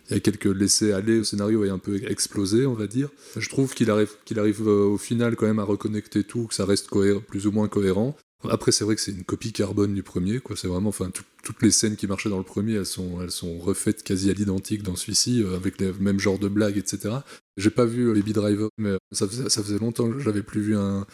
il 0.10 0.14
y 0.14 0.18
a 0.18 0.20
quelques 0.20 0.46
laissés-aller, 0.46 1.18
le 1.18 1.24
scénario 1.24 1.66
est 1.66 1.70
un 1.70 1.80
peu 1.80 2.02
explosé, 2.10 2.66
on 2.66 2.74
va 2.74 2.88
dire. 2.88 3.10
Je 3.36 3.50
trouve 3.50 3.74
qu'il 3.74 3.90
arrive, 3.90 4.12
arrive 4.36 4.68
euh, 4.68 4.86
au 4.86 4.98
final 4.98 5.36
quand 5.36 5.48
même 5.48 5.60
à 5.60 5.64
reconnecter 5.64 6.24
tout, 6.24 6.48
que 6.48 6.54
ça 6.54 6.66
reste 6.66 6.90
plus 7.28 7.48
ou 7.48 7.52
moins 7.52 7.68
cohérent. 7.68 8.16
Après, 8.50 8.72
c'est 8.72 8.84
vrai 8.84 8.96
que 8.96 9.02
c'est 9.02 9.12
une 9.12 9.24
copie 9.24 9.52
carbone 9.52 9.96
du 9.96 10.04
premier. 10.04 10.40
C'est 10.56 10.68
vraiment, 10.68 10.90
enfin, 10.90 11.12
toutes 11.44 11.62
les 11.64 11.72
scènes 11.72 11.96
qui 11.96 12.06
marchaient 12.06 12.30
dans 12.30 12.38
le 12.38 12.44
premier, 12.44 12.76
elles 12.76 12.86
sont, 12.86 13.58
refaites 13.60 14.04
quasi 14.04 14.30
à 14.30 14.34
l'identique 14.34 14.84
dans 14.84 14.96
celui-ci, 14.96 15.44
euh, 15.44 15.56
avec 15.56 15.80
les 15.80 15.92
mêmes 16.00 16.20
genres 16.20 16.40
de 16.40 16.48
blagues, 16.48 16.78
etc. 16.78 17.16
J'ai 17.58 17.72
pas 17.72 17.86
vu 17.86 18.14
les 18.14 18.22
Driver, 18.22 18.70
mais 18.78 18.98
ça 19.12 19.28
faisait, 19.28 19.50
ça 19.50 19.64
faisait 19.64 19.80
longtemps 19.80 20.10
que 20.10 20.20
j'avais 20.20 20.44
plus 20.44 20.62
vu 20.62 20.78
un, 20.78 21.08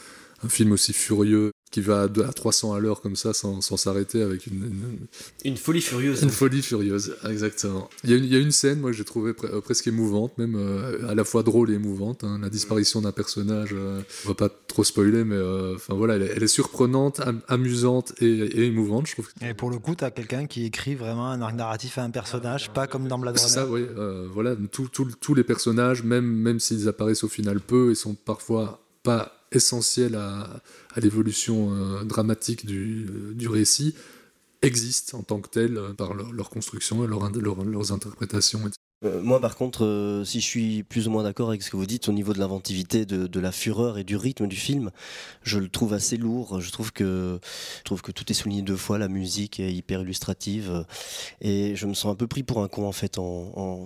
un 0.43 0.49
film 0.49 0.71
aussi 0.71 0.93
furieux 0.93 1.51
qui 1.73 1.81
va 1.81 2.03
à 2.03 2.07
300 2.07 2.73
à 2.73 2.79
l'heure 2.79 3.01
comme 3.01 3.15
ça 3.15 3.33
sans 3.33 3.59
s'arrêter 3.61 4.21
avec 4.21 4.45
une, 4.45 5.07
une, 5.43 5.57
folie 5.57 5.81
furieuse. 5.81 6.21
Une 6.21 6.29
folie 6.29 6.61
furieuse, 6.61 7.15
exactement. 7.27 7.89
Il 8.03 8.11
y 8.11 8.13
a 8.13 8.17
une, 8.17 8.25
il 8.25 8.31
y 8.31 8.35
a 8.35 8.39
une 8.39 8.51
scène, 8.51 8.79
moi, 8.79 8.91
que 8.91 8.97
j'ai 8.97 9.03
trouvé 9.03 9.33
euh, 9.45 9.59
presque 9.59 9.87
émouvante, 9.87 10.37
même 10.37 10.55
euh, 10.55 11.09
à 11.09 11.15
la 11.15 11.23
fois 11.23 11.41
drôle 11.41 11.71
et 11.71 11.73
émouvante. 11.73 12.23
Hein. 12.23 12.37
la 12.39 12.51
disparition 12.51 13.01
d'un 13.01 13.11
personnage, 13.11 13.71
euh, 13.73 14.03
on 14.23 14.27
va 14.27 14.35
pas 14.35 14.49
trop 14.49 14.83
spoiler, 14.83 15.23
mais 15.23 15.37
enfin 15.73 15.95
voilà, 15.95 16.15
elle 16.15 16.43
est, 16.43 16.47
surprenante, 16.47 17.21
amusante 17.47 18.13
et, 18.21 18.67
émouvante, 18.67 19.07
je 19.07 19.13
trouve. 19.13 19.29
Et 19.41 19.55
pour 19.55 19.71
le 19.71 19.79
coup, 19.79 19.95
tu 19.95 20.03
as 20.03 20.11
quelqu'un 20.11 20.45
qui 20.45 20.65
écrit 20.65 20.93
vraiment 20.93 21.27
un 21.27 21.41
arc 21.41 21.55
narratif 21.55 21.97
à 21.97 22.03
un 22.03 22.11
personnage, 22.11 22.69
pas 22.69 22.85
comme 22.85 23.07
dans 23.07 23.17
Blade 23.17 23.35
Runner. 23.35 23.47
C'est 23.49 23.55
ça, 23.55 23.67
oui. 23.67 23.87
voilà, 24.31 24.55
tous 24.69 25.33
les 25.33 25.43
personnages, 25.43 26.03
même, 26.03 26.25
même 26.25 26.59
s'ils 26.59 26.87
apparaissent 26.87 27.23
au 27.23 27.29
final 27.29 27.59
peu, 27.59 27.89
ils 27.89 27.95
sont 27.95 28.13
parfois 28.13 28.79
pas 29.01 29.32
essentiels 29.55 30.15
à, 30.15 30.61
l'évolution 30.97 31.73
euh, 31.73 32.03
dramatique 32.03 32.65
du, 32.65 33.07
du, 33.33 33.47
récit, 33.47 33.95
existent 34.61 35.19
en 35.19 35.23
tant 35.23 35.41
que 35.41 35.49
tels 35.49 35.77
euh, 35.77 35.93
par 35.93 36.13
leur, 36.13 36.49
construction 36.49 37.03
et 37.03 37.07
leur, 37.07 37.29
leurs 37.31 37.91
interprétations. 37.91 38.61
Euh, 39.03 39.21
moi, 39.21 39.39
par 39.39 39.55
contre, 39.55 39.85
euh, 39.85 40.23
si 40.23 40.39
je 40.39 40.45
suis 40.45 40.83
plus 40.83 41.07
ou 41.07 41.11
moins 41.11 41.23
d'accord 41.23 41.49
avec 41.49 41.61
ce 41.63 41.69
que 41.69 41.77
vous 41.77 41.85
dites 41.85 42.07
au 42.09 42.11
niveau 42.11 42.33
de 42.33 42.39
l'inventivité, 42.39 43.05
de, 43.05 43.39
la 43.39 43.51
fureur 43.51 43.97
et 43.97 44.03
du 44.03 44.15
rythme 44.15 44.47
du 44.47 44.55
film, 44.55 44.91
je 45.43 45.59
le 45.59 45.67
trouve 45.67 45.93
assez 45.93 46.15
lourd. 46.17 46.61
Je 46.61 46.71
trouve 46.71 46.93
que, 46.93 47.39
je 47.79 47.83
trouve 47.83 48.01
que 48.01 48.11
tout 48.11 48.31
est 48.31 48.33
souligné 48.33 48.61
deux 48.61 48.77
fois. 48.77 48.97
La 48.97 49.09
musique 49.09 49.59
est 49.59 49.73
hyper 49.73 50.01
illustrative 50.01 50.69
euh, 50.71 50.83
et 51.41 51.75
je 51.75 51.85
me 51.87 51.93
sens 51.93 52.11
un 52.11 52.15
peu 52.15 52.27
pris 52.27 52.43
pour 52.43 52.61
un 52.63 52.67
con 52.67 52.87
en 52.87 52.91
fait, 52.91 53.17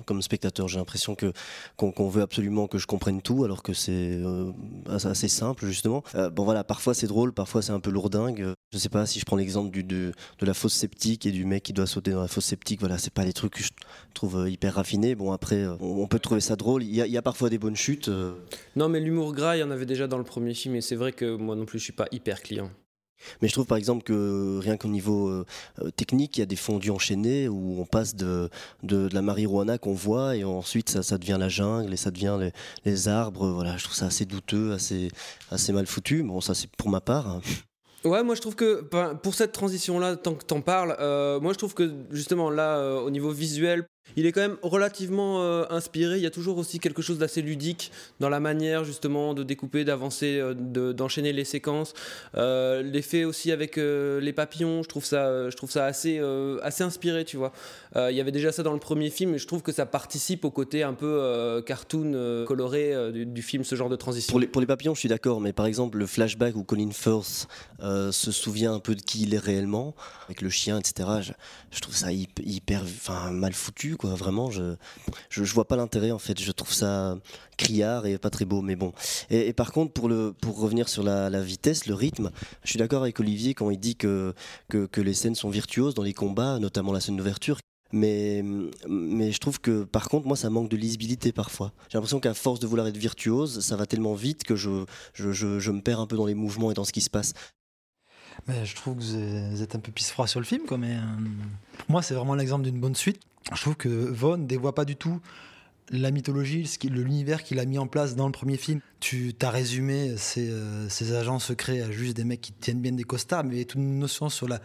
comme 0.06 0.22
spectateur. 0.22 0.68
J'ai 0.68 0.78
l'impression 0.78 1.16
que 1.16 1.32
qu'on 1.76 2.10
veut 2.10 2.22
absolument 2.22 2.68
que 2.68 2.78
je 2.78 2.86
comprenne 2.86 3.22
tout, 3.22 3.44
alors 3.44 3.64
que 3.64 3.74
c'est 3.74 4.20
assez 4.88 5.28
simple 5.28 5.66
justement. 5.66 6.04
bon 6.32 6.44
voilà, 6.44 6.64
parfois 6.64 6.94
c'est 6.94 7.08
drôle, 7.08 7.34
parfois 7.34 7.62
c'est 7.62 7.72
un 7.72 7.80
peu 7.80 7.90
lourdingue. 7.90 8.54
Je 8.74 8.80
sais 8.80 8.90
pas 8.90 9.06
si 9.06 9.22
je 9.22 9.26
prends 9.26 9.38
l'exemple 9.38 9.72
de, 9.72 10.12
de 10.40 10.46
la 10.46 10.54
fosse 10.54 10.74
sceptique 10.74 11.26
et 11.26 11.32
du 11.32 11.46
mec 11.46 11.64
qui 11.64 11.72
doit 11.72 11.88
sauter 11.88 12.12
dans 12.12 12.22
la 12.22 12.28
fosse 12.28 12.46
sceptique. 12.46 12.82
Voilà, 12.82 12.98
c'est 12.98 13.14
pas 13.14 13.24
les 13.24 13.32
trucs 13.32 13.54
que 13.54 13.64
je 13.64 13.70
trouve 14.14 14.50
hyper 14.50 14.76
raffinés 14.76 15.16
Bon, 15.16 15.32
après, 15.32 15.64
euh, 15.64 15.78
on 15.80 16.06
peut 16.08 16.20
trouver 16.20 16.42
ça 16.42 16.58
drôle. 16.58 16.84
Il 16.84 16.94
y 16.94 17.18
a, 17.18 17.22
parfois 17.22 17.50
des 17.50 17.58
bonnes 17.58 17.78
chutes. 17.78 18.10
Euh. 18.10 18.34
Non, 18.76 18.90
mais 18.90 19.00
l'humour 19.00 19.34
gras, 19.34 19.56
il 19.56 19.60
y 19.62 19.64
en 19.64 19.72
avait 19.72 19.86
déjà 19.86 20.08
dans 20.08 20.18
le 20.18 20.26
premier 20.26 20.54
film, 20.54 20.76
et 20.76 20.82
c'est 20.82 20.98
vrai 20.98 21.14
que 21.14 21.38
moi 21.38 21.56
non 21.56 21.66
plus, 21.66 21.80
je 21.80 21.86
suis 21.86 21.94
pas 21.94 22.08
hyper 22.12 22.44
client. 22.44 22.70
Mais 23.42 23.48
je 23.48 23.54
trouve 23.54 23.66
par 23.66 23.78
exemple 23.78 24.04
que 24.04 24.60
rien 24.62 24.78
qu'au 24.78 24.90
niveau 24.90 25.30
euh, 25.30 25.46
technique, 25.96 26.38
il 26.38 26.42
y 26.42 26.44
a 26.44 26.46
des 26.46 26.56
fondus 26.56 26.92
enchaînés 26.92 27.48
où 27.48 27.82
on 27.82 27.86
passe 27.86 28.16
de, 28.16 28.50
de, 28.84 29.10
la 29.12 29.24
marijuana 29.24 29.80
qu'on 29.80 29.94
voit 29.94 30.36
et 30.36 30.44
ensuite 30.44 30.90
ça, 30.90 31.02
ça, 31.02 31.18
devient 31.18 31.38
la 31.40 31.50
jungle 31.50 31.92
et 31.92 31.98
ça 31.98 32.12
devient 32.12 32.38
les, 32.40 32.52
les, 32.86 33.08
arbres. 33.08 33.48
Voilà, 33.50 33.76
je 33.78 33.86
trouve 33.86 33.96
ça 33.96 34.06
assez 34.06 34.26
douteux, 34.26 34.74
assez, 34.74 35.10
assez 35.50 35.74
mal 35.74 35.88
foutu. 35.88 36.22
Bon, 36.22 36.42
ça 36.42 36.54
c'est 36.54 36.70
pour 36.76 36.90
ma 36.90 37.02
part. 37.02 37.42
Ouais, 38.04 38.24
moi 38.24 38.36
je 38.36 38.42
trouve 38.42 38.56
que 38.56 38.82
pour 39.16 39.34
cette 39.34 39.52
transition-là, 39.52 40.16
tant 40.16 40.36
que 40.36 40.46
t'en 40.46 40.62
parles, 40.62 40.96
moi 41.42 41.52
je 41.54 41.58
trouve 41.58 41.74
que 41.74 41.92
justement 42.12 42.50
là, 42.50 42.96
au 43.02 43.10
niveau 43.10 43.32
visuel, 43.32 43.88
il 44.16 44.26
est 44.26 44.32
quand 44.32 44.42
même 44.42 44.58
relativement 44.62 45.44
euh, 45.44 45.66
inspiré. 45.70 46.18
Il 46.18 46.24
y 46.24 46.28
a 46.28 46.32
toujours 46.32 46.58
aussi 46.58 46.80
quelque 46.80 47.02
chose 47.02 47.18
d'assez 47.18 47.42
ludique 47.42 47.92
dans 48.20 48.30
la 48.30 48.40
manière 48.40 48.84
justement 48.84 49.34
de 49.34 49.44
découper, 49.44 49.84
d'avancer, 49.84 50.40
euh, 50.40 50.54
d'enchaîner 50.94 51.34
les 51.34 51.44
séquences. 51.44 51.94
Euh, 52.36 52.82
L'effet 52.82 53.26
aussi 53.26 53.52
avec 53.52 53.78
les 53.78 54.34
papillons, 54.34 54.84
je 54.84 54.90
trouve 54.90 55.06
ça, 55.06 55.50
je 55.50 55.56
trouve 55.56 55.72
ça 55.72 55.86
assez, 55.86 56.20
inspiré, 56.80 57.26
tu 57.26 57.38
vois. 57.38 57.52
il 57.96 58.16
y 58.16 58.22
avait 58.22 58.32
déjà 58.32 58.52
ça 58.52 58.64
dans 58.64 58.74
le 58.74 58.80
premier 58.80 59.10
film, 59.10 59.36
et 59.36 59.38
je 59.38 59.48
trouve 59.48 59.62
que 59.62 59.72
ça 59.72 59.86
participe 59.86 60.46
au 60.46 60.52
côté 60.52 60.84
un 60.84 60.94
peu 60.94 61.62
cartoon 61.66 62.46
coloré 62.48 63.12
du, 63.12 63.42
film, 63.42 63.64
ce 63.64 63.76
genre 63.76 63.90
de 63.90 63.96
transition. 63.96 64.32
Pour 64.32 64.62
les, 64.62 64.68
papillons, 64.68 64.94
je 64.94 65.00
suis 65.00 65.10
d'accord, 65.10 65.42
mais 65.42 65.54
par 65.54 65.66
exemple 65.66 65.98
le 65.98 66.06
flashback 66.06 66.56
où 66.56 66.64
Colin 66.64 66.92
Firth 66.92 67.48
se 67.82 68.32
souvient 68.32 68.74
un 68.74 68.80
peu 68.80 68.96
de 68.96 69.02
qui 69.02 69.24
il 69.24 69.34
est 69.34 69.40
réellement, 69.40 69.96
avec 70.26 70.42
le 70.42 70.50
chien, 70.50 70.80
etc. 70.80 71.10
Je, 71.72 71.82
trouve 71.82 71.96
ça 71.96 72.12
hyper, 72.12 72.84
enfin 72.84 73.32
mal 73.32 73.54
foutu 73.54 73.97
quoi. 73.98 74.16
Vraiment, 74.16 74.50
je, 74.50 74.76
je, 75.30 75.44
vois 75.54 75.68
pas 75.68 75.76
l'intérêt 75.76 76.12
en 76.12 76.20
fait. 76.20 76.40
Je 76.40 76.52
trouve 76.52 76.74
ça 76.74 77.18
criard 77.58 78.06
et 78.06 78.18
pas 78.18 78.30
très 78.30 78.46
beau, 78.46 78.62
mais 78.62 78.76
bon. 78.76 78.94
Et, 79.30 79.54
par 79.54 79.72
contre, 79.72 79.94
pour 79.94 80.10
le, 80.10 80.34
pour 80.34 80.60
revenir 80.60 80.90
sur 80.90 81.04
la, 81.04 81.42
vitesse, 81.42 81.88
le 81.88 81.94
rythme, 81.94 82.32
je 82.64 82.70
suis 82.70 82.80
d'accord 82.80 83.02
avec 83.02 83.20
Olivier 83.20 83.54
quand 83.54 83.70
il 83.70 83.80
dit 83.80 83.96
que, 83.96 84.34
que, 84.70 85.02
les 85.02 85.14
scènes 85.14 85.36
sont 85.36 85.50
virtuoses 85.50 85.94
dans 85.94 86.04
les 86.04 86.14
combats, 86.14 86.60
notamment 86.60 86.92
la 86.92 87.00
scène 87.00 87.18
d'ouverture. 87.18 87.58
Mais, 87.94 88.44
mais 88.90 89.32
je 89.32 89.40
trouve 89.40 89.62
que 89.62 89.84
par 89.84 90.10
contre, 90.10 90.28
moi, 90.28 90.36
ça 90.36 90.50
manque 90.50 90.70
de 90.70 90.76
lisibilité 90.76 91.32
parfois. 91.32 91.72
J'ai 91.90 91.98
l'impression 91.98 92.20
qu'à 92.20 92.34
force 92.34 92.60
de 92.60 92.68
vouloir 92.68 92.88
être 92.88 92.98
virtuose, 92.98 93.62
ça 93.62 93.78
va 93.78 93.86
tellement 93.86 94.14
vite 94.14 94.44
que 94.44 94.56
je, 94.56 94.84
je, 95.14 95.32
je, 95.32 95.72
me 95.72 95.82
perds 95.82 96.02
un 96.02 96.08
peu 96.08 96.18
dans 96.18 96.26
les 96.26 96.36
mouvements 96.36 96.70
et 96.70 96.74
dans 96.74 96.84
ce 96.84 96.92
qui 96.92 97.02
se 97.02 97.10
passe. 97.10 97.34
Mais 98.48 98.66
je 98.66 98.76
trouve 98.76 98.98
que 98.98 99.50
vous 99.50 99.62
êtes 99.62 99.76
un 99.76 99.80
peu 99.80 99.92
pisse-froid 99.92 100.28
sur 100.28 100.40
le 100.40 100.46
film. 100.46 100.66
Quoi, 100.66 100.78
mais, 100.78 100.96
euh, 100.96 101.80
pour 101.80 101.92
moi, 101.92 102.02
c'est 102.02 102.14
vraiment 102.14 102.36
l'exemple 102.36 102.64
d'une 102.64 102.80
bonne 102.80 102.96
suite 102.96 103.20
je 103.56 103.62
trouve 103.62 103.76
que 103.76 103.88
Vaughn 103.88 104.46
dévoie 104.46 104.76
pas 104.76 104.86
du 104.86 104.96
tout 104.96 105.20
la 105.90 106.12
mythologie, 106.12 106.70
l'univers 106.84 107.44
qu'il 107.44 107.60
a 107.60 107.66
mis 107.66 107.78
en 107.78 107.88
place 107.88 108.18
dans 108.18 108.26
le 108.26 108.34
premier 108.34 108.58
film. 108.58 108.82
Tu 109.00 109.34
as 109.42 109.50
résumé 109.50 110.18
ces, 110.18 110.50
euh, 110.50 110.90
ces, 110.90 111.14
agents 111.14 111.40
secrets 111.40 111.82
à 111.82 111.90
juste 111.92 112.18
des 112.18 112.26
mecs 112.26 112.42
qui 112.42 112.52
tiennent 112.52 112.82
bien 112.82 112.92
des 112.92 113.06
costards, 113.06 113.46
mais 113.46 113.64
toute 113.64 113.78
une 113.78 113.98
notion 113.98 114.28
sur 114.28 114.50
la, 114.50 114.60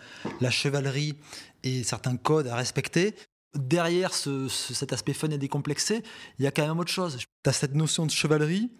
chevalerie 0.50 1.14
et 1.62 1.84
certains 1.84 2.16
codes 2.16 2.48
à 2.48 2.56
respecter. 2.56 3.14
Derrière 3.54 4.14
ce, 4.14 4.48
cet 4.48 4.92
aspect 4.92 5.12
fun 5.12 5.30
et 5.30 5.38
décomplexé, 5.38 6.02
il 6.40 6.44
y 6.44 6.48
a 6.48 6.50
quand 6.50 6.66
même 6.66 6.80
autre 6.80 6.90
chose. 6.90 7.18
Tu 7.18 7.50
as 7.50 7.52
cette 7.52 7.76
notion 7.76 8.04
de 8.04 8.10
chevalerie 8.10 8.72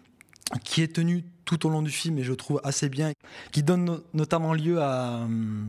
qui 0.65 0.81
est 0.81 0.93
tenue 0.93 1.23
tout 1.45 1.65
au 1.65 1.69
long 1.69 1.81
du 1.81 1.91
film 1.91 2.17
et 2.19 2.23
je 2.23 2.33
trouve 2.33 2.61
assez 2.63 2.89
bien, 2.89 3.11
qui 3.51 3.63
donne 3.63 4.01
notamment 4.13 4.53
lieu 4.53 4.81
à... 4.81 5.21
Hum, 5.23 5.67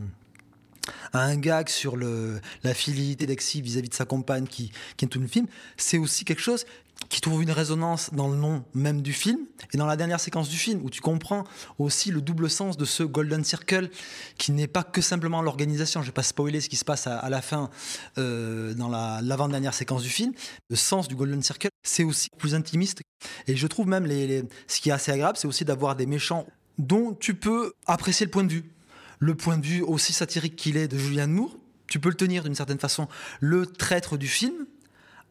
un 1.19 1.37
gag 1.37 1.69
sur 1.69 1.97
la 1.97 2.73
fidélité 2.73 3.25
d'Exy 3.25 3.61
vis-à-vis 3.61 3.89
de 3.89 3.93
sa 3.93 4.05
compagne 4.05 4.47
qui, 4.47 4.71
qui 4.97 5.05
est 5.05 5.07
tout 5.07 5.19
le 5.19 5.27
film, 5.27 5.47
c'est 5.77 5.97
aussi 5.97 6.25
quelque 6.25 6.41
chose 6.41 6.65
qui 7.09 7.21
trouve 7.21 7.43
une 7.43 7.51
résonance 7.51 8.13
dans 8.13 8.27
le 8.27 8.37
nom 8.37 8.63
même 8.73 9.01
du 9.01 9.13
film 9.13 9.39
et 9.73 9.77
dans 9.77 9.85
la 9.85 9.95
dernière 9.95 10.19
séquence 10.19 10.49
du 10.49 10.57
film 10.57 10.81
où 10.83 10.89
tu 10.89 11.01
comprends 11.01 11.43
aussi 11.77 12.11
le 12.11 12.21
double 12.21 12.49
sens 12.49 12.77
de 12.77 12.85
ce 12.85 13.03
Golden 13.03 13.43
Circle 13.43 13.89
qui 14.37 14.51
n'est 14.51 14.67
pas 14.67 14.83
que 14.83 15.01
simplement 15.01 15.41
l'organisation. 15.41 16.01
Je 16.01 16.07
vais 16.07 16.13
pas 16.13 16.23
spoiler 16.23 16.61
ce 16.61 16.69
qui 16.69 16.77
se 16.77 16.85
passe 16.85 17.07
à, 17.07 17.29
la 17.29 17.41
fin 17.41 17.69
euh, 18.17 18.73
dans 18.73 18.89
l'avant-dernière 18.89 19.73
séquence 19.73 20.03
du 20.03 20.09
film. 20.09 20.33
Le 20.69 20.75
sens 20.75 21.07
du 21.07 21.15
Golden 21.15 21.41
Circle, 21.43 21.69
c'est 21.83 22.03
aussi 22.03 22.29
plus 22.37 22.55
intimiste 22.55 23.01
et 23.47 23.55
je 23.55 23.67
trouve 23.67 23.87
même 23.87 24.05
les, 24.05 24.43
ce 24.67 24.81
qui 24.81 24.89
est 24.89 24.93
assez 24.93 25.11
agréable, 25.11 25.37
c'est 25.37 25.47
aussi 25.47 25.65
d'avoir 25.65 25.95
des 25.95 26.05
méchants 26.05 26.45
dont 26.77 27.13
tu 27.13 27.35
peux 27.35 27.73
apprécier 27.87 28.25
le 28.25 28.31
point 28.31 28.43
de 28.43 28.51
vue. 28.51 28.74
Le 29.19 29.35
point 29.35 29.57
de 29.57 29.65
vue 29.65 29.81
aussi 29.81 30.13
satirique 30.13 30.55
qu'il 30.55 30.77
est 30.77 30.87
de 30.87 30.97
Julianne 30.97 31.31
Moore, 31.31 31.55
tu 31.87 31.99
peux 31.99 32.09
le 32.09 32.15
tenir 32.15 32.43
d'une 32.43 32.55
certaine 32.55 32.79
façon. 32.79 33.07
Le 33.39 33.65
traître 33.65 34.17
du 34.17 34.27
film 34.27 34.65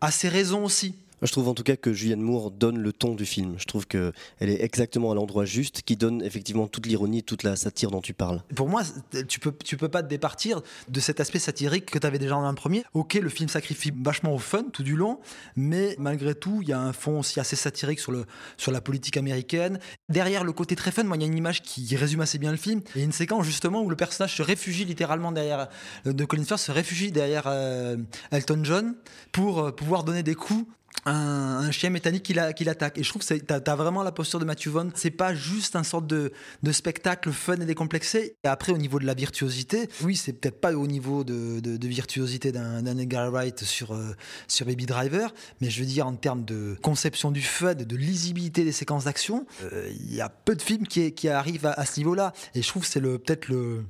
a 0.00 0.10
ses 0.10 0.28
raisons 0.28 0.64
aussi 0.64 0.94
je 1.24 1.32
trouve 1.32 1.48
en 1.48 1.54
tout 1.54 1.62
cas 1.62 1.76
que 1.76 1.92
Julianne 1.92 2.20
Moore 2.20 2.50
donne 2.50 2.78
le 2.78 2.92
ton 2.92 3.14
du 3.14 3.26
film. 3.26 3.54
Je 3.58 3.64
trouve 3.64 3.86
qu'elle 3.86 4.12
est 4.40 4.62
exactement 4.62 5.10
à 5.10 5.14
l'endroit 5.14 5.44
juste, 5.44 5.82
qui 5.82 5.96
donne 5.96 6.22
effectivement 6.22 6.66
toute 6.66 6.86
l'ironie, 6.86 7.22
toute 7.22 7.42
la 7.42 7.56
satire 7.56 7.90
dont 7.90 8.00
tu 8.00 8.14
parles. 8.14 8.42
Pour 8.54 8.68
moi, 8.68 8.82
tu 9.28 9.40
peux, 9.40 9.52
tu 9.64 9.76
peux 9.76 9.88
pas 9.88 10.02
te 10.02 10.08
départir 10.08 10.62
de 10.88 11.00
cet 11.00 11.20
aspect 11.20 11.38
satirique 11.38 11.90
que 11.90 11.98
tu 11.98 12.06
avais 12.06 12.18
déjà 12.18 12.34
dans 12.34 12.48
le 12.48 12.54
premier. 12.54 12.84
Ok, 12.94 13.14
le 13.14 13.28
film 13.28 13.48
sacrifie 13.48 13.92
vachement 13.96 14.34
au 14.34 14.38
fun 14.38 14.64
tout 14.72 14.82
du 14.82 14.96
long, 14.96 15.18
mais 15.56 15.96
malgré 15.98 16.34
tout, 16.34 16.60
il 16.62 16.68
y 16.68 16.72
a 16.72 16.80
un 16.80 16.92
fond 16.92 17.20
aussi 17.20 17.40
assez 17.40 17.56
satirique 17.56 18.00
sur, 18.00 18.12
le, 18.12 18.24
sur 18.56 18.72
la 18.72 18.80
politique 18.80 19.16
américaine. 19.16 19.78
Derrière 20.08 20.44
le 20.44 20.52
côté 20.52 20.76
très 20.76 20.90
fun, 20.90 21.04
moi, 21.04 21.16
il 21.16 21.22
y 21.22 21.24
a 21.24 21.28
une 21.28 21.38
image 21.38 21.62
qui 21.62 21.96
résume 21.96 22.20
assez 22.20 22.38
bien 22.38 22.50
le 22.50 22.56
film. 22.56 22.80
Il 22.94 22.98
y 22.98 23.02
a 23.02 23.04
une 23.04 23.12
séquence 23.12 23.46
justement 23.46 23.82
où 23.82 23.90
le 23.90 23.96
personnage 23.96 24.36
se 24.36 24.42
réfugie 24.42 24.84
littéralement 24.84 25.32
derrière, 25.32 25.68
euh, 26.06 26.12
de 26.12 26.24
Colin 26.24 26.44
Firth 26.44 26.60
se 26.60 26.72
réfugie 26.72 27.12
derrière 27.12 27.44
euh, 27.46 27.96
Elton 28.30 28.60
John 28.62 28.94
pour 29.32 29.60
euh, 29.60 29.72
pouvoir 29.72 30.04
donner 30.04 30.22
des 30.22 30.34
coups 30.34 30.66
un, 31.06 31.70
chien 31.70 31.90
métallique 31.90 32.22
qui 32.22 32.34
l'attaque. 32.34 32.98
Et 32.98 33.02
je 33.02 33.08
trouve 33.08 33.24
que 33.24 33.34
tu 33.34 33.52
as, 33.52 33.76
vraiment 33.76 34.02
la 34.02 34.12
posture 34.12 34.38
de 34.38 34.44
Matthew 34.44 34.68
Vaughn. 34.68 34.90
C'est 34.94 35.10
pas 35.10 35.34
juste 35.34 35.76
un 35.76 35.82
sorte 35.82 36.06
de, 36.06 36.32
spectacle 36.72 37.30
fun 37.32 37.54
et 37.60 37.66
décomplexé. 37.66 38.36
Et 38.44 38.48
après, 38.48 38.72
au 38.72 38.78
niveau 38.78 38.98
de 38.98 39.06
la 39.06 39.14
virtuosité, 39.14 39.88
oui, 40.02 40.16
c'est 40.16 40.32
peut-être 40.32 40.60
pas 40.60 40.72
au 40.72 40.86
niveau 40.86 41.24
de, 41.24 41.86
virtuosité 41.86 42.52
d'un 42.52 42.96
Edgar 42.98 43.30
Wright 43.30 43.64
sur, 43.64 43.92
euh, 43.92 44.14
sur 44.48 44.66
Baby 44.66 44.86
Driver, 44.86 45.32
mais 45.60 45.70
je 45.70 45.80
veux 45.80 45.86
dire, 45.86 46.06
en 46.06 46.14
termes 46.14 46.44
de 46.44 46.76
conception 46.82 47.30
du 47.30 47.42
fun, 47.42 47.74
de 47.74 47.96
lisibilité 47.96 48.64
des 48.64 48.72
séquences 48.72 49.04
d'action, 49.04 49.46
euh, 49.64 49.90
il 49.90 50.14
y 50.14 50.20
a 50.20 50.28
peu 50.28 50.54
de 50.54 50.62
films 50.62 50.86
qui, 50.86 51.28
arrivent 51.28 51.66
à, 51.66 51.72
à 51.72 51.84
ce 51.84 52.00
niveau-là. 52.00 52.32
Et 52.54 52.62
je 52.62 52.68
trouve 52.68 52.82
que 52.82 52.88
c'est 52.88 53.00
peut-être 53.00 53.48
le 53.48 53.84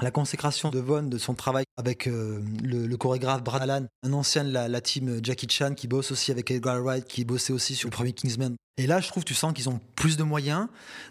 la 0.00 0.10
consécration 0.10 0.70
de 0.70 0.78
Vaughn, 0.78 1.08
de 1.08 1.18
son 1.18 1.34
travail 1.34 1.64
avec 1.78 2.08
euh, 2.08 2.42
le, 2.62 2.96
chorégraphe 2.96 3.42
Brad 3.44 3.62
Allan, 3.62 3.86
un 4.02 4.12
ancien 4.12 4.44
de 4.44 4.50
la, 4.50 4.80
team 4.80 5.20
Jackie 5.22 5.48
Chan 5.48 5.74
qui 5.74 5.86
bosse 5.86 6.10
aussi 6.10 6.32
avec 6.32 6.50
Edgar 6.50 6.82
Wright, 6.82 7.06
qui 7.06 7.24
bossait 7.24 7.52
aussi 7.52 7.76
sur 7.76 7.88
le 7.88 7.92
premier 7.92 8.12
Kingsman. 8.12 8.56
Et 8.78 8.86
là, 8.86 9.00
je 9.00 9.08
trouve, 9.08 9.24
tu 9.24 9.34
sens 9.34 9.52
qu'ils 9.52 9.68
ont 9.68 9.80
plus 9.96 10.16
de 10.16 10.22
moyens, 10.22 10.68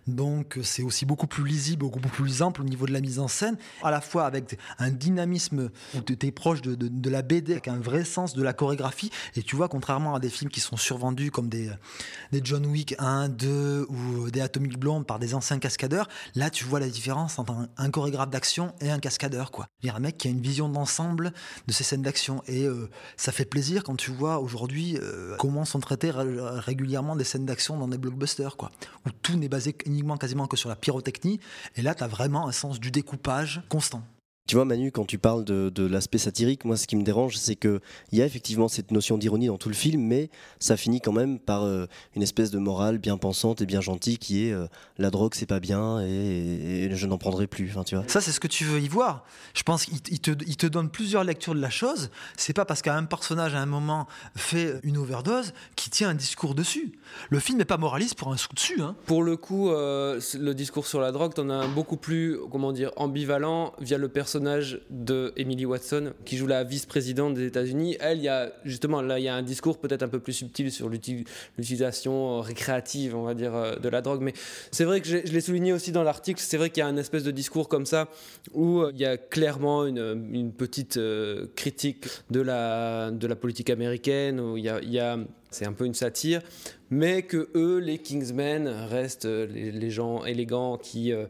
donc 0.07 0.57
c'est 0.63 0.83
aussi 0.83 1.05
beaucoup 1.05 1.27
plus 1.27 1.45
lisible, 1.45 1.81
beaucoup 1.81 1.99
plus 1.99 2.41
ample 2.41 2.61
au 2.61 2.63
niveau 2.63 2.85
de 2.85 2.93
la 2.93 3.01
mise 3.01 3.19
en 3.19 3.27
scène, 3.27 3.57
à 3.83 3.91
la 3.91 3.99
fois 3.99 4.25
avec 4.25 4.57
un 4.79 4.89
dynamisme 4.89 5.69
où 5.93 5.99
tu 5.99 6.17
es 6.25 6.31
proche 6.31 6.61
de, 6.61 7.09
la 7.09 7.21
BD, 7.21 7.51
avec 7.51 7.67
un 7.67 7.77
vrai 7.77 8.05
sens 8.05 8.33
de 8.33 8.41
la 8.41 8.53
chorégraphie. 8.53 9.11
Et 9.35 9.43
tu 9.43 9.57
vois, 9.57 9.67
contrairement 9.67 10.15
à 10.15 10.21
des 10.21 10.29
films 10.29 10.49
qui 10.49 10.61
sont 10.61 10.77
survendus 10.77 11.29
comme 11.29 11.49
des, 11.49 11.69
John 12.41 12.65
Wick 12.65 12.95
1, 12.99 13.27
2 13.29 13.87
ou 13.89 14.31
des 14.31 14.39
Atomic 14.39 14.79
Blonde 14.79 15.05
par 15.05 15.19
des 15.19 15.35
anciens 15.35 15.59
cascadeurs, 15.59 16.07
là, 16.35 16.49
tu 16.49 16.63
vois 16.63 16.79
la 16.79 16.87
différence 16.87 17.37
entre 17.37 17.67
un, 17.75 17.89
chorégraphe 17.91 18.29
d'action 18.29 18.73
et 18.79 18.91
un 18.91 18.99
cascadeur. 18.99 19.51
Il 19.83 19.87
y 19.87 19.89
a 19.89 19.95
un 19.95 19.99
mec 19.99 20.17
qui 20.17 20.29
a 20.29 20.31
une 20.31 20.41
vision 20.41 20.56
d'ensemble 20.57 21.31
de 21.67 21.73
ces 21.73 21.83
scènes 21.83 22.01
d'action. 22.01 22.43
Et 22.47 22.65
euh, 22.65 22.89
ça 23.15 23.31
fait 23.31 23.45
plaisir 23.45 23.83
quand 23.83 23.95
tu 23.95 24.11
vois 24.11 24.39
aujourd'hui 24.39 24.97
euh, 24.97 25.35
comment 25.37 25.65
sont 25.65 25.79
traitées 25.79 26.11
régulièrement 26.11 27.15
des 27.15 27.23
scènes 27.23 27.45
d'action 27.45 27.77
dans 27.77 27.87
des 27.87 27.97
blockbusters, 27.97 28.57
quoi, 28.57 28.71
où 29.05 29.11
tout 29.11 29.35
n'est 29.35 29.49
basé 29.49 29.75
uniquement 29.85 30.17
quasiment 30.17 30.47
que 30.47 30.57
sur 30.57 30.69
la 30.69 30.75
pyrotechnie, 30.75 31.39
et 31.75 31.81
là, 31.81 31.93
tu 31.93 32.03
as 32.03 32.07
vraiment 32.07 32.47
un 32.47 32.51
sens 32.51 32.79
du 32.79 32.91
découpage 32.91 33.61
constant. 33.69 34.01
Tu 34.47 34.55
vois, 34.55 34.63
Manu, 34.63 34.93
quand 34.93 35.03
tu 35.03 35.17
parles 35.17 35.43
de, 35.43 35.85
l'aspect 35.85 36.17
satirique, 36.17 36.63
moi, 36.63 36.77
ce 36.77 36.87
qui 36.87 36.95
me 36.95 37.03
dérange, 37.03 37.35
c'est 37.35 37.57
qu'il 37.57 37.81
y 38.13 38.21
a 38.21 38.25
effectivement 38.25 38.69
cette 38.69 38.91
notion 38.91 39.17
d'ironie 39.17 39.47
dans 39.47 39.57
tout 39.57 39.67
le 39.67 39.75
film, 39.75 40.01
mais 40.01 40.29
ça 40.59 40.77
finit 40.77 41.01
quand 41.01 41.11
même 41.11 41.37
par 41.37 41.63
euh, 41.63 41.85
une 42.15 42.23
espèce 42.23 42.49
de 42.49 42.57
morale 42.57 42.97
bien 42.97 43.17
pensante 43.17 43.61
et 43.61 43.65
bien 43.65 43.81
gentille 43.81 44.17
qui 44.17 44.47
est 44.47 44.53
euh, 44.53 44.67
la 44.97 45.09
drogue, 45.09 45.33
c'est 45.35 45.45
pas 45.45 45.59
bien 45.59 45.99
et, 45.99 46.89
je 46.93 47.07
n'en 47.07 47.17
prendrai 47.17 47.47
plus. 47.47 47.69
Enfin, 47.71 47.83
tu 47.83 47.95
vois. 47.95 48.05
Ça, 48.07 48.21
c'est 48.21 48.31
ce 48.31 48.39
que 48.39 48.47
tu 48.47 48.63
veux 48.63 48.79
y 48.79 48.87
voir. 48.87 49.25
Je 49.53 49.63
pense 49.63 49.85
qu'il 49.85 50.21
te, 50.21 50.31
il 50.31 50.55
te, 50.55 50.67
donne 50.67 50.89
plusieurs 50.89 51.25
lectures 51.25 51.53
de 51.53 51.59
la 51.59 51.69
chose. 51.69 52.09
C'est 52.37 52.53
pas 52.53 52.63
parce 52.63 52.81
qu'un 52.81 53.03
personnage, 53.03 53.53
à 53.53 53.59
un 53.59 53.65
moment, 53.65 54.07
fait 54.37 54.79
une 54.83 54.95
overdose 54.95 55.53
qui 55.75 55.89
tient 55.89 56.09
un 56.09 56.15
discours 56.15 56.55
dessus. 56.55 56.93
Le 57.29 57.39
film 57.39 57.57
n'est 57.57 57.65
pas 57.65 57.77
moraliste 57.77 58.15
pour 58.15 58.31
un 58.31 58.37
sou 58.37 58.53
dessus. 58.53 58.81
Hein. 58.81 58.95
Pour 59.05 59.23
le 59.23 59.35
coup, 59.35 59.71
euh, 59.71 60.21
le 60.39 60.53
discours 60.53 60.87
sur 60.87 61.01
la 61.01 61.11
drogue, 61.11 61.33
t'en 61.33 61.49
as 61.49 61.55
un 61.55 61.67
beaucoup 61.67 61.97
plus, 61.97 62.37
comment 62.49 62.71
dire, 62.71 62.91
ambivalent 62.95 63.73
via 63.81 63.97
le 63.97 64.07
personnage 64.07 64.36
de 64.39 65.33
Emily 65.35 65.65
Watson 65.65 66.13
qui 66.25 66.37
joue 66.37 66.47
la 66.47 66.63
vice-présidente 66.63 67.33
des 67.33 67.45
États-Unis. 67.45 67.97
Elle, 67.99 68.19
il 68.19 68.23
y 68.23 68.27
a 68.27 68.51
justement 68.65 69.01
là, 69.01 69.19
il 69.19 69.23
y 69.23 69.27
a 69.27 69.35
un 69.35 69.41
discours 69.43 69.77
peut-être 69.79 70.03
un 70.03 70.07
peu 70.07 70.19
plus 70.19 70.33
subtil 70.33 70.71
sur 70.71 70.89
l'utilisation 70.89 72.41
récréative, 72.41 73.15
on 73.15 73.23
va 73.23 73.33
dire, 73.33 73.55
euh, 73.55 73.75
de 73.75 73.89
la 73.89 74.01
drogue. 74.01 74.21
Mais 74.21 74.33
c'est 74.71 74.85
vrai 74.85 75.01
que 75.01 75.07
je, 75.07 75.17
l'ai 75.17 75.41
souligné 75.41 75.73
aussi 75.73 75.91
dans 75.91 76.03
l'article. 76.03 76.41
C'est 76.43 76.57
vrai 76.57 76.69
qu'il 76.69 76.81
y 76.81 76.83
a 76.83 76.87
un 76.87 76.97
espèce 76.97 77.23
de 77.23 77.31
discours 77.31 77.67
comme 77.69 77.85
ça 77.85 78.09
où 78.53 78.81
euh, 78.81 78.91
il 78.93 78.99
y 78.99 79.05
a 79.05 79.17
clairement 79.17 79.85
une, 79.85 80.51
petite 80.57 80.97
euh, 80.97 81.47
critique 81.55 82.05
de 82.29 82.41
la 82.41 83.11
de 83.11 83.27
la 83.27 83.35
politique 83.35 83.69
américaine. 83.69 84.39
Où 84.39 84.57
il 84.57 84.63
y 84.63 84.99
a 84.99 85.17
c'est 85.57 85.65
un 85.65 85.73
peu 85.73 85.85
une 85.85 85.95
satire, 85.95 86.41
mais 86.91 87.23
que 87.23 87.49
eux, 87.55 87.79
les 87.79 87.97
Kingsmen, 87.97 88.67
restent 88.67 89.25
euh, 89.25 89.47
les, 89.47 89.89
gens 89.89 90.23
élégants 90.23 90.77
qui, 90.77 91.09
ne 91.09 91.25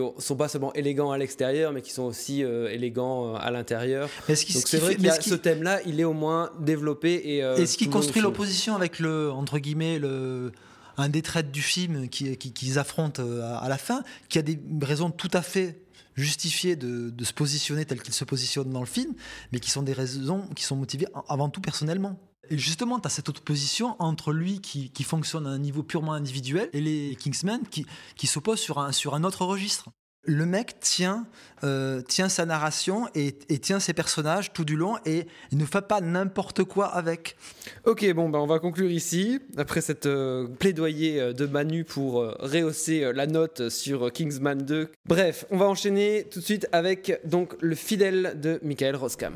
euh, 0.00 0.10
sont 0.18 0.36
pas 0.36 0.48
seulement 0.48 0.72
élégants 0.74 1.10
à 1.10 1.18
l'extérieur, 1.18 1.72
mais 1.72 1.80
qui 1.80 1.92
sont 1.92 2.02
aussi 2.02 2.44
euh, 2.44 2.70
élégants 2.70 3.34
à 3.34 3.50
l'intérieur. 3.50 4.10
Donc 4.28 4.36
c'est 4.36 4.78
vrai 4.78 4.96
que 4.96 5.24
ce 5.24 5.34
thème-là, 5.34 5.80
il 5.86 5.98
est 5.98 6.04
au 6.04 6.12
moins 6.12 6.50
développé. 6.60 7.36
Et, 7.36 7.66
ce 7.66 7.76
qui 7.76 7.88
construit 7.88 8.20
l'opposition 8.20 8.76
avec 8.76 8.98
le, 8.98 9.30
entre 9.30 9.58
guillemets, 9.58 9.98
le 9.98 10.52
un 10.96 11.08
des 11.08 11.22
traits 11.22 11.50
du 11.50 11.62
film 11.62 12.08
qu'ils 12.08 12.36
qui, 12.36 12.78
affrontent 12.78 13.22
à 13.22 13.68
la 13.70 13.78
fin, 13.78 14.02
qui 14.28 14.38
a 14.38 14.42
des 14.42 14.58
raisons 14.82 15.10
tout 15.10 15.30
à 15.32 15.40
fait 15.40 15.80
justifiées 16.14 16.76
de, 16.76 17.08
de 17.08 17.24
se 17.24 17.32
positionner 17.32 17.86
tel 17.86 18.02
qu'il 18.02 18.12
se 18.12 18.24
positionne 18.24 18.70
dans 18.70 18.80
le 18.80 18.86
film, 18.86 19.14
mais 19.52 19.60
qui 19.60 19.70
sont 19.70 19.82
des 19.82 19.94
raisons 19.94 20.42
qui 20.54 20.64
sont 20.64 20.76
motivées 20.76 21.06
avant 21.28 21.48
tout 21.48 21.62
personnellement? 21.62 22.18
Et 22.50 22.58
justement, 22.58 22.98
tu 22.98 23.06
as 23.06 23.10
cette 23.10 23.28
opposition 23.28 23.94
entre 24.00 24.32
lui 24.32 24.60
qui, 24.60 25.04
fonctionne 25.04 25.46
à 25.46 25.50
un 25.50 25.58
niveau 25.58 25.82
purement 25.82 26.12
individuel 26.12 26.68
et 26.72 26.80
les 26.80 27.16
Kingsmen 27.16 27.62
qui, 27.70 27.86
qui 28.16 28.26
s'opposent 28.26 28.60
sur 28.60 28.78
un, 28.78 28.92
sur 28.92 29.14
un 29.14 29.24
autre 29.24 29.44
registre. 29.44 29.90
Le 30.24 30.44
mec 30.44 30.78
tient, 30.80 31.26
euh, 31.64 32.02
tient 32.02 32.28
sa 32.28 32.44
narration 32.44 33.08
et, 33.14 33.32
tient 33.32 33.80
ses 33.80 33.94
personnages 33.94 34.52
tout 34.52 34.64
du 34.64 34.76
long 34.76 34.96
et 35.06 35.26
il 35.50 35.56
ne 35.56 35.64
fait 35.64 35.80
pas 35.80 36.02
n'importe 36.02 36.64
quoi 36.64 36.86
avec. 36.86 37.36
Ok, 37.84 38.12
bon, 38.12 38.28
bah 38.28 38.38
on 38.38 38.46
va 38.46 38.58
conclure 38.58 38.90
ici, 38.90 39.40
après 39.56 39.80
cette 39.80 40.04
euh, 40.04 40.46
plaidoyer 40.46 41.20
euh, 41.20 41.32
de 41.32 41.46
Manu 41.46 41.84
pour 41.84 42.16
rehausser 42.38 43.10
la 43.14 43.26
note 43.26 43.70
sur 43.70 44.12
Kingsman 44.12 44.58
2. 44.62 44.90
Bref, 45.06 45.46
on 45.50 45.56
va 45.56 45.66
enchaîner 45.66 46.26
tout 46.30 46.40
de 46.40 46.44
suite 46.44 46.68
avec 46.72 47.20
donc 47.24 47.54
le 47.60 47.74
fidèle 47.74 48.38
de 48.40 48.60
Michael 48.62 48.96
Roskam. 48.96 49.32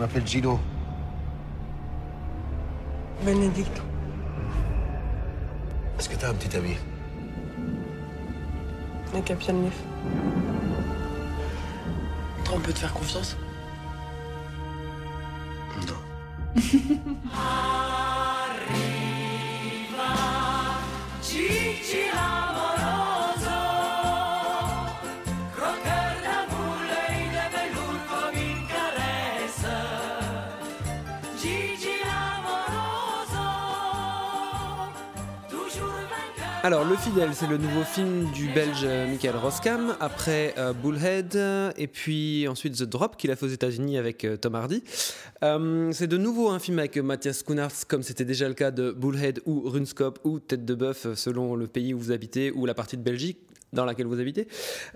M'appelle 0.00 0.26
Gino. 0.26 0.58
Benedicto. 3.22 3.82
Est-ce 5.98 6.08
que 6.08 6.16
t'as 6.16 6.30
un 6.30 6.34
petit 6.34 6.56
ami? 6.56 6.74
Le 9.14 9.20
capitaine 9.20 9.60
Nif. 9.62 9.78
Toi, 12.44 12.54
on 12.56 12.60
peut 12.60 12.72
te 12.72 12.78
faire 12.78 12.94
confiance? 12.94 13.36
Non. 15.86 16.60
Alors, 36.62 36.84
Le 36.84 36.94
Fidèle, 36.94 37.30
c'est 37.32 37.46
le 37.46 37.56
nouveau 37.56 37.82
film 37.84 38.30
du 38.32 38.46
belge 38.48 38.82
euh, 38.84 39.08
Michael 39.08 39.34
Roskam, 39.36 39.96
après 39.98 40.54
euh, 40.58 40.74
Bullhead, 40.74 41.34
et 41.78 41.86
puis 41.86 42.46
ensuite 42.48 42.76
The 42.76 42.82
Drop, 42.82 43.16
qu'il 43.16 43.30
a 43.30 43.36
fait 43.36 43.46
aux 43.46 43.50
États-Unis 43.50 43.96
avec 43.96 44.26
euh, 44.26 44.36
Tom 44.36 44.54
Hardy. 44.54 44.82
C'est 45.40 46.06
de 46.06 46.16
nouveau 46.18 46.50
un 46.50 46.58
film 46.58 46.78
avec 46.78 46.98
Mathias 46.98 47.42
Schoenaerts, 47.46 47.86
comme 47.88 48.02
c'était 48.02 48.26
déjà 48.26 48.46
le 48.46 48.52
cas 48.52 48.70
de 48.70 48.92
Bullhead 48.92 49.40
ou 49.46 49.70
Runscope 49.70 50.18
ou 50.24 50.38
Tête 50.38 50.66
de 50.66 50.74
Bœuf, 50.74 51.06
selon 51.14 51.54
le 51.54 51.66
pays 51.66 51.94
où 51.94 51.98
vous 51.98 52.12
habitez 52.12 52.50
ou 52.50 52.66
la 52.66 52.74
partie 52.74 52.98
de 52.98 53.02
Belgique 53.02 53.38
dans 53.72 53.84
laquelle 53.84 54.06
vous 54.06 54.20
habitez. 54.20 54.48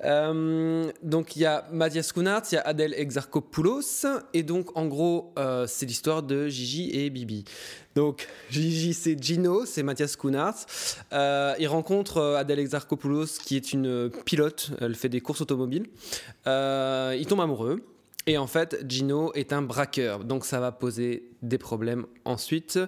Euh, 0.05 0.91
donc 1.03 1.37
il 1.37 1.43
y 1.43 1.47
a 1.47 1.67
Mathias 1.73 2.13
Schoenaerts, 2.13 2.43
il 2.53 2.55
y 2.57 2.59
a 2.59 2.63
Adèle 2.63 2.95
Exarchopoulos, 2.95 4.07
et 4.33 4.43
donc 4.43 4.77
en 4.77 4.87
gros 4.87 5.33
euh, 5.39 5.67
c'est 5.67 5.87
l'histoire 5.87 6.23
de 6.23 6.49
Gigi 6.49 6.91
et 6.93 7.11
Bibi. 7.11 7.45
Donc 7.95 8.27
Gigi 8.51 8.95
c'est 8.95 9.23
Gino, 9.23 9.65
c'est 9.67 9.83
Mathias 9.83 10.17
Schoenaerts. 10.21 10.67
Euh, 11.13 11.55
il 11.59 11.69
rencontre 11.69 12.19
euh, 12.19 12.37
Adèle 12.37 12.59
Exarchopoulos 12.59 13.39
qui 13.45 13.57
est 13.57 13.73
une 13.73 14.11
pilote, 14.25 14.71
elle 14.81 14.95
fait 14.95 15.09
des 15.09 15.21
courses 15.21 15.41
automobiles. 15.41 15.87
Euh, 16.47 17.17
il 17.19 17.27
tombe 17.27 17.41
amoureux. 17.41 17.85
Et 18.27 18.39
en 18.39 18.47
fait, 18.47 18.83
Gino 18.89 19.35
est 19.35 19.53
un 19.53 19.61
braqueur, 19.61 20.25
donc 20.25 20.47
ça 20.47 20.59
va 20.59 20.73
poser 20.73 21.29
des 21.43 21.59
problèmes 21.59 22.07
ensuite. 22.25 22.79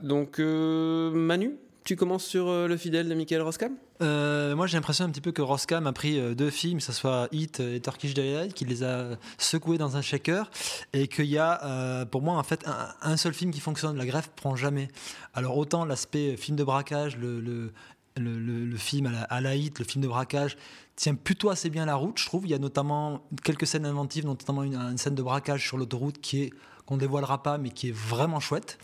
Donc, 0.00 0.40
Manu, 0.40 1.56
tu 1.84 1.96
commences 1.96 2.24
sur 2.24 2.48
euh, 2.48 2.68
Le 2.68 2.76
Fidèle 2.76 3.08
de 3.08 3.14
Michael 3.14 3.42
Roskam? 3.42 3.72
Euh, 4.02 4.54
moi, 4.54 4.66
j'ai 4.66 4.76
l'impression 4.76 5.04
un 5.04 5.10
petit 5.10 5.20
peu 5.20 5.32
que 5.32 5.42
Roskam 5.42 5.86
a 5.86 5.92
pris 5.92 6.18
euh, 6.18 6.34
deux 6.34 6.50
films, 6.50 6.78
que 6.78 6.84
ce 6.84 6.92
soit 6.92 7.28
Hit 7.32 7.60
et 7.60 7.80
Turkish 7.80 8.14
Delight, 8.14 8.54
qu'il 8.54 8.68
les 8.68 8.84
a 8.84 9.16
secoués 9.38 9.78
dans 9.78 9.96
un 9.96 10.02
shaker, 10.02 10.50
et 10.92 11.08
qu'il 11.08 11.26
y 11.26 11.38
a, 11.38 12.04
pour 12.06 12.22
moi, 12.22 12.36
en 12.36 12.42
fait, 12.42 12.64
un, 13.02 13.16
seul 13.16 13.34
film 13.34 13.50
qui 13.50 13.60
fonctionne. 13.60 13.96
La 13.96 14.06
greffe 14.06 14.30
prend 14.30 14.56
jamais. 14.56 14.88
Alors, 15.34 15.56
autant 15.56 15.84
l'aspect 15.84 16.36
film 16.36 16.56
de 16.56 16.64
braquage, 16.64 17.16
le, 17.16 17.72
le, 18.16 18.76
film 18.76 19.06
à 19.06 19.40
la, 19.40 19.50
à 19.50 19.54
Hit, 19.54 19.78
le 19.78 19.84
film 19.84 20.02
de 20.02 20.08
braquage, 20.08 20.56
tient 20.96 21.14
plutôt 21.14 21.50
assez 21.50 21.70
bien 21.70 21.86
la 21.86 21.94
route, 21.94 22.18
je 22.18 22.26
trouve. 22.26 22.46
Il 22.46 22.50
y 22.50 22.54
a 22.54 22.58
notamment 22.58 23.26
quelques 23.44 23.66
scènes 23.66 23.86
inventives, 23.86 24.26
notamment 24.26 24.62
une, 24.62 24.98
scène 24.98 25.14
de 25.14 25.22
braquage 25.22 25.66
sur 25.66 25.78
l'autoroute 25.78 26.20
qui 26.20 26.42
est 26.42 26.50
qu'on 26.84 26.96
dévoilera 26.96 27.42
pas, 27.44 27.58
mais 27.58 27.70
qui 27.70 27.90
est 27.90 27.96
vraiment 27.96 28.40
chouette. 28.40 28.76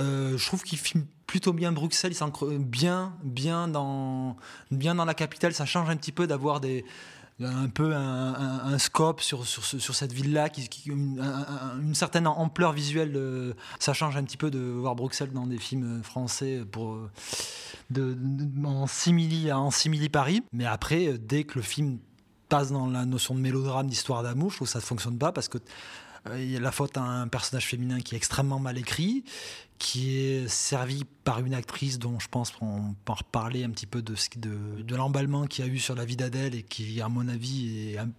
Euh, 0.00 0.36
je 0.36 0.46
trouve 0.46 0.64
qu'il 0.64 0.78
filme 0.78 1.06
plutôt 1.26 1.52
bien 1.52 1.70
Bruxelles, 1.70 2.12
il 2.12 2.16
s'ancre 2.16 2.46
bien, 2.58 3.14
bien 3.22 3.68
dans, 3.68 4.36
bien 4.72 4.96
dans 4.96 5.04
la 5.04 5.14
capitale. 5.14 5.54
Ça 5.54 5.66
change 5.66 5.88
un 5.88 5.96
petit 5.96 6.10
peu 6.10 6.26
d'avoir 6.26 6.60
des 6.60 6.84
un 7.40 7.68
peu 7.68 7.94
un, 7.94 8.34
un- 8.34 8.72
un 8.72 8.78
scope 8.78 9.20
sur, 9.20 9.46
sur, 9.46 9.64
ce- 9.64 9.78
sur 9.78 9.94
cette 9.94 10.12
ville-là, 10.12 10.48
qui, 10.48 10.68
une, 10.90 11.20
un- 11.20 11.46
un- 11.74 11.80
une 11.80 11.94
certaine 11.94 12.26
ampleur 12.26 12.72
visuelle. 12.72 13.12
euh, 13.16 13.54
ça 13.78 13.92
change 13.92 14.16
un 14.16 14.24
petit 14.24 14.36
peu 14.36 14.50
de 14.50 14.58
voir 14.58 14.96
Bruxelles 14.96 15.32
dans 15.32 15.46
des 15.46 15.58
films 15.58 16.02
français 16.02 16.62
pour, 16.70 16.94
euh, 16.94 17.10
de, 17.90 18.16
en 18.64 18.86
simili 18.86 19.52
en 19.52 19.70
simili 19.70 20.08
Paris. 20.08 20.42
Mais 20.52 20.66
après, 20.66 21.06
euh, 21.08 21.18
dès 21.18 21.44
que 21.44 21.54
le 21.56 21.62
film 21.62 21.98
passe 22.48 22.72
dans 22.72 22.86
la 22.88 23.04
notion 23.04 23.34
de 23.34 23.40
mélodrame, 23.40 23.86
d'histoire 23.88 24.22
d'amour, 24.22 24.52
que 24.58 24.64
ça 24.64 24.78
ne 24.78 24.84
fonctionne 24.84 25.18
pas 25.18 25.32
parce 25.32 25.48
que 25.48 25.58
y 26.36 26.56
a 26.56 26.60
la 26.60 26.72
faute 26.72 26.96
à 26.98 27.02
un 27.02 27.28
personnage 27.28 27.66
féminin 27.66 28.00
qui 28.00 28.14
est 28.14 28.18
extrêmement 28.18 28.58
mal 28.58 28.76
écrit, 28.76 29.24
qui 29.78 30.16
est 30.18 30.48
servi 30.48 31.04
par 31.24 31.38
une 31.40 31.54
actrice 31.54 31.98
dont 31.98 32.18
je 32.18 32.28
pense 32.28 32.50
qu'on 32.50 32.94
peut 33.04 33.12
en 33.12 33.14
reparler 33.14 33.64
un 33.64 33.70
petit 33.70 33.86
peu 33.86 34.02
de, 34.02 34.14
de, 34.36 34.82
de 34.82 34.96
l'emballement 34.96 35.46
qu'il 35.46 35.64
y 35.64 35.68
a 35.68 35.70
eu 35.72 35.78
sur 35.78 35.94
la 35.94 36.04
vie 36.04 36.16
d'Adèle 36.16 36.54
et 36.54 36.62
qui, 36.62 37.00
à 37.00 37.08
mon 37.08 37.28
avis, 37.28 37.92
est 37.92 37.98
un- 37.98 38.10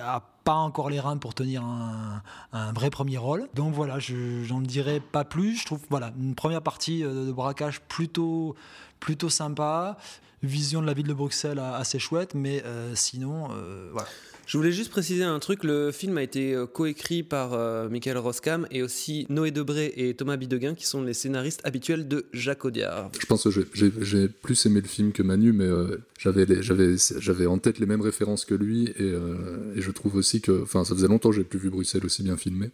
a 0.00 0.20
pas 0.44 0.54
encore 0.54 0.90
les 0.90 0.98
reins 0.98 1.16
pour 1.18 1.34
tenir 1.34 1.62
un, 1.62 2.22
un 2.52 2.72
vrai 2.72 2.90
premier 2.90 3.16
rôle. 3.16 3.48
Donc 3.54 3.72
voilà, 3.74 3.98
je 4.00 4.42
j'en 4.42 4.60
dirai 4.60 4.98
pas 5.00 5.24
plus. 5.24 5.56
Je 5.60 5.64
trouve 5.66 5.80
voilà 5.88 6.12
une 6.18 6.34
première 6.34 6.62
partie 6.62 7.04
euh, 7.04 7.26
de 7.26 7.32
braquage 7.32 7.80
plutôt 7.82 8.56
plutôt 8.98 9.28
sympa, 9.28 9.96
vision 10.42 10.80
de 10.82 10.86
la 10.86 10.94
ville 10.94 11.06
de 11.06 11.14
Bruxelles 11.14 11.58
assez 11.60 11.98
chouette, 12.00 12.34
mais 12.34 12.62
euh, 12.64 12.94
sinon 12.96 13.48
euh, 13.52 13.90
voilà. 13.92 14.08
Je 14.46 14.58
voulais 14.58 14.72
juste 14.72 14.90
préciser 14.90 15.22
un 15.22 15.38
truc, 15.38 15.64
le 15.64 15.92
film 15.92 16.18
a 16.18 16.22
été 16.22 16.52
euh, 16.54 16.66
coécrit 16.66 17.22
par 17.22 17.54
euh, 17.54 17.88
Michael 17.88 18.18
Roskam 18.18 18.66
et 18.70 18.82
aussi 18.82 19.24
Noé 19.30 19.50
Debré 19.50 19.94
et 19.96 20.14
Thomas 20.14 20.36
Bideguin 20.36 20.74
qui 20.74 20.84
sont 20.84 21.02
les 21.02 21.14
scénaristes 21.14 21.60
habituels 21.64 22.06
de 22.08 22.26
Jacques 22.32 22.64
Audiard. 22.64 23.10
Je 23.18 23.24
pense 23.24 23.44
que 23.44 23.50
j'ai- 23.50 24.28
plus 24.28 24.66
aimé 24.66 24.80
le 24.80 24.88
film 24.88 25.12
que 25.12 25.22
Manu, 25.22 25.52
mais 25.52 25.64
euh, 25.64 25.96
j'avais 26.18 27.46
en 27.46 27.58
tête 27.58 27.78
les 27.78 27.86
mêmes 27.86 28.02
références 28.02 28.44
que 28.44 28.54
lui, 28.54 28.88
et, 28.98 29.12
je 29.76 29.90
trouve 29.90 30.16
aussi 30.16 30.40
que, 30.40 30.62
enfin, 30.62 30.84
ça 30.84 30.94
faisait 30.94 31.08
longtemps 31.08 31.30
que 31.30 31.36
j'ai 31.36 31.44
plus 31.44 31.58
vu 31.58 31.70
Bruxelles 31.70 32.04
aussi 32.04 32.22
bien 32.22 32.36
filmé. 32.36 32.70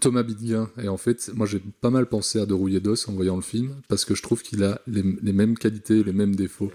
Thomas 0.00 0.22
Bidguin, 0.22 0.70
et 0.82 0.88
en 0.88 0.96
fait, 0.96 1.30
moi 1.34 1.46
j'ai 1.46 1.60
pas 1.80 1.90
mal 1.90 2.06
pensé 2.06 2.38
à 2.40 2.46
De 2.46 2.54
Rouillé 2.54 2.78
d'Os 2.80 3.08
en 3.08 3.12
voyant 3.12 3.36
le 3.36 3.42
film, 3.42 3.74
parce 3.88 4.04
que 4.04 4.14
je 4.14 4.22
trouve 4.22 4.42
qu'il 4.42 4.62
a 4.62 4.80
les 4.86 5.32
mêmes 5.32 5.58
qualités, 5.58 6.04
les 6.04 6.12
mêmes 6.12 6.36
défauts. 6.36 6.70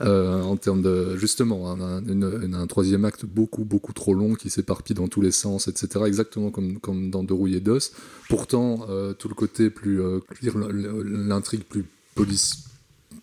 Euh, 0.00 0.42
en 0.42 0.56
termes 0.56 0.82
de 0.82 1.16
justement 1.16 1.70
un, 1.72 2.02
un- 2.02 2.66
troisième 2.68 3.04
acte 3.04 3.24
beaucoup 3.24 3.64
beaucoup 3.64 3.92
trop 3.92 4.14
long 4.14 4.34
qui 4.34 4.48
s'éparpille 4.50 4.94
dans 4.94 5.08
tous 5.08 5.20
les 5.20 5.32
sens 5.32 5.66
etc 5.68 6.04
exactement 6.06 6.50
comme, 6.50 6.78
comme 6.78 7.10
dans 7.10 7.24
De 7.24 7.32
Rouillé 7.32 7.60
d'Os 7.60 7.92
pourtant 8.28 8.86
euh, 8.88 9.12
tout 9.12 9.28
le 9.28 9.34
côté 9.34 9.70
plus 9.70 10.00
euh, 10.00 10.20
l'intrigue 11.04 11.64
plus 11.64 11.84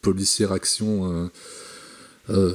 policière 0.01 0.51
action 0.51 1.29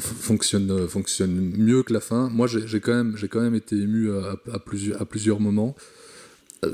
fonctionne 0.01 0.89
fonctionne 0.89 1.53
mieux 1.57 1.83
que 1.83 1.93
la 1.93 2.01
fin. 2.01 2.29
Moi, 2.29 2.47
j'ai 2.49 2.81
quand 2.81 2.93
même 2.95 3.17
j'ai 3.17 3.29
quand 3.29 3.41
même 3.41 3.55
été 3.55 3.77
ému 3.77 4.11
à, 4.13 4.37
à 4.53 4.59
plusieurs 4.59 5.01
à 5.01 5.05
plusieurs 5.05 5.39
moments. 5.41 5.77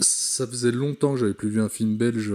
Ça 0.00 0.46
faisait 0.46 0.72
longtemps 0.72 1.14
que 1.14 1.20
j'avais 1.20 1.34
plus 1.34 1.48
vu 1.50 1.60
un 1.60 1.68
film 1.68 1.96
belge 1.96 2.32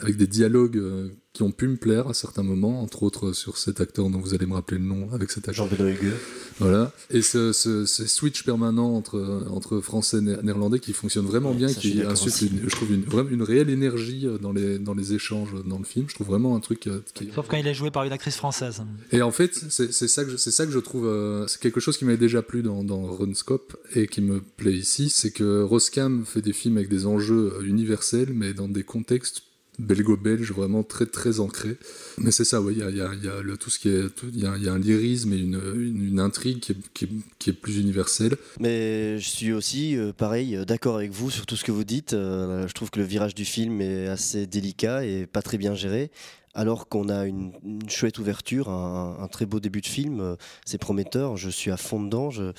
avec 0.00 0.16
des 0.16 0.26
dialogues 0.26 0.76
euh, 0.78 1.08
qui 1.32 1.42
ont 1.42 1.50
pu 1.50 1.66
me 1.66 1.76
plaire 1.76 2.06
à 2.08 2.14
certains 2.14 2.44
moments, 2.44 2.80
entre 2.82 3.02
autres 3.02 3.32
sur 3.32 3.58
cet 3.58 3.80
acteur 3.80 4.08
dont 4.08 4.20
vous 4.20 4.34
allez 4.34 4.46
me 4.46 4.54
rappeler 4.54 4.78
le 4.78 4.84
nom 4.84 5.10
avec 5.12 5.30
cet 5.32 5.48
acteur. 5.48 5.66
Jean-Benoît 5.68 5.90
Hugues. 5.90 6.12
Voilà. 6.60 6.92
Et 7.10 7.22
ce, 7.22 7.52
ce, 7.52 7.84
ce 7.86 8.06
switch 8.06 8.44
permanent 8.44 8.94
entre, 8.94 9.44
entre 9.50 9.80
français 9.80 10.18
et 10.18 10.20
né- 10.20 10.36
néerlandais 10.44 10.78
qui 10.78 10.92
fonctionne 10.92 11.26
vraiment 11.26 11.52
bien, 11.52 11.66
je 11.66 11.78
suis 11.80 11.92
qui 11.92 12.02
insuffle, 12.02 12.44
une- 12.44 12.60
je 12.68 12.76
trouve, 12.76 12.92
une, 12.92 13.02
vraiment 13.02 13.30
une 13.30 13.42
réelle 13.42 13.68
énergie 13.70 14.26
euh, 14.28 14.38
dans 14.38 14.52
les, 14.52 14.78
dans 14.78 14.94
les 14.94 15.12
échanges 15.14 15.50
dans 15.66 15.78
le 15.78 15.84
film. 15.84 16.06
Je 16.08 16.14
trouve 16.14 16.28
vraiment 16.28 16.54
un 16.54 16.60
truc 16.60 16.86
euh, 16.86 17.00
qui, 17.14 17.30
Sauf 17.34 17.48
quand 17.48 17.56
il 17.56 17.66
est 17.66 17.74
joué 17.74 17.90
par 17.90 18.04
une 18.04 18.12
actrice 18.12 18.36
française. 18.36 18.82
et 19.10 19.20
en 19.22 19.32
fait, 19.32 19.52
c'est 19.70 19.90
ça 19.92 20.24
que 20.24 20.30
je, 20.30 20.36
c'est 20.36 20.52
ça 20.52 20.66
que 20.66 20.72
je 20.72 20.78
trouve, 20.78 21.06
euh, 21.06 21.48
c'est 21.48 21.60
quelque 21.60 21.80
chose 21.80 21.98
qui 21.98 22.04
m'avait 22.04 22.16
déjà 22.16 22.42
plu 22.42 22.62
dans, 22.62 22.84
dans 22.84 23.06
Runscope 23.12 23.76
et 23.96 24.06
qui 24.06 24.20
me 24.20 24.40
plaît 24.40 24.72
ici, 24.74 25.10
c'est 25.10 25.32
que 25.32 25.62
Roskam 25.62 26.24
fait 26.24 26.42
des 26.42 26.52
films 26.52 26.76
avec 26.76 26.88
des 26.88 27.06
enjeux 27.06 27.54
universels, 27.64 28.32
mais 28.32 28.54
dans 28.54 28.68
des 28.68 28.84
contextes 28.84 29.42
belgo-belges 29.78 30.52
vraiment 30.52 30.82
très 30.82 31.06
très 31.06 31.40
ancrés. 31.40 31.76
Mais 32.18 32.30
c'est 32.30 32.44
ça, 32.44 32.60
oui, 32.60 32.74
il 32.76 32.78
y 32.80 32.82
a, 32.82 32.90
y 32.90 33.24
y 33.24 33.28
a 33.28 33.56
tout 33.56 33.70
ce 33.70 33.78
qui 33.78 33.88
il 33.88 34.40
y 34.40 34.46
a, 34.46 34.72
un 34.72 34.78
lyrisme 34.78 35.32
et 35.32 35.38
une, 35.38 35.60
une, 35.96 36.20
intrigue 36.20 36.60
qui 36.60 36.72
est, 36.72 36.76
qui, 36.92 37.08
qui 37.38 37.50
est 37.50 37.54
plus 37.54 37.78
universelle. 37.78 38.36
Mais 38.60 39.18
je 39.18 39.28
suis 39.28 39.52
aussi, 39.52 39.96
euh, 39.96 40.12
pareil, 40.12 40.56
euh, 40.56 40.64
d'accord 40.64 40.96
avec 40.96 41.12
vous 41.12 41.30
sur 41.30 41.46
tout 41.46 41.56
ce 41.56 41.64
que 41.64 41.72
vous 41.72 41.84
dites. 41.84 42.12
Euh, 42.12 42.68
je 42.68 42.72
trouve 42.72 42.90
que 42.90 43.00
le 43.00 43.06
virage 43.06 43.34
du 43.34 43.44
film 43.44 43.80
est 43.80 44.06
assez 44.06 44.46
délicat 44.46 45.04
et 45.04 45.26
pas 45.26 45.42
très 45.42 45.58
bien 45.58 45.74
géré. 45.74 46.10
Alors 46.56 46.88
qu'on 46.88 47.08
a 47.08 47.26
une, 47.26 47.52
chouette 47.88 48.20
ouverture, 48.20 48.68
un, 48.68 49.26
très 49.26 49.44
beau 49.44 49.58
début 49.58 49.80
de 49.80 49.88
film, 49.88 50.36
c'est 50.64 50.78
prometteur. 50.78 51.36
Je 51.36 51.50
suis 51.50 51.72
à 51.72 51.76
fond 51.76 52.00
dedans. 52.00 52.30
Il 52.30 52.52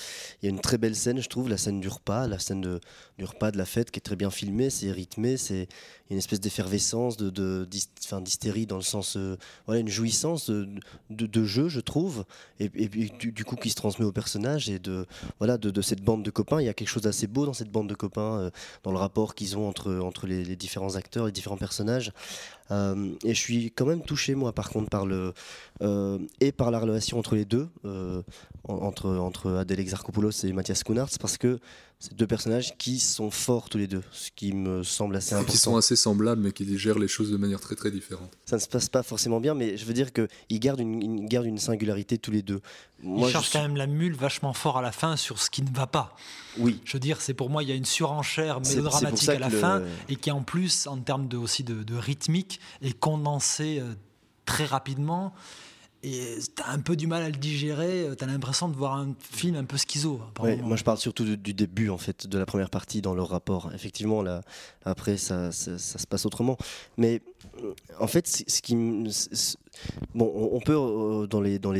y 0.43 0.47
a 0.47 0.49
une 0.49 0.59
très 0.59 0.77
belle 0.77 0.97
scène, 0.97 1.21
je 1.21 1.29
trouve, 1.29 1.47
la 1.47 1.55
scène 1.55 1.79
du 1.79 1.87
repas, 1.87 2.27
la 2.27 2.37
scène 2.37 2.59
de, 2.59 2.81
du 3.17 3.23
repas 3.23 3.51
de 3.51 3.57
la 3.57 3.63
fête 3.63 3.91
qui 3.91 3.99
est 3.99 4.01
très 4.01 4.17
bien 4.17 4.31
filmée, 4.31 4.69
c'est 4.69 4.91
rythmé, 4.91 5.37
c'est 5.37 5.69
une 6.09 6.17
espèce 6.17 6.39
d'effervescence, 6.39 7.17
de, 7.17 7.29
de, 7.29 7.67
d'hystérie 7.67 8.67
dans 8.67 8.75
le 8.75 8.83
sens, 8.83 9.17
euh, 9.17 9.37
voilà, 9.65 9.81
une 9.81 9.87
jouissance 9.87 10.49
de, 10.49 10.67
de, 11.09 11.43
jeu, 11.43 11.67
je 11.67 11.79
trouve, 11.79 12.25
et, 12.59 12.69
du, 12.69 13.43
coup 13.43 13.55
qui 13.55 13.71
se 13.71 13.75
transmet 13.75 14.05
au 14.05 14.11
personnage 14.11 14.69
et 14.69 14.77
de, 14.77 15.07
voilà, 15.39 15.57
de, 15.57 15.81
cette 15.81 16.01
bande 16.01 16.23
de 16.23 16.29
copains. 16.29 16.61
Il 16.61 16.65
y 16.65 16.69
a 16.69 16.73
quelque 16.73 16.89
chose 16.89 17.03
d'assez 17.03 17.27
beau 17.27 17.45
dans 17.45 17.53
cette 17.53 17.71
bande 17.71 17.89
de 17.89 17.95
copains, 17.95 18.39
euh, 18.39 18.49
dans 18.83 18.91
le 18.91 18.97
rapport 18.97 19.33
qu'ils 19.33 19.57
ont 19.57 19.67
entre, 19.67 19.95
entre 19.95 20.27
les, 20.27 20.55
différents 20.55 20.95
acteurs, 20.95 21.25
les 21.25 21.31
différents 21.31 21.57
personnages. 21.57 22.11
Euh, 22.71 23.11
et 23.23 23.33
je 23.33 23.39
suis 23.39 23.71
quand 23.71 23.85
même 23.85 24.01
touché, 24.01 24.35
moi, 24.35 24.53
par 24.53 24.69
contre, 24.69 24.89
par 24.89 25.05
le. 25.05 25.33
et 26.39 26.51
par 26.51 26.71
la 26.71 26.79
relation 26.79 27.17
entre 27.17 27.35
les 27.35 27.45
deux, 27.45 27.67
en- 27.83 28.23
entre, 28.67 29.09
entre 29.09 29.53
Adèle 29.53 29.79
Exarchopoulos 29.79 30.43
et 30.43 30.53
Mathias 30.53 30.83
Schoenaerts, 30.85 31.17
parce 31.19 31.37
que 31.37 31.59
c'est 31.99 32.13
deux 32.13 32.27
personnages 32.27 32.77
qui 32.77 32.99
sont 32.99 33.31
forts 33.31 33.69
tous 33.69 33.77
les 33.77 33.87
deux, 33.87 34.03
ce 34.11 34.29
qui 34.35 34.53
me 34.53 34.83
semble 34.83 35.15
assez 35.15 35.33
important. 35.33 35.51
Qui 35.51 35.57
sont 35.57 35.75
assez 35.77 35.95
semblables, 35.95 36.41
mais 36.41 36.51
qui 36.51 36.77
gèrent 36.77 36.99
les 36.99 37.07
choses 37.07 37.31
de 37.31 37.37
manière 37.37 37.59
très 37.59 37.75
très 37.75 37.89
différente. 37.89 38.31
Ça 38.45 38.57
ne 38.57 38.61
se 38.61 38.67
passe 38.67 38.89
pas 38.89 39.01
forcément 39.01 39.39
bien, 39.39 39.53
mais 39.55 39.77
je 39.77 39.85
veux 39.85 39.93
dire 39.93 40.09
qu'ils 40.13 40.59
gardent 40.59 40.81
une, 40.81 41.01
ils 41.01 41.25
gardent 41.27 41.45
une 41.47 41.57
singularité 41.57 42.17
tous 42.17 42.31
les 42.31 42.41
deux. 42.41 42.61
il 43.03 43.23
je 43.25 43.29
cherche 43.31 43.49
suis- 43.49 43.53
quand 43.57 43.63
même 43.63 43.77
la 43.77 43.87
mule 43.87 44.15
vachement 44.15 44.53
fort 44.53 44.77
à 44.77 44.81
la 44.81 44.91
fin 44.91 45.15
sur 45.15 45.41
ce 45.41 45.49
qui 45.49 45.61
ne 45.63 45.71
va 45.73 45.87
pas. 45.87 46.15
Oui. 46.57 46.79
Je 46.85 46.93
veux 46.93 46.99
dire, 46.99 47.21
c'est 47.21 47.33
pour 47.33 47.49
moi, 47.49 47.63
il 47.63 47.69
y 47.69 47.71
a 47.71 47.75
une 47.75 47.85
surenchère 47.85 48.59
mélodramatique 48.61 49.29
à 49.29 49.39
la 49.39 49.49
le- 49.49 49.57
fin 49.57 49.81
et 50.09 50.15
qui 50.17 50.29
en 50.31 50.43
plus, 50.43 50.87
en 50.87 50.97
termes 50.97 51.27
de, 51.27 51.37
aussi 51.37 51.63
de, 51.63 51.81
de 51.83 51.95
rythmique, 51.95 52.59
est 52.81 52.97
condensée 52.99 53.79
euh, 53.79 53.93
très 54.45 54.65
rapidement. 54.65 55.33
Et 56.07 56.37
t'as 56.53 56.67
un 56.67 56.77
peu 56.77 56.95
du 56.95 57.07
mal 57.07 57.23
à 57.23 57.29
le 57.29 57.35
digérer, 57.35 58.07
t'as 58.15 58.27
l'impression 58.27 58.69
de 58.69 58.75
voir 58.75 58.93
un 58.93 59.15
film 59.19 59.55
un 59.55 59.63
peu 59.63 59.75
schizo. 59.75 60.21
Ouais, 60.39 60.57
moi 60.57 60.77
je 60.77 60.83
parle 60.83 60.99
surtout 60.99 61.23
du, 61.23 61.35
du 61.35 61.55
début 61.55 61.89
en 61.89 61.97
fait, 61.97 62.27
de 62.27 62.37
la 62.37 62.45
première 62.45 62.69
partie 62.69 63.01
dans 63.01 63.15
leur 63.15 63.29
rapport. 63.29 63.71
Effectivement, 63.73 64.21
là, 64.21 64.41
après 64.83 65.17
ça, 65.17 65.51
ça, 65.51 65.79
ça 65.79 65.97
se 65.97 66.05
passe 66.05 66.27
autrement. 66.27 66.57
Mais 66.97 67.23
en 67.99 68.05
fait, 68.05 68.27
ce 68.27 68.61
qui 68.61 68.75
bon, 70.13 70.31
on 70.51 70.59
peut 70.59 70.75
euh, 70.75 71.27
dans 71.27 71.41
les 71.41 71.59
dans 71.59 71.71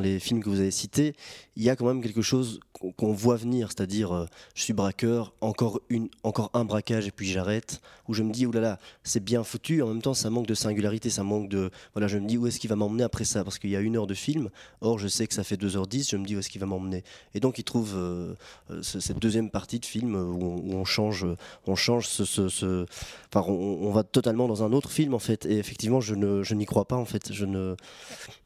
les 0.00 0.18
films 0.18 0.42
que 0.42 0.48
vous 0.48 0.60
avez 0.60 0.70
cités, 0.70 1.14
il 1.56 1.62
y 1.62 1.70
a 1.70 1.76
quand 1.76 1.86
même 1.86 2.02
quelque 2.02 2.22
chose 2.22 2.60
qu'on 2.96 3.12
voit 3.12 3.36
venir, 3.36 3.68
c'est-à-dire 3.68 4.12
euh, 4.12 4.26
je 4.54 4.62
suis 4.62 4.72
braqueur, 4.72 5.32
encore 5.40 5.80
une 5.88 6.08
encore 6.22 6.50
un 6.54 6.64
braquage 6.64 7.06
et 7.06 7.10
puis 7.10 7.28
j'arrête. 7.28 7.80
Où 8.06 8.12
je 8.12 8.22
me 8.22 8.32
dis 8.32 8.44
oulala, 8.44 8.78
c'est 9.02 9.24
bien 9.24 9.42
foutu. 9.44 9.80
En 9.80 9.88
même 9.88 10.02
temps, 10.02 10.12
ça 10.12 10.28
manque 10.28 10.46
de 10.46 10.54
singularité, 10.54 11.08
ça 11.08 11.22
manque 11.22 11.48
de 11.48 11.70
voilà. 11.94 12.06
Je 12.06 12.18
me 12.18 12.26
dis 12.26 12.36
où 12.36 12.46
est-ce 12.46 12.60
qu'il 12.60 12.68
va 12.68 12.76
m'emmener 12.76 13.02
après 13.02 13.24
ça? 13.24 13.44
Parce 13.44 13.58
qu'il 13.58 13.70
y 13.70 13.76
a 13.76 13.80
une 13.80 13.96
heure 13.96 14.06
de 14.06 14.14
film. 14.14 14.50
Or, 14.82 14.98
je 14.98 15.08
sais 15.08 15.26
que 15.26 15.32
ça 15.32 15.42
fait 15.42 15.56
2h10. 15.56 16.10
Je 16.10 16.16
me 16.18 16.26
dis 16.26 16.36
où 16.36 16.38
est-ce 16.38 16.50
qu'il 16.50 16.60
va 16.60 16.66
m'emmener? 16.66 17.02
Et 17.34 17.40
donc, 17.40 17.58
il 17.58 17.64
trouve 17.64 17.96
cette 18.82 19.18
deuxième 19.18 19.48
partie 19.48 19.78
de 19.78 19.86
film 19.86 20.14
où 20.16 20.74
on, 20.74 20.84
change, 20.84 21.26
on 21.66 21.76
change 21.76 22.08
ce, 22.08 22.24
ce, 22.24 22.86
enfin, 23.34 23.46
on, 23.48 23.78
on 23.86 23.90
va 23.90 24.02
totalement 24.02 24.48
dans 24.48 24.62
un 24.62 24.72
autre 24.72 24.90
film 24.90 25.14
en 25.14 25.18
fait. 25.18 25.46
Et 25.46 25.56
effectivement, 25.56 26.00
je 26.00 26.14
ne 26.14 26.42
je 26.42 26.54
n'y 26.54 26.66
crois 26.66 26.84
pas 26.84 26.96
en 26.96 27.04
fait. 27.04 27.32
Je 27.34 27.44
ne 27.44 27.74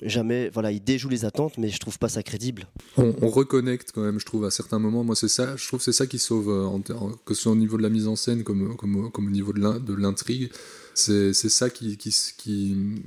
jamais. 0.03 0.51
Voilà, 0.51 0.72
il 0.72 0.83
déjoue 0.83 1.09
les 1.09 1.24
attentes, 1.24 1.59
mais 1.59 1.68
je 1.68 1.79
trouve 1.79 1.98
pas 1.98 2.09
ça 2.09 2.22
crédible. 2.22 2.66
On, 2.96 3.29
reconnecte 3.29 3.92
quand 3.94 4.03
même, 4.03 4.18
je 4.18 4.27
trouve 4.27 4.44
à 4.44 4.51
certains 4.51 4.79
moments. 4.79 5.05
Moi, 5.05 5.14
c'est 5.14 5.29
ça. 5.29 5.57
Je 5.57 5.66
trouve 5.68 5.81
c'est 5.81 5.92
ça 5.92 6.07
qui 6.07 6.18
sauve, 6.18 6.48
euh, 6.48 7.14
que 7.24 7.35
ce 7.35 7.42
soit 7.42 7.53
au 7.53 7.57
niveau 7.57 7.77
de 7.77 7.83
la 7.83 7.90
mise 7.90 8.09
en 8.09 8.16
scène 8.16 8.42
comme 8.42 8.77
comme, 8.77 9.11
comme 9.11 9.27
au 9.27 9.31
niveau 9.31 9.53
de 9.53 9.94
l'intrigue. 9.94 10.51
C'est 10.98 11.33
ça 11.33 11.70
qui, 11.70 11.96
qui, 11.96 12.12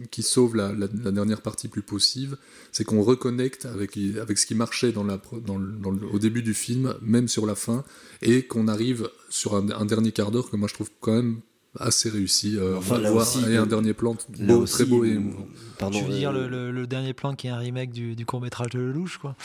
qui, 0.10 0.24
sauve 0.24 0.56
la, 0.56 0.72
dernière 0.88 1.41
partie 1.41 1.67
plus 1.67 1.82
possible, 1.82 2.38
c'est 2.72 2.86
qu'on 2.86 3.02
reconnecte 3.02 3.65
avec, 3.65 3.98
avec 3.98 4.38
ce 4.38 4.46
qui 4.46 4.56
marchait 4.56 4.94
au 4.96 6.20
début 6.20 6.41
du 6.41 6.54
film, 6.54 6.96
même 7.02 7.28
sur 7.28 7.46
la 7.46 7.56
fin, 7.56 7.84
et 8.22 8.44
qu'on 8.44 8.70
arrive 8.70 9.10
sur 9.30 9.56
un 9.56 9.86
dernier 9.86 10.13
quart 10.13 10.32
d'heure 10.32 10.50
que 10.50 10.56
moi 10.56 10.70
je 10.70 10.74
trouve 10.74 10.89
quand 11.02 11.12
même 11.12 11.41
assez 11.79 12.10
réussi. 12.10 12.57
Euh, 12.57 12.77
enfin, 12.77 12.97
voir, 12.99 13.27
et 13.49 13.57
un 13.57 13.65
dernier 13.65 13.93
plan 13.93 14.15
beau, 14.39 14.65
très 14.65 14.86
beau 14.86 15.05
et 15.05 15.19
Pardon, 15.79 15.97
tu 15.97 16.05
veux 16.05 16.13
dire 16.13 16.31
euh, 16.31 16.71
le, 16.71 16.88
dernier 16.88 17.13
plan 17.13 17.34
qui 17.34 17.47
est 17.47 17.49
un 17.49 17.57
remake 17.57 17.91
du, 17.91 18.15
du 18.15 18.25
court 18.25 18.41
métrage 18.41 18.69
de 18.71 18.79
Lelouch, 18.79 19.17
quoi? 19.17 19.36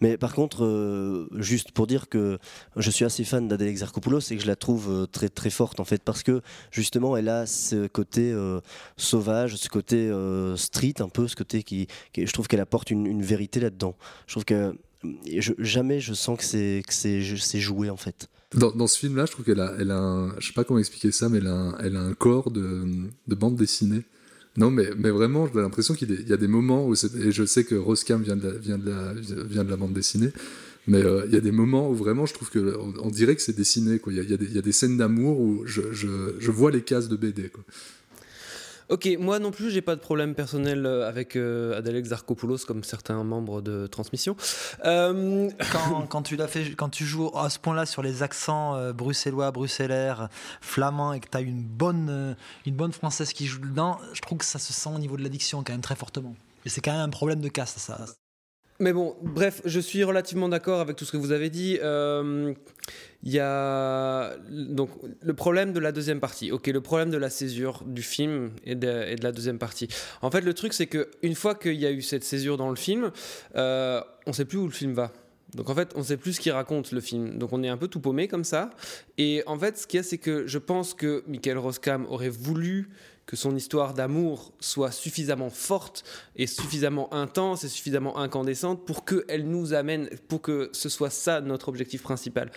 Mais 0.00 0.16
par 0.16 0.34
contre, 0.34 0.64
euh, 0.64 1.28
juste 1.36 1.72
pour 1.72 1.86
dire 1.86 2.08
que 2.08 2.38
je 2.76 2.90
suis 2.90 3.04
assez 3.04 3.24
fan 3.24 3.48
d'Adèle 3.48 3.68
Exarchopoulos 3.68 4.20
et 4.30 4.36
que 4.36 4.42
je 4.42 4.46
la 4.46 4.56
trouve 4.56 5.06
très 5.10 5.28
très 5.28 5.50
forte 5.50 5.80
en 5.80 5.84
fait 5.84 6.02
parce 6.02 6.22
que 6.22 6.42
justement 6.70 7.16
elle 7.16 7.28
a 7.28 7.46
ce 7.46 7.86
côté 7.86 8.34
sauvage, 8.96 9.56
ce 9.56 9.68
côté 9.68 10.10
street 10.56 10.94
un 11.00 11.08
peu, 11.08 11.28
ce 11.28 11.36
côté 11.36 11.62
qui, 11.62 11.86
je 12.16 12.32
trouve 12.32 12.48
qu'elle 12.48 12.60
apporte 12.60 12.90
une, 12.90 13.06
une 13.06 13.22
vérité 13.22 13.60
là-dedans. 13.60 13.96
Je 14.26 14.34
trouve 14.34 14.44
que 14.44 14.74
jamais 15.58 16.00
je 16.00 16.14
sens 16.14 16.38
que 16.38 16.44
c'est 16.44 17.60
joué 17.60 17.90
en 17.90 17.96
fait. 17.96 18.28
Dans, 18.54 18.86
ce 18.86 18.98
film-là, 18.98 19.26
je 19.26 19.32
trouve 19.32 19.44
qu'elle 19.44 19.60
a, 19.60 19.96
un, 19.96 20.32
je 20.38 20.46
sais 20.46 20.52
pas 20.52 20.62
comment 20.62 20.78
expliquer 20.78 21.10
ça, 21.10 21.28
mais 21.28 21.38
elle 21.38 21.48
a 21.48 22.00
un, 22.00 22.14
corps 22.14 22.52
de, 22.52 22.84
de 23.26 23.34
bande 23.34 23.56
dessinée. 23.56 24.04
Non, 24.56 24.70
mais, 24.70 24.84
vraiment, 25.10 25.48
j'ai 25.52 25.60
l'impression 25.60 25.94
qu'il 25.94 26.28
y, 26.28 26.32
a 26.32 26.36
des 26.36 26.46
moments 26.46 26.86
où, 26.86 26.94
et 26.94 27.32
je 27.32 27.44
sais 27.44 27.64
que 27.64 27.74
Roskam 27.74 28.22
vient 28.22 28.36
de 28.36 28.60
la, 29.56 29.76
bande 29.76 29.92
dessinée, 29.92 30.30
mais 30.86 31.02
euh, 31.02 31.24
il 31.26 31.34
y 31.34 31.36
a 31.36 31.40
des 31.40 31.50
moments 31.50 31.90
où 31.90 31.94
vraiment 31.94 32.24
je 32.24 32.34
trouve 32.34 32.50
que 32.50 32.76
on, 33.02 33.10
dirait 33.10 33.34
que 33.34 33.42
c'est 33.42 33.56
dessiné. 33.56 34.00
Il, 34.06 34.14
y 34.14 34.58
a, 34.58 34.62
des, 34.62 34.72
scènes 34.72 34.96
d'amour 34.96 35.40
où 35.40 35.66
je, 35.66 36.50
vois 36.50 36.70
les 36.70 36.82
cases 36.82 37.08
de 37.08 37.16
BD. 37.16 37.50
Ok, 38.90 39.08
moi 39.18 39.38
non 39.38 39.50
plus, 39.50 39.70
j'ai 39.70 39.80
pas 39.80 39.96
de 39.96 40.00
problème 40.00 40.34
personnel 40.34 40.84
euh, 40.84 41.08
avec 41.08 41.36
euh, 41.36 41.78
Adèle 41.78 42.02
comme 42.66 42.84
certains 42.84 43.24
membres 43.24 43.62
de 43.62 43.86
Transmission. 43.86 44.36
Euh, 44.84 45.50
quand, 46.10 46.22
tu 46.22 46.36
l'as 46.36 46.48
fait, 46.48 46.74
quand 46.74 46.90
tu 46.90 47.04
joues 47.04 47.30
à 47.34 47.48
ce 47.48 47.58
point-là 47.58 47.86
sur 47.86 48.02
les 48.02 48.22
accents 48.22 48.76
euh, 48.76 48.92
bruxellois, 48.92 49.50
bruxellaires, 49.52 50.28
flamands 50.60 51.14
et 51.14 51.20
que 51.20 51.28
tu 51.30 51.36
as 51.36 51.40
une 51.40 51.62
bonne, 51.62 52.36
une 52.66 52.74
bonne 52.74 52.92
française 52.92 53.32
qui 53.32 53.46
joue 53.46 53.60
dedans, 53.60 53.98
je 54.12 54.20
trouve 54.20 54.38
que 54.38 54.44
ça 54.44 54.58
se 54.58 54.72
sent 54.72 54.90
au 54.94 54.98
niveau 54.98 55.16
de 55.16 55.22
l'addiction 55.22 55.62
quand 55.62 55.72
même 55.72 55.80
très 55.80 55.96
fortement. 55.96 56.34
Et 56.66 56.68
c'est 56.68 56.80
quand 56.80 56.92
même 56.92 57.00
un 57.00 57.10
problème 57.10 57.40
de 57.40 57.48
casse, 57.48 57.76
ça. 57.76 58.04
Mais 58.80 58.92
bon, 58.92 59.16
bref, 59.22 59.62
je 59.64 59.78
suis 59.78 60.02
relativement 60.02 60.48
d'accord 60.48 60.80
avec 60.80 60.96
tout 60.96 61.04
ce 61.04 61.12
que 61.12 61.16
vous 61.16 61.30
avez 61.30 61.48
dit. 61.48 61.78
Euh, 61.82 62.52
il 63.22 63.32
y 63.32 63.38
a 63.38 64.36
donc 64.50 64.90
le 65.22 65.32
problème 65.32 65.72
de 65.72 65.78
la 65.78 65.92
deuxième 65.92 66.18
partie. 66.18 66.50
Ok, 66.50 66.66
le 66.66 66.80
problème 66.80 67.10
de 67.10 67.16
la 67.16 67.30
césure 67.30 67.84
du 67.86 68.02
film 68.02 68.50
et 68.64 68.74
de, 68.74 69.16
la 69.22 69.30
deuxième 69.30 69.58
partie. 69.58 69.88
En 70.22 70.30
fait, 70.30 70.40
le 70.40 70.54
truc 70.54 70.72
c'est 70.72 70.88
que 70.88 71.08
une 71.22 71.36
fois 71.36 71.54
qu'il 71.54 71.74
y 71.74 71.86
a 71.86 71.92
eu 71.92 72.02
cette 72.02 72.24
césure 72.24 72.56
dans 72.56 72.68
le 72.68 72.76
film, 72.76 73.12
euh, 73.54 74.00
on 74.26 74.30
ne 74.30 74.34
sait 74.34 74.44
plus 74.44 74.58
où 74.58 74.66
le 74.66 74.72
film 74.72 74.92
va. 74.92 75.12
Donc 75.54 75.70
en 75.70 75.74
fait, 75.74 75.92
on 75.94 76.00
ne 76.00 76.04
sait 76.04 76.16
plus 76.16 76.34
ce 76.34 76.40
qu'il 76.40 76.52
raconte 76.52 76.90
le 76.90 77.00
film. 77.00 77.38
Donc 77.38 77.52
on 77.52 77.62
est 77.62 77.68
un 77.68 77.76
peu 77.76 77.86
tout 77.86 78.00
paumé 78.00 78.26
comme 78.26 78.44
ça. 78.44 78.70
Et 79.18 79.44
en 79.46 79.58
fait, 79.58 79.78
ce 79.78 79.86
qu'il 79.86 79.98
y 79.98 80.00
a, 80.00 80.02
c'est 80.02 80.18
que 80.18 80.48
je 80.48 80.58
pense 80.58 80.94
que 80.94 81.22
Michael 81.28 81.58
Roskam 81.58 82.06
aurait 82.06 82.28
voulu 82.28 82.90
que 83.26 83.36
son 83.36 83.56
histoire 83.56 83.94
d'amour 83.94 84.52
soit 84.60 84.90
suffisamment 84.90 85.50
forte 85.50 86.04
et 86.36 86.46
suffisamment 86.46 87.12
intense 87.14 87.64
et 87.64 87.68
suffisamment 87.68 88.18
incandescente 88.18 88.84
pour 88.84 89.04
qu'elle 89.04 89.48
nous 89.48 89.72
amène, 89.72 90.08
pour 90.28 90.42
que 90.42 90.70
ce 90.72 90.88
soit 90.88 91.10
ça 91.10 91.40
notre 91.40 91.68
objectif 91.68 92.02
principal. 92.02 92.50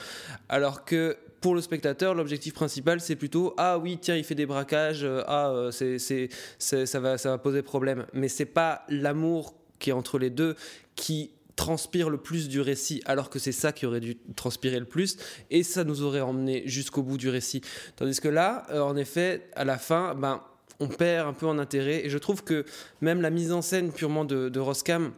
Alors 0.50 0.84
que 0.84 1.18
pour 1.42 1.56
le 1.56 1.62
spectateur, 1.62 2.16
l'objectif 2.16 2.54
principal, 2.54 3.00
c'est 3.00 3.16
plutôt 3.16 3.54
ah 3.58 3.78
oui, 3.78 3.98
tiens, 4.02 4.16
il 4.16 4.24
fait 4.24 4.36
des 4.36 4.46
braquages, 4.46 5.04
euh, 5.04 5.24
ah 5.28 5.50
euh, 5.50 5.72
c'est, 5.72 6.30
ça 6.60 7.00
va, 7.00 7.18
ça 7.18 7.30
va 7.30 7.38
poser 7.38 7.62
problème. 7.62 8.06
Mais 8.14 8.28
c'est 8.28 8.46
pas 8.46 8.84
l'amour 8.90 9.54
qui 9.80 9.92
est 9.92 9.94
entre 9.94 10.18
les 10.18 10.30
deux 10.30 10.56
qui 10.96 11.32
transpire 11.56 12.10
le 12.10 12.18
plus 12.18 12.50
du 12.50 12.62
récit, 12.62 13.02
alors 13.06 13.30
que 13.30 13.40
c'est 13.40 13.52
ça 13.52 13.72
qui 13.72 13.86
aurait 13.86 14.00
dû 14.00 14.18
transpirer 14.36 14.80
le 14.80 14.86
plus, 14.86 15.18
et 15.50 15.64
ça 15.64 15.84
nous 15.84 16.04
aurait 16.04 16.22
emmené 16.22 16.64
jusqu'au 16.68 17.02
bout 17.02 17.18
du 17.18 17.30
récit. 17.30 17.62
Tandis 17.96 18.20
que 18.20 18.28
là, 18.28 18.66
euh, 18.70 18.82
en 18.82 18.96
effet, 18.96 19.50
à 19.56 19.66
la 19.66 19.78
fin, 19.78 20.16
ben 20.16 20.42
on 20.80 20.88
perd 20.88 21.28
un 21.28 21.34
peu 21.34 21.48
en 21.48 21.58
intérêt. 21.58 22.06
Et 22.06 22.10
je 22.10 22.18
trouve 22.18 22.44
que 22.44 22.66
même 23.02 23.22
la 23.22 23.30
mise 23.30 23.52
en 23.52 23.62
scène 23.62 23.92
purement 23.92 24.26
de, 24.26 24.50
de 24.50 24.60
Roscam, 24.60 25.12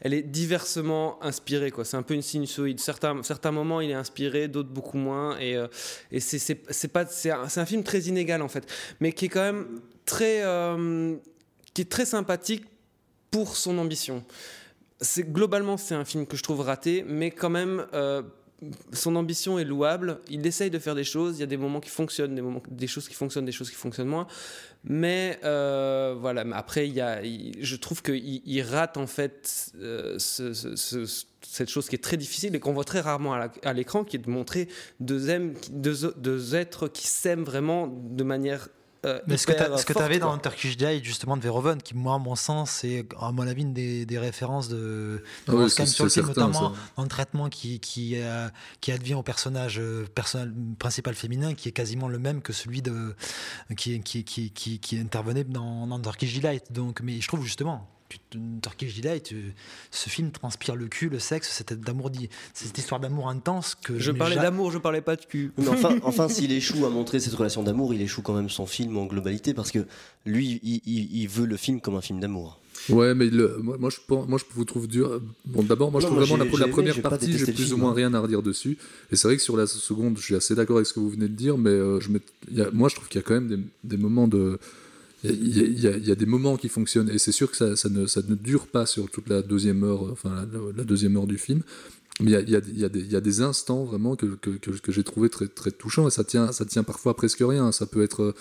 elle 0.00 0.14
est 0.14 0.22
diversement 0.22 1.22
inspirée. 1.22 1.72
C'est 1.84 1.96
un 1.96 2.02
peu 2.02 2.14
une 2.14 2.22
sinusoïde. 2.22 2.80
Certains, 2.80 3.22
certains 3.22 3.52
moments, 3.52 3.80
il 3.80 3.90
est 3.90 3.94
inspiré, 3.94 4.48
d'autres 4.48 4.68
beaucoup 4.68 4.98
moins. 4.98 5.38
Et, 5.38 5.56
euh, 5.56 5.66
c'est, 6.18 6.88
pas, 6.88 7.04
un, 7.30 7.66
film 7.66 7.82
très 7.82 8.00
inégal, 8.00 8.42
en 8.42 8.48
fait. 8.48 8.70
Mais 9.00 9.12
qui 9.12 9.26
est 9.26 9.28
quand 9.28 9.42
même 9.42 9.80
très, 10.04 10.42
euh, 10.42 11.16
qui 11.74 11.82
est 11.82 11.90
très 11.90 12.06
sympathique 12.06 12.64
pour 13.30 13.56
son 13.56 13.78
ambition. 13.78 14.24
Globalement, 15.18 15.76
c'est 15.76 15.94
un 15.94 16.04
film 16.04 16.26
que 16.26 16.36
je 16.36 16.42
trouve 16.42 16.60
raté, 16.60 17.04
mais 17.06 17.30
quand 17.30 17.50
même... 17.50 17.86
Euh, 17.94 18.22
son 18.92 19.16
ambition 19.16 19.58
est 19.58 19.64
louable. 19.64 20.20
Il 20.30 20.46
essaye 20.46 20.70
de 20.70 20.78
faire 20.78 20.94
des 20.94 21.02
choses. 21.02 21.38
Il 21.38 21.40
y 21.40 21.42
a 21.42 21.46
des 21.46 21.56
moments 21.56 21.80
qui 21.80 21.90
fonctionnent, 21.90 22.60
des 22.70 22.86
choses 22.86 23.08
qui 23.08 23.14
fonctionnent, 23.14 23.44
des 23.44 23.50
choses 23.50 23.68
qui 23.68 23.74
fonctionnent 23.74 24.06
moins. 24.06 24.28
Mais 24.84 25.38
euh, 25.44 26.16
voilà. 26.18 26.44
après, 26.54 26.88
y 26.88 27.00
a, 27.00 27.22
je 27.22 27.76
trouve 27.76 28.02
qu'il 28.02 28.42
il 28.44 28.62
rate 28.62 28.96
en 28.96 29.06
fait 29.06 29.72
euh, 29.80 30.18
cette 30.18 31.68
chose 31.68 31.88
qui 31.88 31.94
est 31.94 32.02
très 32.02 32.16
difficile 32.16 32.56
et 32.56 32.60
qu'on 32.60 32.72
voit 32.72 32.84
très 32.84 33.00
rarement 33.00 33.34
à 33.34 33.72
l'écran, 33.72 34.04
qui 34.04 34.16
est 34.16 34.20
de 34.20 34.30
montrer 34.30 34.68
deux 34.98 36.54
êtres 36.54 36.88
qui 36.88 37.06
s'aiment 37.06 37.44
vraiment 37.44 37.86
de 37.86 38.24
manière 38.24 38.68
euh, 39.04 39.20
Mais 39.26 39.36
ce 39.36 39.46
que 39.46 39.92
tu 39.92 39.98
avais 39.98 40.18
dans 40.18 40.36
Turkish 40.38 40.76
Day, 40.76 41.00
justement, 41.02 41.36
de 41.36 41.42
Verhoeven, 41.42 41.80
qui, 41.82 41.96
moi, 41.96 42.14
à 42.14 42.18
mon 42.18 42.36
sens, 42.36 42.70
c'est, 42.70 43.06
à 43.20 43.32
mon 43.32 43.46
avis, 43.46 43.62
une 43.62 43.72
des, 43.72 44.06
des 44.06 44.18
références 44.18 44.68
de, 44.68 45.22
de 45.46 45.66
ah 45.78 45.86
sur 45.86 46.04
le 46.04 46.26
notamment 46.26 46.72
dans 46.96 47.02
le 47.02 47.08
traitement 47.08 47.48
qui, 47.48 47.80
qui, 47.80 48.14
euh, 48.16 48.48
qui 48.80 48.92
advient 48.92 49.14
au 49.14 49.22
personnage, 49.22 49.78
euh, 49.78 50.06
personnel, 50.14 50.52
principal 50.78 51.14
féminin, 51.14 51.54
qui 51.54 51.68
est 51.68 51.72
quasiment 51.72 52.08
le 52.08 52.18
même 52.18 52.42
que 52.42 52.52
celui 52.52 52.82
de, 52.82 53.14
qui, 53.76 54.00
qui, 54.00 54.24
qui, 54.24 54.50
qui, 54.50 54.78
qui 54.78 54.98
intervenait 54.98 55.44
dans, 55.44 55.86
dans 55.86 56.00
Turkish 56.00 56.34
Delight. 56.34 56.72
Donc, 56.72 57.00
mais 57.02 57.20
je 57.20 57.28
trouve 57.28 57.44
justement 57.44 57.88
Turkish 58.62 59.00
Delight, 59.00 59.34
ce 59.90 60.08
film 60.08 60.30
transpire 60.30 60.76
le 60.76 60.86
cul, 60.86 61.08
le 61.08 61.18
sexe, 61.18 61.50
cette, 61.50 61.80
d'amour, 61.80 62.10
cette 62.54 62.78
histoire 62.78 63.00
d'amour 63.00 63.28
intense 63.28 63.74
que 63.74 63.98
je, 63.98 64.10
parlais 64.10 64.36
d'amour, 64.36 64.70
je 64.70 64.78
parlais 64.78 65.00
pas 65.00 65.16
de 65.16 65.24
cul. 65.24 65.52
enfin, 65.68 65.96
enfin 66.02 66.28
s'il 66.28 66.52
échoue 66.52 66.86
à 66.86 66.90
montrer 66.90 67.20
cette 67.20 67.34
relation 67.34 67.62
d'amour, 67.62 67.94
il 67.94 68.02
échoue 68.02 68.22
quand 68.22 68.34
même 68.34 68.50
son 68.50 68.66
film 68.66 68.96
en 68.96 69.06
globalité 69.06 69.54
parce 69.54 69.70
que 69.70 69.86
lui, 70.26 70.60
il, 70.62 71.28
veut 71.28 71.46
le 71.46 71.56
film 71.56 71.80
comme 71.80 71.96
un 71.96 72.00
film 72.00 72.20
d'amour. 72.20 72.60
Ouais, 72.88 73.14
mais 73.14 73.28
moi, 73.62 73.90
je, 73.90 73.98
moi, 74.08 74.38
je 74.38 74.44
vous 74.54 74.64
trouve 74.64 74.88
dur. 74.88 75.20
Bon, 75.44 75.62
d'abord, 75.62 75.92
moi, 75.92 76.00
je 76.00 76.06
trouve 76.06 76.18
vraiment 76.18 76.36
la, 76.36 76.68
première 76.68 77.00
partie, 77.02 77.36
j'ai 77.36 77.52
plus 77.52 77.72
ou 77.72 77.76
moins 77.76 77.90
hein. 77.90 77.94
rien 77.94 78.14
à 78.14 78.20
redire 78.20 78.42
dessus. 78.42 78.78
Et 79.10 79.16
c'est 79.16 79.28
vrai 79.28 79.36
que 79.36 79.42
sur 79.42 79.56
la 79.56 79.66
seconde, 79.66 80.18
je 80.18 80.22
suis 80.22 80.34
assez 80.34 80.54
d'accord 80.54 80.76
avec 80.76 80.86
ce 80.86 80.92
que 80.92 81.00
vous 81.00 81.10
venez 81.10 81.28
de 81.28 81.34
dire, 81.34 81.58
mais 81.58 81.70
euh, 81.70 82.00
je 82.00 82.08
moi, 82.72 82.88
je 82.88 82.96
trouve 82.96 83.08
qu'il 83.08 83.20
y 83.20 83.24
a 83.24 83.26
quand 83.26 83.34
même 83.34 83.48
des, 83.48 83.58
des 83.84 83.96
moments 83.96 84.26
de 84.26 84.58
il 85.24 85.80
y, 85.80 86.10
a, 86.10 86.14
des 86.14 86.26
moments 86.26 86.56
qui 86.56 86.68
fonctionnent 86.68 87.08
et 87.08 87.18
c'est 87.18 87.32
sûr 87.32 87.50
que 87.50 87.56
ça, 87.56 87.88
ne, 87.88 88.34
dure 88.34 88.66
pas 88.66 88.86
sur 88.86 89.10
toute 89.10 89.28
la 89.28 89.42
deuxième 89.42 89.84
heure, 89.84 90.10
enfin 90.10 90.46
la, 90.76 90.84
deuxième 90.84 91.16
heure 91.16 91.26
du 91.26 91.38
film. 91.38 91.62
Mais 92.20 92.32
il 92.32 92.50
y, 92.50 93.14
a, 93.16 93.20
des 93.20 93.40
instants 93.40 93.84
vraiment 93.84 94.16
que, 94.16 94.26
que, 94.36 94.92
j'ai 94.92 95.04
trouvé 95.04 95.28
très, 95.28 95.46
touchants 95.70 96.08
et 96.08 96.10
ça 96.10 96.24
tient, 96.24 96.52
ça 96.52 96.64
tient 96.64 96.82
parfois 96.82 97.16
presque 97.16 97.40
rien. 97.40 97.72
Ça 97.72 97.86
peut 97.86 98.02
être 98.02 98.34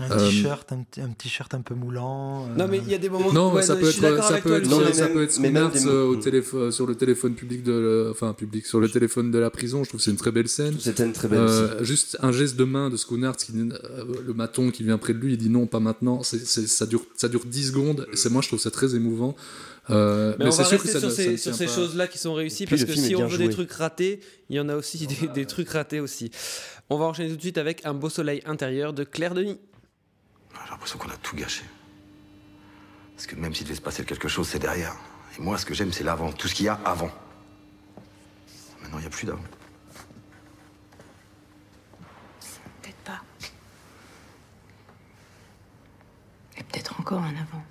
Un 0.00 0.10
Euh, 0.10 0.28
t-shirt, 0.28 0.72
un, 0.72 0.84
un 1.02 1.08
t-shirt 1.10 1.52
un 1.54 1.60
peu 1.60 1.74
moulant. 1.74 2.46
euh, 2.46 2.54
Non, 2.56 2.66
mais 2.68 2.78
il 2.78 2.88
y 2.88 2.94
a 2.94 2.98
des 2.98 3.08
moments. 3.08 3.32
Non, 3.32 3.52
ouais, 3.52 3.62
ça, 3.62 3.76
peut 3.76 3.88
être, 3.88 3.94
ça, 4.00 4.10
peut 4.40 4.48
toi, 4.48 4.58
être, 4.58 4.68
Non, 4.68 4.80
mais 4.80 4.92
ça 4.92 5.04
même- 5.04 5.12
peut 5.14 5.22
être 5.24 5.38
mais 5.38 5.50
des- 5.50 5.86
euh, 5.86 6.04
au 6.06 6.16
téléphone, 6.16 6.72
sur 6.72 6.86
le 6.86 6.94
téléphone 6.94 7.34
public 7.34 7.62
de, 7.62 7.72
le- 7.72 8.08
enfin 8.10 8.32
public, 8.32 8.66
sur 8.66 8.80
le 8.80 8.88
téléphone 8.88 9.30
de 9.30 9.38
la 9.38 9.50
prison. 9.50 9.84
Je 9.84 9.88
trouve 9.90 10.00
que 10.00 10.04
c'est 10.04 10.10
une 10.10 10.16
très 10.16 10.32
belle 10.32 10.48
scène. 10.48 10.76
C'était 10.80 11.04
une 11.04 11.12
très 11.12 11.28
belle 11.28 11.40
aussi. 11.42 11.52
Euh, 11.62 11.84
juste 11.84 12.16
un 12.20 12.32
geste 12.32 12.56
de 12.56 12.64
main 12.64 12.88
de 12.90 12.96
Schoonards, 12.96 13.36
qui, 13.36 13.52
euh, 13.52 14.04
le 14.26 14.32
maton 14.34 14.70
qui 14.70 14.82
vient 14.82 14.98
près 14.98 15.12
de 15.12 15.18
lui, 15.18 15.34
il 15.34 15.38
dit 15.38 15.50
non, 15.50 15.66
pas 15.66 15.80
maintenant. 15.80 16.22
C'est, 16.22 16.44
c'est- 16.44 16.66
ça 16.66 16.86
dure, 16.86 17.04
ça 17.16 17.28
dure 17.28 17.44
10 17.44 17.68
secondes. 17.68 18.06
Et 18.12 18.16
c'est 18.16 18.30
moi, 18.30 18.42
je 18.42 18.48
trouve 18.48 18.60
ça 18.60 18.70
très 18.70 18.94
émouvant. 18.94 19.36
Euh, 19.90 20.34
Mais, 20.38 20.46
on 20.46 20.50
va 20.50 20.64
sûr 20.64 20.80
que 20.80 20.88
ça, 20.88 21.00
sur 21.00 21.08
ne- 21.08 21.14
ces, 21.14 21.36
sur 21.36 21.54
choses-là 21.68 22.06
qui 22.06 22.16
sont 22.16 22.34
réussies, 22.34 22.66
parce 22.66 22.84
que 22.84 22.94
si 22.94 23.12
est 23.12 23.16
on 23.16 23.26
veut 23.26 23.36
des 23.36 23.44
joué. 23.46 23.52
trucs 23.52 23.72
ratés, 23.72 24.20
il 24.48 24.56
y 24.56 24.60
en 24.60 24.68
a 24.68 24.76
aussi 24.76 25.06
des, 25.08 25.26
des 25.34 25.44
trucs 25.44 25.68
ratés 25.70 25.98
aussi. 26.00 26.30
On 26.88 26.98
va 26.98 27.06
enchaîner 27.06 27.30
tout 27.30 27.36
de 27.36 27.40
suite 27.40 27.58
avec 27.58 27.84
Un 27.84 27.94
beau 27.94 28.08
soleil 28.08 28.42
intérieur 28.46 28.92
de 28.92 29.02
Claire 29.02 29.34
Denis. 29.34 29.58
J'ai 30.54 30.70
l'impression 30.70 30.98
qu'on 30.98 31.10
a 31.10 31.16
tout 31.16 31.36
gâché. 31.36 31.64
Parce 33.14 33.26
que 33.26 33.36
même 33.36 33.54
s'il 33.54 33.64
devait 33.64 33.76
se 33.76 33.80
passer 33.80 34.04
quelque 34.04 34.28
chose, 34.28 34.48
c'est 34.48 34.58
derrière. 34.58 34.96
Et 35.38 35.40
moi, 35.40 35.56
ce 35.58 35.64
que 35.64 35.74
j'aime, 35.74 35.92
c'est 35.92 36.04
l'avant. 36.04 36.32
Tout 36.32 36.48
ce 36.48 36.54
qu'il 36.54 36.66
y 36.66 36.68
a 36.68 36.78
avant. 36.84 37.10
Maintenant, 38.80 38.98
il 38.98 39.02
n'y 39.02 39.06
a 39.06 39.10
plus 39.10 39.26
d'avant. 39.26 39.44
Peut-être 42.82 42.96
pas. 43.04 43.22
Et 46.56 46.62
peut-être 46.64 47.00
encore 47.00 47.22
un 47.22 47.34
avant. 47.36 47.64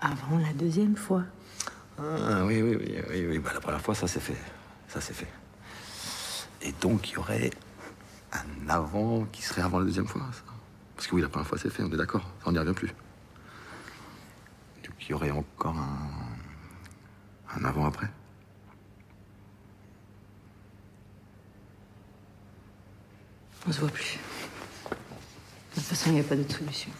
Avant 0.00 0.38
la 0.38 0.52
deuxième 0.52 0.96
fois. 0.96 1.24
Ah 1.98 2.44
oui, 2.44 2.62
oui, 2.62 2.76
oui, 2.76 2.94
oui, 3.10 3.26
oui. 3.26 3.38
Bah, 3.38 3.52
la 3.54 3.60
première 3.60 3.80
fois, 3.80 3.94
ça 3.94 4.06
c'est 4.06 4.20
fait. 4.20 4.36
Ça 4.88 5.00
c'est 5.00 5.14
fait. 5.14 5.32
Et 6.62 6.72
donc, 6.72 7.10
il 7.10 7.14
y 7.14 7.16
aurait 7.16 7.50
un 8.32 8.68
avant 8.68 9.24
qui 9.26 9.42
serait 9.42 9.62
avant 9.62 9.78
la 9.78 9.86
deuxième 9.86 10.06
fois. 10.06 10.22
ça? 10.32 10.55
Parce 10.96 11.06
que 11.06 11.14
oui, 11.14 11.22
la 11.22 11.28
première 11.28 11.46
fois, 11.46 11.58
c'est 11.58 11.70
fait, 11.70 11.82
on 11.82 11.92
est 11.92 11.96
d'accord. 11.96 12.22
Ça, 12.40 12.46
on 12.46 12.52
n'y 12.52 12.58
revient 12.58 12.72
plus. 12.72 12.88
Donc, 12.88 14.94
il 15.00 15.10
y 15.10 15.12
aurait 15.12 15.30
encore 15.30 15.76
un. 15.76 16.08
un 17.54 17.64
avant 17.64 17.86
après. 17.86 18.08
On 23.68 23.72
se 23.72 23.80
voit 23.80 23.90
plus. 23.90 24.18
De 24.90 25.74
toute 25.74 25.84
façon, 25.84 26.10
il 26.10 26.14
n'y 26.14 26.20
a 26.20 26.24
pas 26.24 26.36
d'autre 26.36 26.56
solution. 26.56 26.90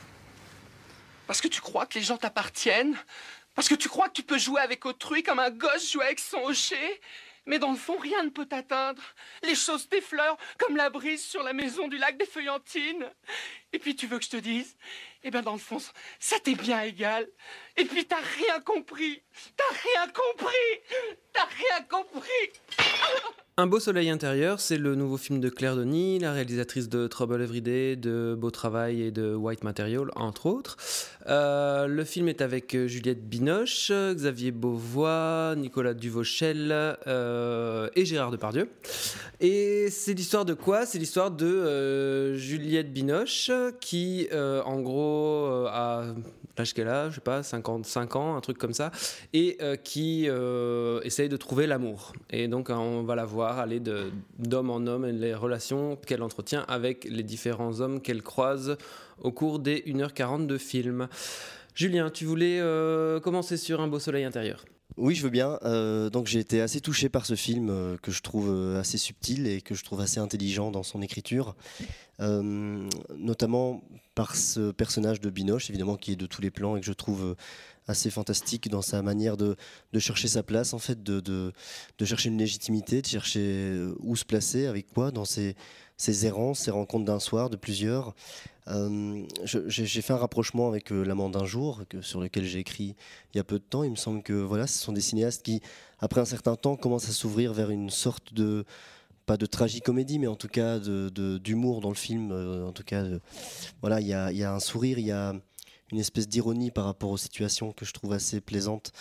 Parce 1.26 1.40
que 1.40 1.48
tu 1.48 1.60
crois 1.60 1.86
que 1.86 1.94
les 1.94 2.04
gens 2.04 2.18
t'appartiennent? 2.18 2.96
Parce 3.54 3.68
que 3.68 3.74
tu 3.74 3.88
crois 3.88 4.08
que 4.08 4.14
tu 4.14 4.22
peux 4.22 4.38
jouer 4.38 4.60
avec 4.60 4.84
autrui 4.84 5.22
comme 5.22 5.38
un 5.38 5.50
gosse 5.50 5.92
joue 5.92 6.02
avec 6.02 6.20
son 6.20 6.38
hocher? 6.44 7.00
Mais 7.46 7.58
dans 7.58 7.70
le 7.70 7.76
fond, 7.76 7.96
rien 7.96 8.24
ne 8.24 8.30
peut 8.30 8.46
t'atteindre. 8.46 9.02
Les 9.42 9.54
choses 9.54 9.88
t'effleurent 9.88 10.36
comme 10.58 10.76
la 10.76 10.90
brise 10.90 11.24
sur 11.24 11.42
la 11.42 11.52
maison 11.52 11.88
du 11.88 11.96
lac 11.96 12.18
des 12.18 12.26
Feuillantines. 12.26 13.06
Et 13.72 13.78
puis 13.78 13.94
tu 13.94 14.06
veux 14.06 14.18
que 14.18 14.24
je 14.24 14.30
te 14.30 14.36
dise? 14.36 14.76
Eh 15.22 15.30
bien, 15.30 15.42
dans 15.42 15.52
le 15.52 15.58
fond, 15.58 15.78
ça 16.18 16.36
t'est 16.40 16.54
bien 16.54 16.82
égal. 16.82 17.26
Et 17.76 17.84
puis 17.84 18.04
t'as 18.04 18.16
rien 18.16 18.60
compris. 18.60 19.22
T'as 19.56 19.74
rien 19.74 20.12
compris. 20.12 21.00
T'as 21.32 21.44
rien 21.44 21.82
compris. 21.88 22.52
Un 23.58 23.66
beau 23.66 23.80
soleil 23.80 24.10
intérieur, 24.10 24.60
c'est 24.60 24.76
le 24.76 24.94
nouveau 24.96 25.16
film 25.16 25.40
de 25.40 25.48
Claire 25.48 25.76
Denis, 25.76 26.18
la 26.18 26.32
réalisatrice 26.32 26.90
de 26.90 27.06
Trouble 27.06 27.40
Every 27.40 27.62
Day, 27.62 27.96
de 27.96 28.36
Beau 28.38 28.50
Travail 28.50 29.00
et 29.00 29.10
de 29.10 29.34
White 29.34 29.64
Material, 29.64 30.10
entre 30.14 30.44
autres. 30.44 30.76
Euh, 31.28 31.86
le 31.88 32.04
film 32.04 32.28
est 32.28 32.40
avec 32.40 32.74
euh, 32.74 32.86
Juliette 32.86 33.28
Binoche, 33.28 33.90
Xavier 33.90 34.52
Beauvois, 34.52 35.54
Nicolas 35.56 35.94
Duvauchel 35.94 36.70
euh, 36.72 37.88
et 37.96 38.04
Gérard 38.04 38.30
Depardieu. 38.30 38.68
Et 39.40 39.88
c'est 39.90 40.14
l'histoire 40.14 40.44
de 40.44 40.54
quoi? 40.54 40.86
C'est 40.86 40.98
l'histoire 40.98 41.30
de 41.30 42.34
Juliette 42.36 42.92
Binoche 42.92 43.50
qui, 43.80 44.28
en 44.32 44.80
gros, 44.80 45.66
a 45.66 46.04
l'âge 46.56 46.72
qu'elle 46.72 46.88
a, 46.88 47.10
je 47.10 47.16
sais 47.16 47.20
pas, 47.20 47.42
55 47.42 48.16
ans, 48.16 48.36
un 48.36 48.40
truc 48.40 48.56
comme 48.56 48.72
ça, 48.72 48.90
et 49.34 49.58
qui 49.84 50.26
essaye 51.04 51.28
de 51.28 51.36
trouver 51.36 51.66
l'amour. 51.66 52.14
Et 52.30 52.48
donc, 52.48 52.70
hein, 52.70 52.78
on 52.78 53.02
va 53.02 53.14
la 53.14 53.26
voir 53.26 53.58
aller 53.58 53.78
d'homme 54.38 54.70
en 54.70 54.86
homme 54.86 55.04
et 55.04 55.12
les 55.12 55.34
relations 55.34 55.96
qu'elle 55.96 56.22
entretient 56.22 56.64
avec 56.66 57.04
les 57.04 57.22
différents 57.22 57.80
hommes 57.80 58.00
qu'elle 58.00 58.22
croise 58.22 58.78
au 59.20 59.32
cours 59.32 59.58
des 59.58 59.82
1h40 59.86 60.46
de 60.46 60.58
film. 60.58 61.08
Julien, 61.74 62.10
tu 62.10 62.24
voulais 62.24 62.58
euh, 62.58 63.20
commencer 63.20 63.56
sur 63.56 63.80
Un 63.82 63.88
beau 63.88 63.98
soleil 63.98 64.24
intérieur 64.24 64.64
Oui, 64.96 65.14
je 65.14 65.22
veux 65.22 65.30
bien. 65.30 65.58
Euh, 65.62 66.08
donc 66.08 66.26
j'ai 66.26 66.38
été 66.38 66.62
assez 66.62 66.80
touché 66.80 67.08
par 67.08 67.26
ce 67.26 67.34
film 67.34 67.68
euh, 67.68 67.96
que 68.00 68.10
je 68.10 68.22
trouve 68.22 68.76
assez 68.76 68.96
subtil 68.96 69.46
et 69.46 69.60
que 69.60 69.74
je 69.74 69.84
trouve 69.84 70.00
assez 70.00 70.18
intelligent 70.18 70.70
dans 70.70 70.82
son 70.82 71.02
écriture, 71.02 71.54
notamment 72.18 73.82
par 74.14 74.36
ce 74.36 74.70
personnage 74.70 75.20
de 75.20 75.28
Binoche, 75.28 75.68
évidemment, 75.68 75.96
qui 75.96 76.12
est 76.12 76.16
de 76.16 76.26
tous 76.26 76.40
les 76.40 76.50
plans 76.50 76.76
et 76.76 76.80
que 76.80 76.86
je 76.86 76.94
trouve 76.94 77.36
assez 77.88 78.10
fantastique 78.10 78.70
dans 78.70 78.82
sa 78.82 79.02
manière 79.02 79.36
de, 79.36 79.54
chercher 79.98 80.28
sa 80.28 80.42
place, 80.42 80.72
en 80.72 80.78
fait, 80.78 81.02
de, 81.02 81.52
chercher 82.02 82.30
une 82.30 82.38
légitimité, 82.38 83.02
de 83.02 83.06
chercher 83.06 83.78
où 84.00 84.16
se 84.16 84.24
placer, 84.24 84.64
avec 84.64 84.86
quoi, 84.88 85.10
dans 85.10 85.26
ses, 85.26 85.56
ses 85.98 86.24
errances, 86.24 86.60
ses 86.60 86.70
rencontres 86.70 87.04
d'un 87.04 87.20
soir, 87.20 87.50
de 87.50 87.56
plusieurs. 87.56 88.14
Euh, 88.68 89.24
j'ai 89.44 90.02
fait 90.02 90.12
un 90.12 90.16
rapprochement 90.16 90.66
avec 90.68 90.90
euh, 90.92 91.04
L'amant 91.04 91.30
d'un 91.30 91.44
jour, 91.44 91.82
sur 92.00 92.20
lequel 92.20 92.44
j'ai 92.44 92.58
écrit 92.58 92.96
il 93.32 93.36
y 93.36 93.40
a 93.40 93.44
peu 93.44 93.58
de 93.58 93.64
temps. 93.64 93.84
Il 93.84 93.90
me 93.90 93.96
semble 93.96 94.22
que 94.22 94.32
voilà, 94.32 94.66
ce 94.66 94.78
sont 94.78 94.92
des 94.92 95.00
cinéastes 95.00 95.42
qui, 95.44 95.60
après 96.00 96.20
un 96.20 96.24
certain 96.24 96.56
temps, 96.56 96.76
commencent 96.76 97.08
à 97.08 97.12
s'ouvrir 97.12 97.52
vers 97.52 97.70
une 97.70 97.90
sorte 97.90 98.34
de 98.34 98.64
pas 99.24 99.36
de 99.36 99.46
tragicomédie, 99.46 100.18
mais 100.18 100.28
en 100.28 100.36
tout 100.36 100.48
cas 100.48 100.78
d'humour 100.78 101.80
dans 101.80 101.88
le 101.88 101.94
film. 101.96 102.30
euh, 102.32 102.66
en 102.66 102.72
tout 102.72 102.84
cas, 102.84 103.04
voilà, 103.80 104.00
il 104.00 104.06
y 104.06 104.12
a, 104.12 104.52
un 104.52 104.60
sourire, 104.60 104.98
il 104.98 105.06
y 105.06 105.12
a 105.12 105.34
une 105.92 105.98
espèce 105.98 106.28
d'ironie 106.28 106.70
par 106.70 106.84
rapport 106.84 107.10
aux 107.10 107.16
situations 107.16 107.72
que 107.72 107.84
je 107.84 107.92
trouve 107.92 108.12
assez 108.12 108.40
plaisante. 108.40 108.92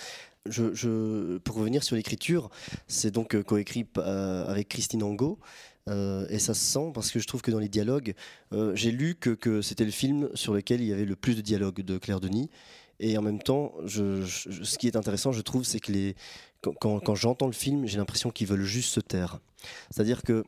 Je, 0.48 0.74
je- 0.76 1.38
pour 1.40 1.56
revenir 1.56 1.84
sur 1.84 1.96
l'écriture, 1.96 2.50
c'est 2.88 3.10
donc 3.12 3.40
coécrit 3.44 3.88
avec 3.96 4.70
Christine 4.70 5.02
Angot. 5.04 5.40
Euh, 5.90 6.26
et 6.30 6.40
ça 6.40 6.54
se 6.54 6.62
sent 6.66 6.92
parce 6.94 7.12
que 7.12 7.20
je 7.20 7.28
trouve 7.28 7.42
que 7.42 7.52
dans 7.52 7.60
les 7.60 7.70
dialogues, 7.70 8.14
euh, 8.54 8.76
j'ai 8.76 8.92
lu 8.92 9.16
que, 9.16 9.62
c'était 9.62 9.86
le 9.86 9.92
film 9.92 10.30
sur 10.34 10.54
lequel 10.54 10.82
il 10.82 10.88
y 10.88 10.94
avait 10.94 11.06
le 11.06 11.16
plus 11.16 11.36
de 11.36 11.42
dialogues 11.42 11.82
de 11.82 11.98
Claire 11.98 12.20
Denis. 12.20 12.50
Et 13.00 13.18
en 13.18 13.22
même 13.22 13.42
temps, 13.42 13.74
ce 13.88 14.78
qui 14.78 14.88
est 14.88 14.96
intéressant, 14.96 15.32
je 15.34 15.42
trouve, 15.42 15.64
c'est 15.66 15.80
que 15.82 16.14
quand, 16.80 17.16
j'entends 17.16 17.48
le 17.48 17.54
film, 17.54 17.86
j'ai 17.86 17.98
l'impression 17.98 18.32
qu'ils 18.32 18.48
veulent 18.48 18.64
juste 18.64 18.94
se 18.94 19.02
taire. 19.02 19.40
C'est-à-dire 19.92 20.24
que 20.24 20.44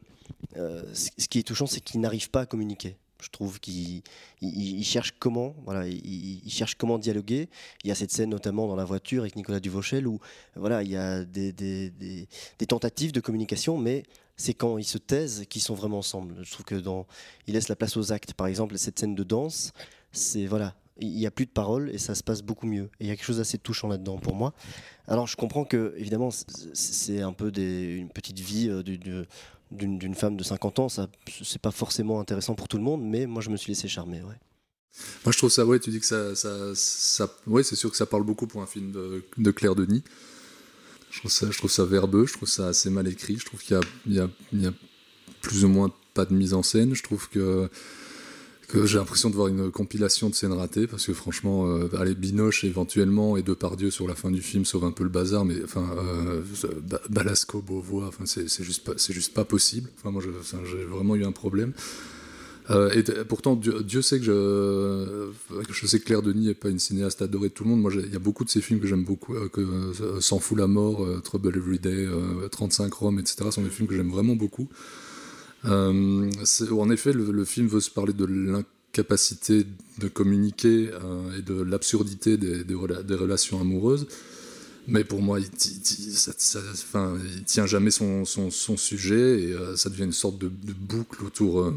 euh, 0.56 0.84
ce 0.94 1.28
qui 1.28 1.40
est 1.40 1.44
touchant, 1.44 1.68
c'est 1.68 1.82
qu'ils 1.82 2.00
n'arrivent 2.00 2.30
pas 2.30 2.42
à 2.42 2.46
communiquer. 2.46 2.96
Je 3.22 3.30
trouve 3.30 3.60
qu'ils 3.60 4.02
ils- 4.42 4.78
ils 4.80 4.84
cherchent 4.86 5.16
comment, 5.20 5.56
voilà, 5.66 5.88
ils, 5.88 6.42
ils 6.46 6.52
cherchent 6.52 6.76
comment 6.76 6.98
dialoguer. 7.00 7.50
Il 7.84 7.88
y 7.88 7.92
a 7.92 7.96
cette 7.96 8.12
scène 8.12 8.30
notamment 8.30 8.68
dans 8.68 8.76
la 8.76 8.86
voiture 8.86 9.24
avec 9.24 9.36
Nicolas 9.36 9.60
Duvauchel 9.60 10.08
où, 10.08 10.20
voilà, 10.56 10.84
il 10.84 10.90
y 10.92 10.96
a 10.96 11.24
des- 11.26 11.52
des 11.52 12.66
tentatives 12.68 13.12
de 13.12 13.20
communication, 13.20 13.78
mais 13.78 14.04
c'est 14.38 14.54
quand 14.54 14.78
ils 14.78 14.84
se 14.86 14.98
taisent 14.98 15.46
qu'ils 15.50 15.62
sont 15.62 15.74
vraiment 15.76 15.98
ensemble. 16.00 16.36
Je 16.44 16.52
trouve 16.52 16.66
que 16.66 16.76
dans, 16.76 17.06
ils 17.48 17.54
laissent 17.56 17.68
la 17.70 17.76
place 17.76 17.98
aux 17.98 18.12
actes. 18.12 18.34
Par 18.34 18.48
exemple, 18.48 18.78
cette 18.78 19.00
scène 19.00 19.16
de 19.16 19.24
danse, 19.24 19.74
c'est 20.12 20.46
voilà, 20.46 20.76
il 21.00 21.10
n'y 21.12 21.26
a 21.26 21.32
plus 21.32 21.46
de 21.46 21.52
paroles 21.52 21.90
et 21.94 21.98
ça 21.98 22.16
se 22.16 22.24
passe 22.24 22.42
beaucoup 22.42 22.68
mieux. 22.68 22.90
Et 23.00 23.06
il 23.06 23.08
y 23.08 23.12
a 23.12 23.16
quelque 23.16 23.26
chose 23.26 23.38
d'assez 23.38 23.58
touchant 23.58 23.88
là-dedans 23.88 24.18
pour 24.18 24.36
moi. 24.36 24.54
Alors 25.08 25.28
je 25.28 25.36
comprends 25.36 25.66
que 25.66 25.94
évidemment 25.98 26.30
c'est- 26.32 27.22
un 27.22 27.34
peu 27.34 27.52
une 27.58 28.10
petite 28.10 28.40
vie 28.40 28.70
euh, 28.70 28.84
du- 28.84 28.98
du- 28.98 29.24
d'une 29.72 30.16
femme 30.16 30.38
de 30.38 30.44
50 30.44 30.80
ans, 30.80 30.88
ça 30.90 31.10
c'est 31.44 31.62
pas 31.62 31.72
forcément 31.72 32.20
intéressant 32.20 32.56
pour 32.56 32.68
tout 32.68 32.78
le 32.78 32.84
monde, 32.84 33.02
mais 33.04 33.26
moi 33.26 33.42
je 33.42 33.50
me 33.50 33.58
suis 33.58 33.72
laissé 33.72 33.88
charmer. 33.88 34.22
Ouais. 34.22 34.36
Moi, 35.26 35.32
je 35.32 35.38
trouve 35.38 35.52
ça, 35.52 35.64
tu 35.80 35.92
dis 35.92 36.00
que 36.00 36.06
ça. 36.08 36.34
ça, 36.36 36.74
c'est 36.74 37.76
sûr 37.76 37.92
que 37.92 37.98
ça 37.98 38.08
parle 38.08 38.24
beaucoup 38.24 38.48
pour 38.48 38.64
un 38.64 38.66
film 38.66 38.92
de 39.38 39.52
Claire 39.52 39.76
Denis. 39.76 40.04
Je 41.12 41.20
trouve, 41.20 41.32
ça, 41.32 41.50
je 41.50 41.58
trouve 41.58 41.72
ça 41.72 41.86
verbeux, 41.86 42.26
je 42.28 42.34
trouve 42.34 42.50
ça 42.50 42.68
assez 42.68 42.90
mal 42.90 43.08
écrit. 43.08 43.38
Je 43.38 43.46
trouve 43.46 43.62
qu'il 43.62 43.80
y 44.10 44.20
a, 44.20 44.30
plus 45.42 45.66
ou 45.66 45.70
moins 45.70 45.92
pas 46.14 46.26
de 46.26 46.34
mise 46.34 46.54
en 46.54 46.64
scène. 46.64 46.94
Je 46.96 47.04
trouve 47.04 47.30
que, 47.30 47.70
j'ai 48.86 48.98
l'impression 48.98 49.30
de 49.30 49.36
voir 49.36 49.48
une 49.48 49.72
compilation 49.72 50.30
de 50.30 50.36
scènes 50.36 50.52
ratées 50.52 50.88
parce 50.88 51.06
que 51.06 51.14
franchement, 51.14 51.68
euh, 51.68 51.88
allez, 51.98 52.16
Binoche 52.16 52.66
éventuellement 52.66 53.38
et 53.38 53.42
Depardieu 53.42 53.90
sur 53.92 54.08
la 54.08 54.16
fin 54.16 54.30
du 54.30 54.42
film 54.42 54.66
sauve 54.66 54.84
un 54.84 54.92
peu 54.92 55.04
le 55.04 55.10
bazar, 55.10 55.46
mais 55.46 55.64
enfin, 55.64 55.88
euh, 55.98 56.42
Ba- 56.84 57.02
Balasco, 57.10 57.62
Beauvois, 57.62 58.08
enfin, 58.08 58.26
c'est 58.26 58.64
juste, 58.64 58.84
pas- 58.84 58.98
juste 59.10 59.34
pas 59.34 59.46
possible. 59.46 59.90
Enfin, 59.98 60.12
moi, 60.12 60.22
j'ai 60.22 60.84
vraiment 60.84 61.16
eu 61.16 61.24
un 61.24 61.32
problème. 61.32 61.72
Euh, 62.70 62.92
et 62.92 63.04
pourtant, 63.24 63.56
Dieu, 63.56 64.02
sait 64.02 64.20
que 64.20 64.26
je, 64.26 65.64
que 65.64 65.74
je 65.74 65.88
sais 65.88 66.00
que 66.00 66.06
Claire 66.06 66.22
Denis 66.22 66.48
n'est 66.48 66.54
pas 66.54 66.70
une 66.70 66.80
cinéaste 66.80 67.22
adorée 67.22 67.50
de 67.50 67.54
tout 67.54 67.64
le 67.64 67.70
monde. 67.70 67.82
Moi, 67.82 67.92
il 67.96 68.12
y 68.12 68.16
a 68.16 68.20
beaucoup 68.20 68.44
de 68.44 68.50
ces 68.50 68.62
films 68.62 68.80
que 68.80 68.88
j'aime 68.88 69.06
beaucoup, 69.06 69.36
euh, 69.36 69.48
que 69.48 69.62
euh, 69.62 70.20
S'en 70.20 70.40
fout 70.40 70.58
la 70.58 70.68
mort, 70.68 71.04
euh, 71.04 71.20
Trouble 71.22 71.56
Every 71.56 71.80
Day, 71.80 72.06
euh, 72.06 72.48
35 72.50 72.94
Rome, 72.94 73.20
etc. 73.20 73.50
sont 73.52 73.62
des 73.62 73.70
films 73.70 73.88
que 73.88 73.96
j'aime 73.96 74.12
vraiment 74.12 74.36
beaucoup. 74.36 74.68
Euh, 75.66 76.30
en 76.72 76.90
effet, 76.90 77.14
le, 77.14 77.46
film 77.46 77.68
veut 77.68 77.80
se 77.80 77.90
parler 77.90 78.14
de 78.14 78.26
l'incapacité 78.26 79.66
de 80.00 80.08
communiquer 80.08 80.90
euh, 80.94 81.38
et 81.38 81.42
de 81.42 81.62
l'absurdité 81.62 82.38
des, 82.38 82.64
des 82.64 82.76
rela- 82.76 83.04
des 83.04 83.16
relations 83.16 83.60
amoureuses. 83.60 84.08
Mais 84.88 85.04
pour 85.04 85.22
moi, 85.22 85.40
il, 85.40 85.48
ça- 85.54 86.62
tient 87.46 87.66
jamais 87.66 87.92
son, 87.92 88.24
sujet 88.26 89.42
et 89.42 89.54
euh, 89.54 89.76
ça 89.76 89.90
devient 89.90 90.06
une 90.06 90.12
sorte 90.14 90.38
de, 90.38 90.48
boucle 90.48 91.26
autour, 91.26 91.62
euh, 91.62 91.74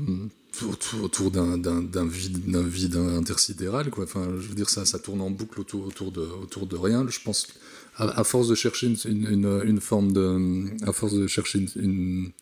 autour, 0.63 1.03
autour 1.03 1.31
d'un, 1.31 2.07
vide, 2.07 2.57
vide 2.57 2.97
intersidéral. 2.97 3.91
Enfin, 3.97 4.29
je 4.39 4.49
veux 4.49 4.55
dire, 4.55 4.69
ça, 4.69 4.99
tourne 4.99 5.21
en 5.21 5.31
boucle 5.31 5.61
autour, 5.61 6.13
de, 6.13 6.21
autour 6.21 6.67
de 6.67 6.77
rien. 6.77 7.07
Je 7.09 7.21
pense, 7.21 7.49
à, 7.97 8.25
force 8.25 8.49
de 8.49 8.55
chercher 8.55 8.87
une, 8.87 9.81
forme 9.81 10.13
de, 10.13 10.87
à 10.87 10.93
force 10.93 11.15
de 11.15 11.27
chercher 11.27 11.67
une, 11.77 12.33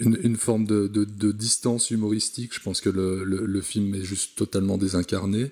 une, 0.00 0.36
forme 0.36 0.66
de, 0.66 1.32
distance 1.32 1.90
humoristique, 1.90 2.54
je 2.54 2.60
pense 2.60 2.80
que 2.80 2.90
le, 2.90 3.24
le, 3.24 3.60
film 3.60 3.94
est 3.94 4.04
juste 4.04 4.36
totalement 4.36 4.78
désincarné. 4.78 5.50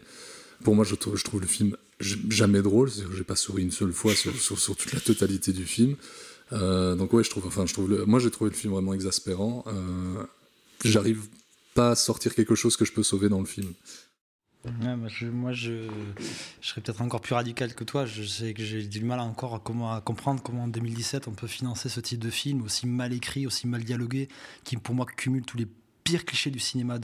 Pour 0.64 0.74
moi, 0.74 0.84
je 0.84 0.94
trouve, 0.94 1.40
le 1.40 1.46
film 1.46 1.76
jamais 2.00 2.62
drôle. 2.62 2.90
C'est-à-dire 2.90 3.10
que 3.10 3.16
j'ai 3.16 3.24
pas 3.24 3.36
souri 3.36 3.62
une 3.62 3.70
seule 3.70 3.92
fois 3.92 4.14
sur, 4.14 4.76
toute 4.76 4.92
la 4.92 5.00
totalité 5.00 5.52
du 5.52 5.64
film. 5.64 5.96
Euh, 6.52 6.94
donc 6.94 7.12
ouais, 7.12 7.24
je 7.24 7.30
trouve, 7.30 7.46
enfin, 7.46 7.66
je 7.66 7.72
trouve 7.72 8.04
moi 8.06 8.20
j'ai 8.20 8.30
trouvé 8.30 8.50
le 8.50 8.56
film 8.56 8.72
vraiment 8.72 8.94
exaspérant. 8.94 9.64
Euh, 9.66 10.22
J'arrive 10.90 11.26
pas 11.74 11.90
à 11.90 11.94
sortir 11.94 12.34
quelque 12.34 12.54
chose 12.54 12.76
que 12.76 12.84
je 12.84 12.92
peux 12.92 13.02
sauver 13.02 13.28
dans 13.28 13.40
le 13.40 13.46
film. 13.46 13.72
Moi, 15.22 15.52
je, 15.52 15.88
serais 16.60 16.80
peut-être 16.80 17.00
encore 17.00 17.20
plus 17.20 17.34
radical 17.34 17.74
que 17.74 17.84
toi. 17.84 18.04
Je 18.04 18.24
sais 18.24 18.52
que 18.52 18.64
j'ai 18.64 18.82
du 18.82 19.04
mal 19.04 19.20
encore 19.20 19.54
à, 19.54 19.60
comment, 19.60 19.92
à 19.92 20.00
comprendre 20.00 20.42
comment 20.42 20.64
en 20.64 20.68
2017 20.68 21.28
on 21.28 21.32
peut 21.32 21.46
financer 21.46 21.88
ce 21.88 22.00
type 22.00 22.18
de 22.18 22.30
film 22.30 22.62
aussi 22.62 22.86
mal 22.86 23.12
écrit, 23.12 23.46
aussi 23.46 23.68
mal 23.68 23.84
dialogué, 23.84 24.28
qui 24.64 24.76
pour 24.76 24.94
moi 24.94 25.06
cumule 25.06 25.44
tous 25.44 25.56
les 25.56 25.68
pire 26.06 26.24
cliché 26.24 26.50
du 26.50 26.60
cinéma 26.60 27.00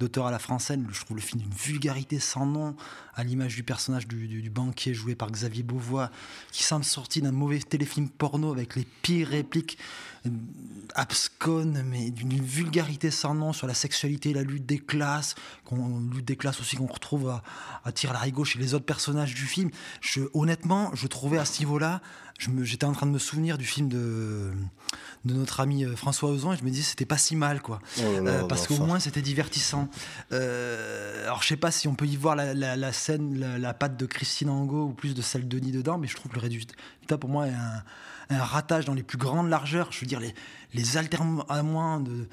d'auteur 0.00 0.26
à 0.26 0.32
la 0.32 0.40
française. 0.40 0.80
Je 0.90 1.00
trouve 1.04 1.16
le 1.16 1.22
film 1.22 1.42
d'une 1.42 1.54
vulgarité 1.54 2.18
sans 2.18 2.44
nom, 2.44 2.74
à 3.14 3.22
l'image 3.22 3.54
du 3.54 3.62
personnage 3.62 4.08
du, 4.08 4.50
banquier 4.50 4.94
joué 4.94 5.14
par 5.14 5.30
Xavier 5.30 5.62
Beauvois, 5.62 6.10
qui 6.50 6.64
semble 6.64 6.84
sorti 6.84 7.22
d'un 7.22 7.30
mauvais 7.30 7.60
téléfilm 7.60 8.08
porno 8.08 8.50
avec 8.50 8.74
les 8.74 8.84
pires 9.02 9.28
répliques 9.28 9.78
euh, 10.26 10.30
absconnes, 10.96 11.84
mais 11.88 12.10
d'une 12.10 12.42
vulgarité 12.42 13.12
sans 13.12 13.36
nom 13.36 13.52
sur 13.52 13.68
la 13.68 13.74
sexualité, 13.74 14.32
la 14.32 14.42
lutte 14.42 14.66
des 14.66 14.80
classes, 14.80 15.36
qu'on, 15.64 16.00
lutte 16.12 16.24
des 16.24 16.36
classes 16.36 16.60
aussi 16.60 16.74
qu'on 16.74 16.86
retrouve 16.86 17.28
à, 17.28 17.44
à 17.84 17.92
tir 17.92 18.12
la 18.12 18.44
chez 18.44 18.58
les 18.58 18.74
autres 18.74 18.84
personnages 18.84 19.34
du 19.36 19.46
film. 19.46 19.70
Je, 20.00 20.22
honnêtement, 20.34 20.90
je 20.94 21.06
trouvais 21.06 21.38
à 21.38 21.44
ce 21.44 21.60
niveau-là 21.60 22.00
j'étais 22.62 22.86
en 22.86 22.92
train 22.92 23.06
de 23.06 23.12
me 23.12 23.18
souvenir 23.18 23.58
du 23.58 23.64
film 23.64 23.88
de, 23.88 24.52
de 25.24 25.34
notre 25.34 25.60
ami 25.60 25.84
euh, 25.84 25.96
François 25.96 26.30
Ozon 26.30 26.52
et 26.52 26.56
je 26.56 26.64
me 26.64 26.70
disais 26.70 26.82
c'était 26.82 27.06
pas 27.06 27.18
si 27.18 27.36
mal 27.36 27.60
quoi. 27.60 27.80
Oh 27.98 28.02
là 28.02 28.20
là, 28.20 28.30
euh, 28.30 28.42
parce 28.44 28.66
qu'au 28.66 28.78
moins 28.78 28.98
c'était 28.98 29.22
divertissant. 29.22 29.88
Euh, 30.32 31.24
alors 31.24 31.42
je 31.42 31.48
sais 31.48 31.56
pas 31.56 31.70
si 31.70 31.88
on 31.88 31.94
peut 31.94 32.06
y 32.06 32.16
voir 32.16 32.36
la, 32.36 32.54
la, 32.54 32.76
la 32.76 32.92
scène 32.92 33.38
la, 33.38 33.58
la, 33.58 33.74
patte 33.74 33.96
de 33.96 34.06
Christine 34.06 34.50
Angot 34.50 34.86
ou 34.86 34.92
plus 34.92 35.14
de 35.14 35.22
celle 35.22 35.48
de 35.48 35.58
Denis 35.58 35.72
dedans 35.72 35.98
mais 35.98 36.06
je 36.06 36.16
trouve 36.16 36.30
que 36.30 36.36
le 36.36 36.42
résultat 36.42 37.18
pour 37.18 37.30
moi 37.30 37.46
est 37.46 37.54
un, 37.54 37.82
un, 38.30 38.44
ratage 38.44 38.84
dans 38.84 38.94
les 38.94 39.02
plus 39.02 39.18
grandes 39.18 39.48
largeurs. 39.48 39.92
Je 39.92 40.00
veux 40.00 40.06
dire 40.06 40.20
les, 40.20 40.34
les 40.74 40.96
alternements 40.96 42.00
de 42.00 42.28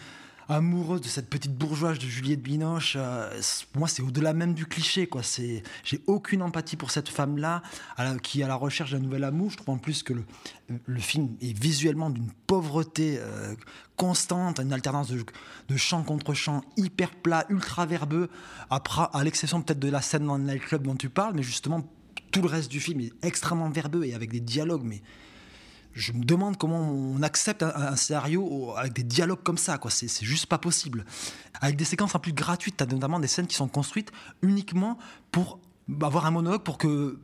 amoureuse 0.49 1.01
de 1.01 1.07
cette 1.07 1.29
petite 1.29 1.53
bourgeoise 1.53 1.99
de 1.99 2.05
Juliette 2.05 2.41
Binoche. 2.41 2.95
Euh, 2.97 3.39
moi, 3.75 3.87
c'est 3.87 4.01
au-delà 4.01 4.33
même 4.33 4.53
du 4.53 4.65
cliché. 4.65 5.07
quoi. 5.07 5.21
C'est, 5.23 5.63
j'ai 5.83 6.01
aucune 6.07 6.41
empathie 6.41 6.75
pour 6.75 6.91
cette 6.91 7.07
femme-là 7.07 7.61
qui 8.23 8.41
est 8.41 8.43
à 8.43 8.47
la 8.47 8.55
recherche 8.55 8.91
d'un 8.91 8.99
nouvel 8.99 9.23
amour. 9.23 9.51
Je 9.51 9.57
trouve 9.57 9.75
en 9.75 9.77
plus 9.77 10.03
que 10.03 10.13
le, 10.13 10.99
film 10.99 11.35
est 11.41 11.57
visuellement 11.57 12.09
d'une 12.09 12.31
pauvreté 12.47 13.17
euh, 13.19 13.53
constante, 13.95 14.59
une 14.59 14.73
alternance 14.73 15.09
de, 15.09 15.23
de 15.67 15.77
chant 15.77 16.03
contre 16.03 16.33
chant 16.33 16.63
hyper 16.77 17.11
plat, 17.11 17.45
ultra 17.49 17.85
verbeux, 17.85 18.29
à, 18.69 18.81
l'exception 19.23 19.61
peut-être 19.61 19.79
de 19.79 19.89
la 19.89 20.01
scène 20.01 20.25
dans 20.25 20.37
le 20.37 20.43
nightclub 20.43 20.83
dont 20.83 20.95
tu 20.95 21.09
parles, 21.09 21.33
mais 21.35 21.43
justement, 21.43 21.87
tout 22.31 22.41
le 22.41 22.47
reste 22.47 22.71
du 22.71 22.79
film 22.79 23.01
est 23.01 23.13
extrêmement 23.21 23.69
verbeux 23.69 24.05
et 24.05 24.13
avec 24.13 24.31
des 24.31 24.39
dialogues, 24.39 24.83
je 25.93 26.13
me 26.13 26.23
demande 26.23 26.57
comment 26.57 26.79
on 26.79 27.21
accepte 27.23 27.63
un, 27.63 27.95
scénario 27.95 28.73
avec 28.77 28.93
des 28.93 29.03
dialogues 29.03 29.43
comme 29.43 29.57
ça. 29.57 29.79
C'est, 29.89 30.23
juste 30.23 30.45
pas 30.45 30.57
possible. 30.57 31.05
Avec 31.61 31.75
des 31.75 31.85
séquences 31.85 32.15
un 32.15 32.19
plus 32.19 32.33
gratuites, 32.33 32.77
tu 32.77 32.83
as 32.83 32.87
notamment 32.87 33.19
des 33.19 33.27
scènes 33.27 33.47
qui 33.47 33.55
sont 33.55 33.67
construites 33.67 34.11
uniquement 34.41 34.97
pour 35.31 35.59
avoir 36.01 36.25
un 36.25 36.31
monologue, 36.31 36.63
pour 36.63 36.77
que 36.77 37.19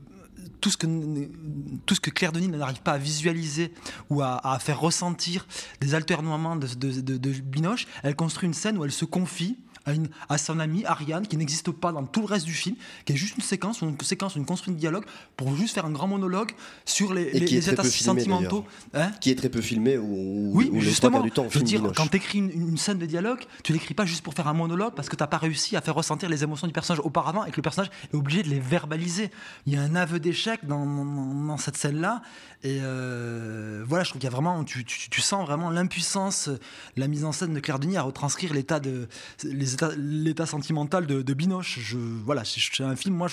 tout 0.61 0.69
ce 0.69 0.77
que, 0.77 2.09
Claire 2.09 2.31
Denis 2.31 2.47
n'arrive 2.47 2.81
pas 2.81 2.93
à 2.93 2.97
visualiser 2.97 3.73
ou 4.09 4.21
à, 4.21 4.57
faire 4.59 4.79
ressentir 4.79 5.47
des 5.79 5.95
alternements 5.95 6.55
de, 6.55 6.67
de, 6.67 7.01
de, 7.01 7.17
de 7.17 7.31
Binoche, 7.31 7.87
elle 8.03 8.15
construit 8.15 8.47
une 8.47 8.53
scène 8.53 8.77
où 8.77 8.83
elle 8.83 8.91
se 8.91 9.05
confie 9.05 9.57
à, 9.85 9.93
une, 9.93 10.09
à 10.29 10.37
son 10.37 10.59
amie 10.59 10.83
Ariane, 10.85 11.27
qui 11.27 11.37
n'existe 11.37 11.71
pas 11.71 11.91
dans 11.91 12.05
tout 12.05 12.21
le 12.21 12.27
reste 12.27 12.45
du 12.45 12.53
film, 12.53 12.75
qui 13.05 13.13
est 13.13 13.15
juste 13.15 13.35
une 13.37 13.43
séquence, 13.43 13.81
une 13.81 13.99
séquence, 14.01 14.35
une 14.35 14.45
construite 14.45 14.75
de 14.75 14.79
dialogue, 14.79 15.05
pour 15.37 15.55
juste 15.55 15.75
faire 15.75 15.85
un 15.85 15.91
grand 15.91 16.07
monologue 16.07 16.51
sur 16.85 17.13
les, 17.13 17.31
les, 17.31 17.39
les 17.39 17.69
états 17.69 17.83
sentimentaux. 17.83 18.65
Hein 18.93 19.11
qui 19.21 19.31
est 19.31 19.35
très 19.35 19.49
peu 19.49 19.61
filmé, 19.61 19.97
ou, 19.97 20.51
oui, 20.53 20.69
ou 20.71 20.81
justement, 20.81 21.21
du 21.21 21.31
temps, 21.31 21.47
je 21.49 21.59
veux 21.59 21.65
dire, 21.65 21.81
quand 21.95 22.07
tu 22.07 22.17
écris 22.17 22.39
une, 22.39 22.51
une, 22.51 22.77
scène 22.77 22.97
de 22.97 23.05
dialogue, 23.05 23.39
tu 23.63 23.73
l'écris 23.73 23.93
pas 23.93 24.05
juste 24.05 24.23
pour 24.23 24.33
faire 24.33 24.47
un 24.47 24.53
monologue, 24.53 24.93
parce 24.95 25.09
que 25.09 25.15
tu 25.15 25.23
n'as 25.23 25.27
pas 25.27 25.37
réussi 25.37 25.75
à 25.75 25.81
faire 25.81 25.95
ressentir 25.95 26.29
les 26.29 26.43
émotions 26.43 26.67
du 26.67 26.73
personnage 26.73 27.03
auparavant, 27.03 27.45
et 27.45 27.51
que 27.51 27.57
le 27.57 27.61
personnage 27.61 27.91
est 28.11 28.15
obligé 28.15 28.43
de 28.43 28.49
les 28.49 28.59
verbaliser. 28.59 29.31
Il 29.65 29.73
y 29.73 29.77
a 29.77 29.81
un 29.81 29.95
aveu 29.95 30.19
d'échec 30.19 30.65
dans, 30.65 30.85
dans, 30.85 31.05
dans, 31.05 31.57
cette 31.57 31.77
scène-là, 31.77 32.21
et 32.63 32.79
euh, 32.81 33.83
voilà, 33.87 34.03
je 34.03 34.09
trouve 34.09 34.19
qu'il 34.19 34.29
y 34.29 34.33
a 34.33 34.35
vraiment, 34.35 34.63
tu, 34.63 34.83
tu, 34.83 35.09
tu 35.09 35.21
sens 35.21 35.45
vraiment 35.45 35.69
l'impuissance, 35.69 36.49
la 36.97 37.07
mise 37.07 37.25
en 37.25 37.31
scène 37.31 37.53
de 37.53 37.59
Claire 37.59 37.79
Denis 37.79 37.97
à 37.97 38.01
retranscrire 38.01 38.53
l'état 38.53 38.79
de 38.79 39.07
les 39.43 39.74
l'état 39.97 40.45
sentimental 40.45 41.05
de, 41.05 41.33
Binoche. 41.33 41.79
Je, 41.81 41.97
voilà, 41.97 42.43
c'est 42.45 42.83
un 42.83 42.95
film, 42.95 43.15
moi, 43.15 43.27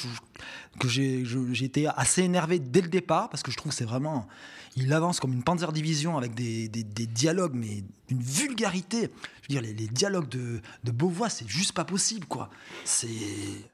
que 0.79 0.89
j'ai 0.89 1.25
été 1.65 1.87
assez 1.89 2.23
énervé 2.23 2.59
dès 2.59 2.81
le 2.81 2.89
départ 2.89 3.29
parce 3.29 3.43
que 3.43 3.51
je 3.51 3.57
trouve 3.57 3.73
que 3.73 3.77
c'est 3.77 3.85
vraiment. 3.85 4.27
Il 4.75 4.93
avance 4.95 5.21
comme 5.21 5.35
une 5.35 5.43
Panzer 5.43 5.71
Division 5.71 6.17
avec 6.17 6.35
des, 6.35 6.67
des, 6.69 6.83
des 6.83 7.07
dialogues, 7.07 7.53
mais 7.55 7.85
d'une 8.09 8.23
vulgarité. 8.23 9.11
Je 9.43 9.55
veux 9.55 9.61
dire, 9.61 9.63
les, 9.63 9.75
les 9.75 9.89
dialogues 9.89 10.29
de, 10.29 10.61
de 10.85 10.91
Beauvois, 10.93 11.29
c'est 11.29 11.49
juste 11.49 11.73
pas 11.73 11.85
possible, 11.85 12.27
quoi. 12.27 12.49
C'est. 12.85 13.09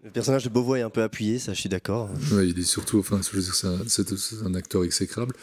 Le 0.03 0.11
personnage 0.11 0.45
de 0.45 0.49
Beauvois 0.49 0.79
est 0.79 0.83
un 0.83 0.91
peu 0.91 1.03
appuyé, 1.03 1.39
ça, 1.39 1.53
je 1.53 1.61
suis 1.61 1.69
d'accord. 1.69 2.11
Ouais, 2.33 2.49
il 2.49 2.59
est 2.59 2.63
surtout, 2.63 2.99
enfin, 2.99 3.21
je 3.23 3.37
veux 3.37 3.43
dire, 3.43 3.55
c'est 3.55 3.67
un, 3.67 4.47
un, 4.47 4.55
acteur 4.55 4.85
exécrable. 4.85 5.35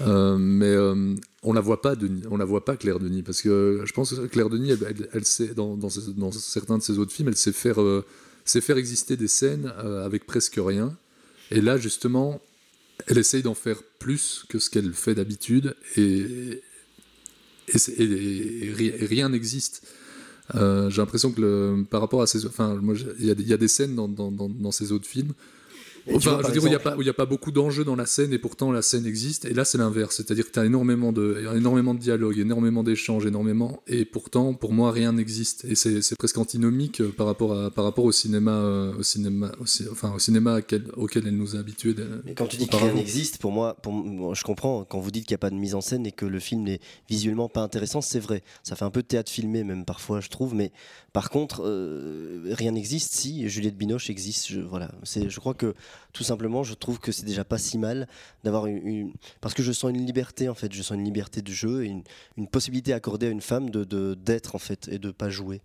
Euh, 0.00 0.36
mais. 0.38 0.66
Euh, 0.66 1.14
on 1.46 1.52
la 1.52 1.60
voit 1.60 1.80
pas 1.80 1.94
Denis, 1.94 2.22
on 2.28 2.36
la 2.36 2.44
voit 2.44 2.64
pas 2.64 2.76
Claire 2.76 2.98
Denis 2.98 3.22
parce 3.22 3.40
que 3.40 3.82
je 3.84 3.92
pense 3.92 4.12
que 4.12 4.26
Claire 4.26 4.50
Denis 4.50 4.72
elle, 4.72 4.84
elle, 4.88 5.08
elle 5.12 5.24
sait 5.24 5.54
dans, 5.54 5.76
dans, 5.76 5.88
dans, 6.16 6.32
certains 6.32 6.76
de 6.76 6.82
ses 6.82 6.98
autres 6.98 7.12
films 7.12 7.28
elle 7.28 7.36
sait 7.36 7.52
faire 7.52 7.80
euh, 7.80 8.04
sait 8.44 8.60
faire 8.60 8.76
exister 8.76 9.16
des 9.16 9.28
scènes 9.28 9.72
euh, 9.78 10.04
avec 10.04 10.26
presque 10.26 10.58
rien 10.58 10.96
et 11.52 11.60
là 11.60 11.78
justement 11.78 12.42
elle 13.06 13.18
essaye 13.18 13.42
d'en 13.42 13.54
faire 13.54 13.80
plus 14.00 14.44
que 14.48 14.58
ce 14.58 14.70
qu'elle 14.70 14.92
fait 14.92 15.14
d'habitude 15.14 15.76
et, 15.96 16.62
et, 17.68 19.06
rien 19.06 19.28
n'existe. 19.28 19.82
Euh, 20.54 20.90
j'ai 20.90 21.00
l'impression 21.02 21.32
que 21.32 21.82
par 21.84 22.00
rapport 22.00 22.22
à 22.22 22.26
ces 22.26 22.46
enfin 22.46 22.80
il 23.18 23.26
y, 23.26 23.52
a 23.52 23.56
des 23.56 23.68
scènes 23.68 23.96
dans 23.96 24.72
ces 24.72 24.92
autres 24.92 25.08
films 25.08 25.32
Enfin, 26.14 26.40
vois, 26.40 26.42
je 26.42 26.60
veux 26.60 26.68
dire, 26.68 26.78
exemple... 26.78 26.96
où 26.98 27.02
il 27.02 27.04
n'y 27.04 27.08
a, 27.08 27.12
a, 27.12 27.14
pas 27.14 27.26
beaucoup 27.26 27.50
d'enjeux 27.50 27.84
dans 27.84 27.96
la 27.96 28.06
scène 28.06 28.32
et 28.32 28.38
pourtant 28.38 28.72
la 28.72 28.82
scène 28.82 29.06
existe. 29.06 29.44
Et 29.44 29.54
là, 29.54 29.64
c'est 29.64 29.78
l'inverse. 29.78 30.16
C'est-à-dire 30.16 30.46
que 30.46 30.52
tu 30.52 30.58
as 30.58 30.64
énormément 30.64 31.12
de, 31.12 31.44
énormément 31.56 31.94
de 31.94 31.98
dialogues, 31.98 32.38
énormément 32.38 32.82
d'échanges, 32.82 33.26
énormément. 33.26 33.82
Et 33.86 34.04
pourtant, 34.04 34.54
pour 34.54 34.72
moi, 34.72 34.92
rien 34.92 35.12
n'existe. 35.12 35.64
Et 35.64 35.74
c'est 35.74 36.16
presque 36.16 36.38
antinomique 36.38 37.00
euh, 37.00 37.12
par 37.16 37.26
rapport, 37.26 37.52
à, 37.58 37.70
par 37.70 37.84
rapport 37.84 38.04
au 38.04 38.12
cinéma, 38.12 38.52
euh, 38.52 38.94
au 38.98 39.02
cinéma, 39.02 39.52
au, 39.60 39.64
enfin, 39.90 40.12
au 40.14 40.18
cinéma 40.18 40.58
auquel, 40.58 40.84
auquel 40.96 41.26
elle 41.26 41.36
nous 41.36 41.56
a 41.56 41.58
habitués. 41.58 41.94
Mais 42.24 42.34
quand 42.34 42.46
tu 42.46 42.56
dis 42.56 42.68
que 42.68 42.76
rien 42.76 42.94
n'existe, 42.94 43.38
pour 43.38 43.52
moi, 43.52 43.74
pour, 43.74 44.34
je 44.34 44.44
comprends 44.44 44.84
quand 44.84 45.00
vous 45.00 45.10
dites 45.10 45.26
qu'il 45.26 45.34
n'y 45.34 45.38
a 45.38 45.44
pas 45.46 45.50
de 45.50 45.56
mise 45.56 45.74
en 45.74 45.80
scène 45.80 46.06
et 46.06 46.12
que 46.12 46.26
le 46.26 46.38
film 46.38 46.62
n'est 46.62 46.80
visuellement 47.08 47.48
pas 47.48 47.62
intéressant, 47.62 48.00
c'est 48.00 48.20
vrai. 48.20 48.42
Ça 48.62 48.76
fait 48.76 48.84
un 48.84 48.90
peu 48.90 49.02
de 49.02 49.06
théâtre 49.06 49.30
filmé, 49.30 49.64
même 49.64 49.84
parfois, 49.84 50.20
je 50.20 50.28
trouve. 50.28 50.54
Mais 50.54 50.72
par 51.12 51.30
contre, 51.30 51.62
euh, 51.64 52.42
rien 52.50 52.72
n'existe 52.72 53.14
si 53.14 53.48
Juliette 53.48 53.76
Binoche 53.76 54.10
existe. 54.10 54.48
Je, 54.50 54.60
voilà. 54.60 54.90
Je 55.04 55.40
crois 55.40 55.54
que 55.54 55.74
tout 56.12 56.24
simplement, 56.24 56.62
je 56.62 56.74
trouve 56.74 56.98
que 56.98 57.12
c'est 57.12 57.24
déjà 57.24 57.44
pas 57.44 57.58
si 57.58 57.78
mal 57.78 58.08
d'avoir 58.44 58.66
une, 58.66 58.86
une, 58.86 59.12
parce 59.40 59.54
que 59.54 59.62
je 59.62 59.72
sens 59.72 59.90
une 59.90 60.04
liberté 60.04 60.48
en 60.48 60.54
fait, 60.54 60.72
je 60.72 60.82
sens 60.82 60.96
une 60.96 61.04
liberté 61.04 61.42
de 61.42 61.52
jeu 61.52 61.84
et 61.84 62.02
une, 62.36 62.48
possibilité 62.48 62.92
accordée 62.92 63.26
à 63.26 63.30
une 63.30 63.40
femme 63.40 63.70
de 63.70 64.14
d'être 64.14 64.54
en 64.54 64.58
fait 64.58 64.88
et 64.88 64.98
de 64.98 65.10
pas 65.10 65.30
jouer. 65.30 65.60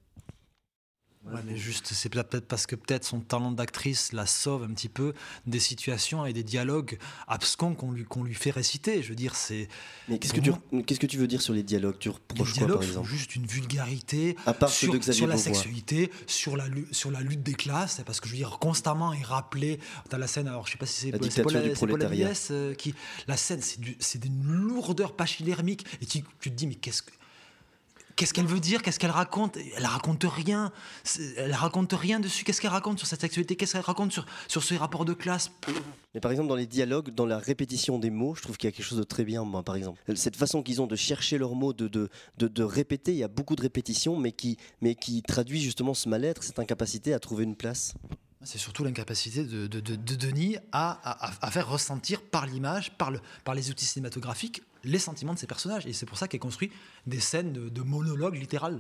Ouais, 1.31 1.39
mais 1.45 1.55
juste, 1.55 1.87
c'est 1.93 2.09
peut-être 2.09 2.47
parce 2.47 2.65
que 2.65 2.75
peut-être 2.75 3.05
son 3.05 3.19
talent 3.21 3.51
d'actrice 3.51 4.11
la 4.13 4.25
sauve 4.25 4.63
un 4.63 4.73
petit 4.73 4.89
peu 4.89 5.13
des 5.45 5.59
situations 5.59 6.25
et 6.25 6.33
des 6.33 6.43
dialogues 6.43 6.97
abscons 7.27 7.73
qu'on 7.73 7.91
lui, 7.91 8.03
qu'on 8.03 8.23
lui 8.23 8.33
fait 8.33 8.51
réciter. 8.51 9.01
Je 9.01 9.09
veux 9.09 9.15
dire, 9.15 9.35
c'est. 9.35 9.67
Mais 10.07 10.19
qu'est-ce 10.19 10.33
que, 10.33 10.41
tu, 10.41 10.51
qu'est-ce 10.83 10.99
que 10.99 11.05
tu 11.05 11.17
veux 11.17 11.27
dire 11.27 11.41
sur 11.41 11.53
les 11.53 11.63
dialogues? 11.63 11.97
Tu 11.99 12.09
reproches 12.09 12.53
quoi, 12.55 12.67
par 12.67 12.83
exemple? 12.83 13.07
juste 13.07 13.35
une 13.35 13.45
vulgarité 13.45 14.35
à 14.45 14.53
part 14.53 14.69
sur, 14.69 14.93
de 14.93 15.11
sur 15.11 15.27
la 15.27 15.37
sexualité, 15.37 16.11
sur 16.27 16.57
la, 16.57 16.65
sur 16.91 17.11
la 17.11 17.21
lutte 17.21 17.43
des 17.43 17.53
classes. 17.53 18.01
Parce 18.05 18.19
que 18.19 18.27
je 18.27 18.33
veux 18.33 18.37
dire, 18.37 18.57
constamment 18.59 19.13
est 19.13 19.23
rappelé. 19.23 19.79
Tu 20.09 20.15
as 20.15 20.19
la 20.19 20.27
scène, 20.27 20.47
alors 20.47 20.67
je 20.67 20.73
sais 20.73 20.77
pas 20.77 20.85
si 20.85 21.11
c'est, 21.11 21.11
c'est 21.31 21.43
Paul, 21.43 21.75
c'est 21.75 21.87
Paul 21.87 22.03
Aviès, 22.03 22.49
euh, 22.51 22.73
qui. 22.73 22.93
La 23.27 23.37
scène, 23.37 23.61
c'est, 23.61 23.79
du, 23.79 23.95
c'est 23.99 24.19
d'une 24.19 24.43
lourdeur 24.43 25.15
pachydermique. 25.15 25.85
Et 26.01 26.05
tu, 26.05 26.23
tu 26.39 26.51
te 26.51 26.55
dis, 26.55 26.67
mais 26.67 26.75
qu'est-ce 26.75 27.01
que 27.01 27.11
qu'est-ce 28.15 28.33
qu'elle 28.33 28.45
veut 28.45 28.59
dire 28.59 28.81
Qu'est-ce 28.81 28.99
qu'elle 28.99 29.11
raconte? 29.11 29.57
Elle 29.75 29.85
raconte 29.85 30.23
rien. 30.23 30.71
Elle 31.37 31.53
raconte 31.53 31.93
rien 31.93 32.19
dessus. 32.19 32.43
Qu'est-ce 32.43 32.61
qu'elle 32.61 32.71
raconte 32.71 32.99
sur 32.99 33.07
cette 33.07 33.21
sexualité? 33.21 33.55
Qu'est-ce 33.55 33.73
qu'elle 33.73 33.81
raconte 33.81 34.11
sur, 34.11 34.25
sur 34.47 34.63
ces 34.63 34.77
rapports 34.77 35.05
de 35.05 35.13
classe? 35.13 35.51
Mais 36.13 36.19
par 36.19 36.31
exemple, 36.31 36.49
dans 36.49 36.55
les 36.55 36.67
dialogues, 36.67 37.09
dans 37.11 37.25
la 37.25 37.37
répétition 37.37 37.99
des 37.99 38.09
mots, 38.09 38.35
je 38.35 38.41
trouve 38.41 38.57
qu'il 38.57 38.67
y 38.67 38.73
a 38.73 38.75
quelque 38.75 38.85
chose 38.85 38.97
de 38.97 39.03
très 39.03 39.23
bien, 39.23 39.43
moi, 39.43 39.63
par 39.63 39.75
exemple. 39.75 40.01
Cette 40.15 40.35
façon 40.35 40.61
qu'ils 40.63 40.81
ont 40.81 40.87
de 40.87 40.95
chercher 40.95 41.37
leurs 41.37 41.55
mots, 41.55 41.73
de, 41.73 41.87
de, 41.87 42.09
de, 42.37 42.63
répéter, 42.63 43.11
il 43.11 43.17
y 43.17 43.23
a 43.23 43.27
beaucoup 43.27 43.55
de 43.55 43.61
répétitions, 43.61 44.17
mais 44.17 44.31
qui, 44.31 44.57
mais 44.81 44.95
qui 44.95 45.21
traduit 45.21 45.61
justement 45.61 45.93
ce 45.93 46.09
mal-être, 46.09 46.43
cette 46.43 46.59
incapacité 46.59 47.13
à 47.13 47.19
trouver 47.19 47.43
une 47.43 47.55
place. 47.55 47.93
C'est 48.43 48.57
surtout 48.57 48.83
l'incapacité 48.83 49.43
de, 49.43 49.67
de, 49.67 49.79
de, 49.79 50.15
Denis 50.15 50.57
à, 50.71 50.99
à, 51.03 51.31
à, 51.45 51.51
faire 51.51 51.69
ressentir 51.69 52.21
par 52.21 52.47
l'image, 52.47 52.91
par, 52.97 53.11
le, 53.11 53.19
par 53.43 53.53
les 53.53 53.69
outils 53.69 53.85
cinématographiques, 53.85 54.63
les 54.83 54.99
sentiments 54.99 55.33
de 55.33 55.39
ces 55.39 55.47
personnages. 55.47 55.85
Et 55.85 55.93
c'est 55.93 56.05
pour 56.05 56.17
ça 56.17 56.27
qu'elle 56.27 56.39
construit 56.39 56.71
des 57.07 57.19
scènes 57.19 57.53
de, 57.53 57.69
de 57.69 57.81
monologue 57.81 58.35
littéral. 58.35 58.79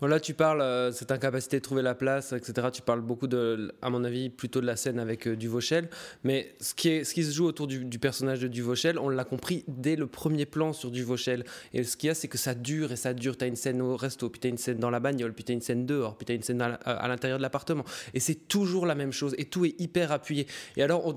Bon, 0.00 0.18
tu 0.20 0.34
parles, 0.34 0.60
euh, 0.60 0.90
cette 0.90 1.12
incapacité 1.12 1.58
de 1.58 1.62
trouver 1.62 1.82
la 1.82 1.94
place, 1.94 2.32
etc. 2.32 2.68
Tu 2.72 2.82
parles 2.82 3.02
beaucoup, 3.02 3.28
de, 3.28 3.72
à 3.82 3.90
mon 3.90 4.02
avis, 4.02 4.30
plutôt 4.30 4.60
de 4.60 4.66
la 4.66 4.74
scène 4.74 4.98
avec 4.98 5.28
euh, 5.28 5.36
Duvauchel. 5.36 5.88
Mais 6.24 6.56
ce 6.60 6.74
qui, 6.74 6.88
est, 6.88 7.04
ce 7.04 7.14
qui 7.14 7.22
se 7.22 7.30
joue 7.30 7.46
autour 7.46 7.68
du, 7.68 7.98
personnage 8.00 8.40
de 8.40 8.48
Duvauchel, 8.48 8.98
on 8.98 9.08
l'a 9.08 9.24
compris 9.24 9.64
dès 9.68 9.94
le 9.94 10.08
premier 10.08 10.44
plan 10.44 10.72
sur 10.72 10.90
Duvauchel. 10.90 11.44
Et 11.72 11.84
ce 11.84 11.96
qu'il 11.96 12.08
y 12.08 12.10
a, 12.10 12.14
c'est 12.14 12.28
que 12.28 12.38
ça 12.38 12.54
dure 12.54 12.90
et 12.90 12.96
ça 12.96 13.14
dure. 13.14 13.36
Tu 13.36 13.44
as 13.44 13.48
une 13.48 13.56
scène 13.56 13.80
au 13.80 13.96
resto, 13.96 14.28
puis 14.28 14.40
tu 14.40 14.48
as 14.48 14.50
une 14.50 14.58
scène 14.58 14.78
dans 14.78 14.90
la 14.90 14.98
bagnole, 14.98 15.32
puis 15.32 15.44
tu 15.44 15.52
as 15.52 15.54
une 15.54 15.60
scène 15.60 15.86
dehors, 15.86 16.16
puis 16.16 16.26
tu 16.26 16.32
as 16.32 16.34
une 16.34 16.42
scène 16.42 16.60
à, 16.60 17.08
l'intérieur 17.08 17.38
de 17.38 17.42
l'appartement. 17.42 17.84
Et 18.12 18.20
c'est 18.20 18.48
toujours 18.48 18.86
la 18.86 18.96
même 18.96 19.12
chose. 19.12 19.34
Et 19.38 19.44
tout 19.44 19.64
est 19.64 19.80
hyper 19.80 20.10
appuyé. 20.10 20.48
Et 20.76 20.82
alors, 20.82 21.14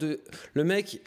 le 0.54 0.64
mec, 0.64 1.02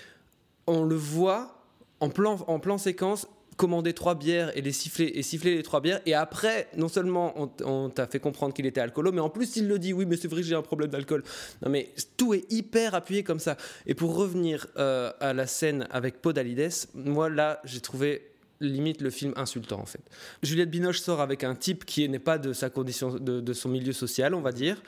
on 0.66 0.82
le 0.82 0.96
voit 0.96 1.57
en 2.00 2.10
plan, 2.10 2.38
en 2.46 2.58
plan 2.58 2.78
séquence 2.78 3.26
commander 3.58 3.92
trois 3.92 4.14
bières 4.14 4.56
et 4.56 4.62
les 4.62 4.72
siffler 4.72 5.10
et 5.14 5.22
siffler 5.22 5.56
les 5.56 5.62
trois 5.64 5.80
bières 5.80 6.00
et 6.06 6.14
après 6.14 6.68
non 6.76 6.88
seulement 6.88 7.50
on, 7.64 7.90
t'a 7.90 8.06
fait 8.06 8.20
comprendre 8.20 8.54
qu'il 8.54 8.66
était 8.66 8.80
alcoolo 8.80 9.10
mais 9.10 9.20
en 9.20 9.28
plus 9.28 9.56
il 9.56 9.66
le 9.66 9.80
dit 9.80 9.92
oui 9.92 10.06
mais 10.06 10.16
c'est 10.16 10.28
vrai 10.28 10.44
j'ai 10.44 10.54
un 10.54 10.62
problème 10.62 10.90
d'alcool 10.90 11.24
non 11.62 11.68
mais 11.68 11.92
tout 12.16 12.32
est 12.32 12.50
hyper 12.52 12.94
appuyé 12.94 13.24
comme 13.24 13.40
ça 13.40 13.56
et 13.84 13.94
pour 13.94 14.14
revenir 14.14 14.68
euh, 14.78 15.10
à 15.20 15.32
la 15.32 15.48
scène 15.48 15.88
avec 15.90 16.22
Podalides 16.22 16.72
moi 16.94 17.28
là 17.28 17.60
j'ai 17.64 17.80
trouvé 17.80 18.22
limite 18.60 19.02
le 19.02 19.10
film 19.10 19.32
insultant 19.36 19.80
en 19.80 19.86
fait. 19.86 20.00
Juliette 20.42 20.70
Binoche 20.70 21.00
sort 21.00 21.20
avec 21.20 21.44
un 21.44 21.54
type 21.54 21.84
qui 21.84 22.08
n'est 22.08 22.18
pas 22.18 22.38
de 22.38 22.52
sa 22.52 22.70
condition, 22.70 23.14
de, 23.14 23.52
son 23.52 23.68
milieu 23.68 23.92
social, 23.92 24.34
on 24.34 24.40
va 24.40 24.50
dire. 24.50 24.82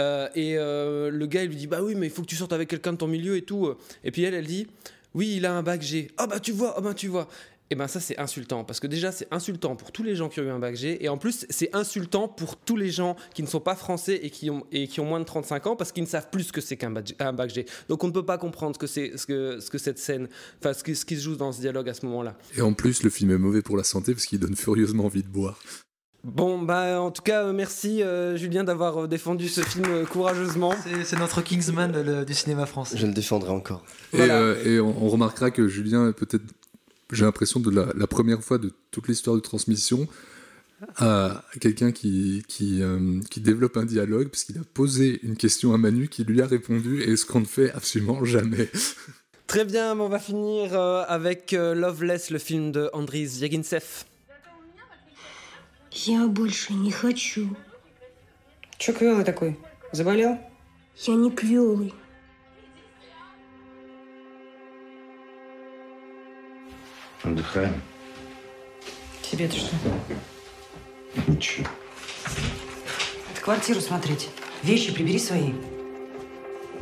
Euh, 0.00 0.28
et 0.34 0.58
euh, 0.58 1.10
le 1.10 1.26
gars 1.26 1.44
il 1.44 1.50
lui 1.50 1.56
dit 1.56 1.68
bah 1.68 1.80
oui 1.80 1.94
mais 1.94 2.06
il 2.06 2.12
faut 2.12 2.22
que 2.22 2.26
tu 2.26 2.34
sortes 2.34 2.52
avec 2.52 2.68
quelqu'un 2.68 2.92
de 2.92 2.98
ton 2.98 3.06
milieu 3.06 3.36
et 3.36 3.42
tout. 3.42 3.72
Et 4.02 4.10
puis 4.10 4.24
elle 4.24 4.34
elle 4.34 4.46
dit 4.46 4.66
oui, 5.14 5.34
il 5.36 5.46
a 5.46 5.54
un 5.54 5.62
bac 5.62 5.80
G. 5.82 6.08
Ah 6.16 6.26
bah 6.26 6.40
tu 6.40 6.52
vois, 6.52 6.74
ah 6.76 6.80
bah 6.80 6.94
tu 6.94 7.08
vois. 7.08 7.28
Et 7.64 7.66
eh 7.70 7.76
ben 7.76 7.88
ça 7.88 7.98
c'est 7.98 8.18
insultant 8.18 8.62
parce 8.62 8.78
que 8.78 8.86
déjà 8.86 9.10
c'est 9.10 9.26
insultant 9.30 9.74
pour 9.74 9.90
tous 9.90 10.02
les 10.02 10.16
gens 10.16 10.28
qui 10.28 10.38
ont 10.38 10.42
eu 10.42 10.50
un 10.50 10.58
bac 10.58 10.76
G 10.76 11.02
et 11.02 11.08
en 11.08 11.16
plus 11.16 11.46
c'est 11.48 11.74
insultant 11.74 12.28
pour 12.28 12.56
tous 12.56 12.76
les 12.76 12.90
gens 12.90 13.16
qui 13.32 13.42
ne 13.42 13.46
sont 13.46 13.58
pas 13.58 13.74
français 13.74 14.20
et 14.22 14.28
qui 14.28 14.50
ont, 14.50 14.66
et 14.70 14.86
qui 14.86 15.00
ont 15.00 15.06
moins 15.06 15.18
de 15.18 15.24
35 15.24 15.68
ans 15.68 15.74
parce 15.74 15.90
qu'ils 15.90 16.02
ne 16.02 16.08
savent 16.08 16.28
plus 16.30 16.44
ce 16.44 16.52
que 16.52 16.60
c'est 16.60 16.76
qu'un 16.76 16.90
bac, 16.90 17.50
G. 17.50 17.64
Donc 17.88 18.04
on 18.04 18.08
ne 18.08 18.12
peut 18.12 18.24
pas 18.24 18.36
comprendre 18.36 18.74
ce 18.74 18.78
que 18.78 18.86
c'est 18.86 19.16
ce 19.16 19.26
que, 19.26 19.60
ce 19.60 19.70
que 19.70 19.78
cette 19.78 19.98
scène, 19.98 20.28
enfin 20.60 20.74
ce 20.74 20.84
qui 20.84 21.16
se 21.16 21.22
joue 21.22 21.36
dans 21.36 21.52
ce 21.52 21.60
dialogue 21.60 21.88
à 21.88 21.94
ce 21.94 22.04
moment-là. 22.04 22.36
Et 22.54 22.60
en 22.60 22.74
plus 22.74 23.02
le 23.02 23.08
film 23.08 23.30
est 23.30 23.38
mauvais 23.38 23.62
pour 23.62 23.78
la 23.78 23.84
santé 23.84 24.12
parce 24.12 24.26
qu'il 24.26 24.40
donne 24.40 24.56
furieusement 24.56 25.06
envie 25.06 25.22
de 25.22 25.28
boire. 25.28 25.58
Bon, 26.24 26.58
bah 26.58 27.02
en 27.02 27.10
tout 27.10 27.20
cas, 27.20 27.52
merci 27.52 28.02
euh, 28.02 28.34
Julien 28.38 28.64
d'avoir 28.64 29.04
euh, 29.04 29.06
défendu 29.06 29.46
ce 29.46 29.60
film 29.60 29.84
euh, 29.90 30.06
courageusement. 30.06 30.74
C'est 31.04 31.18
notre 31.18 31.42
Kingsman 31.42 32.24
du 32.24 32.34
cinéma 32.34 32.64
français. 32.64 32.96
Je 32.96 33.06
le 33.06 33.12
défendrai 33.12 33.50
encore. 33.50 33.84
Et, 34.14 34.80
on, 34.80 35.08
remarquera 35.10 35.50
que 35.50 35.68
Julien 35.68 36.08
est 36.08 36.12
peut-être, 36.14 36.44
j'ai 37.12 37.26
l'impression, 37.26 37.60
de 37.60 37.70
la, 37.70 38.06
première 38.06 38.42
fois 38.42 38.56
de 38.56 38.72
toute 38.90 39.06
l'histoire 39.06 39.36
de 39.36 39.42
transmission, 39.42 40.08
à 40.96 41.44
quelqu'un 41.60 41.92
qui, 41.92 42.42
qui, 42.48 42.80
qui, 43.30 43.40
développe 43.40 43.76
un 43.76 43.84
dialogue, 43.84 44.28
puisqu'il 44.28 44.56
a 44.56 44.62
posé 44.72 45.20
une 45.24 45.36
question 45.36 45.74
à 45.74 45.78
Manu 45.78 46.08
qui 46.08 46.24
lui 46.24 46.40
a 46.40 46.46
répondu, 46.46 47.02
et 47.02 47.16
ce 47.16 47.26
qu'on 47.26 47.40
ne 47.40 47.44
fait 47.44 47.70
absolument 47.72 48.24
jamais. 48.24 48.70
Très 49.46 49.66
bien, 49.66 49.98
on 50.00 50.08
va 50.08 50.18
finir 50.18 50.74
avec 50.74 51.52
Loveless, 51.52 52.30
le 52.30 52.38
film 52.38 52.72
de 52.72 52.90
Yagintsev. 53.40 54.06
Я 55.94 56.26
больше 56.26 56.72
не 56.72 56.90
хочу. 56.90 57.56
Че 58.78 58.92
квелый 58.92 59.24
такой? 59.24 59.56
Заболел? 59.92 60.38
Я 60.96 61.14
не 61.14 61.30
квелый. 61.30 61.94
Отдыхаем. 67.22 67.80
Тебе-то 69.22 69.56
что? 69.56 69.76
Ничего. 71.28 71.68
Это 73.32 73.40
квартиру 73.40 73.80
смотреть. 73.80 74.28
Вещи 74.64 74.92
прибери 74.92 75.20
свои. 75.20 75.52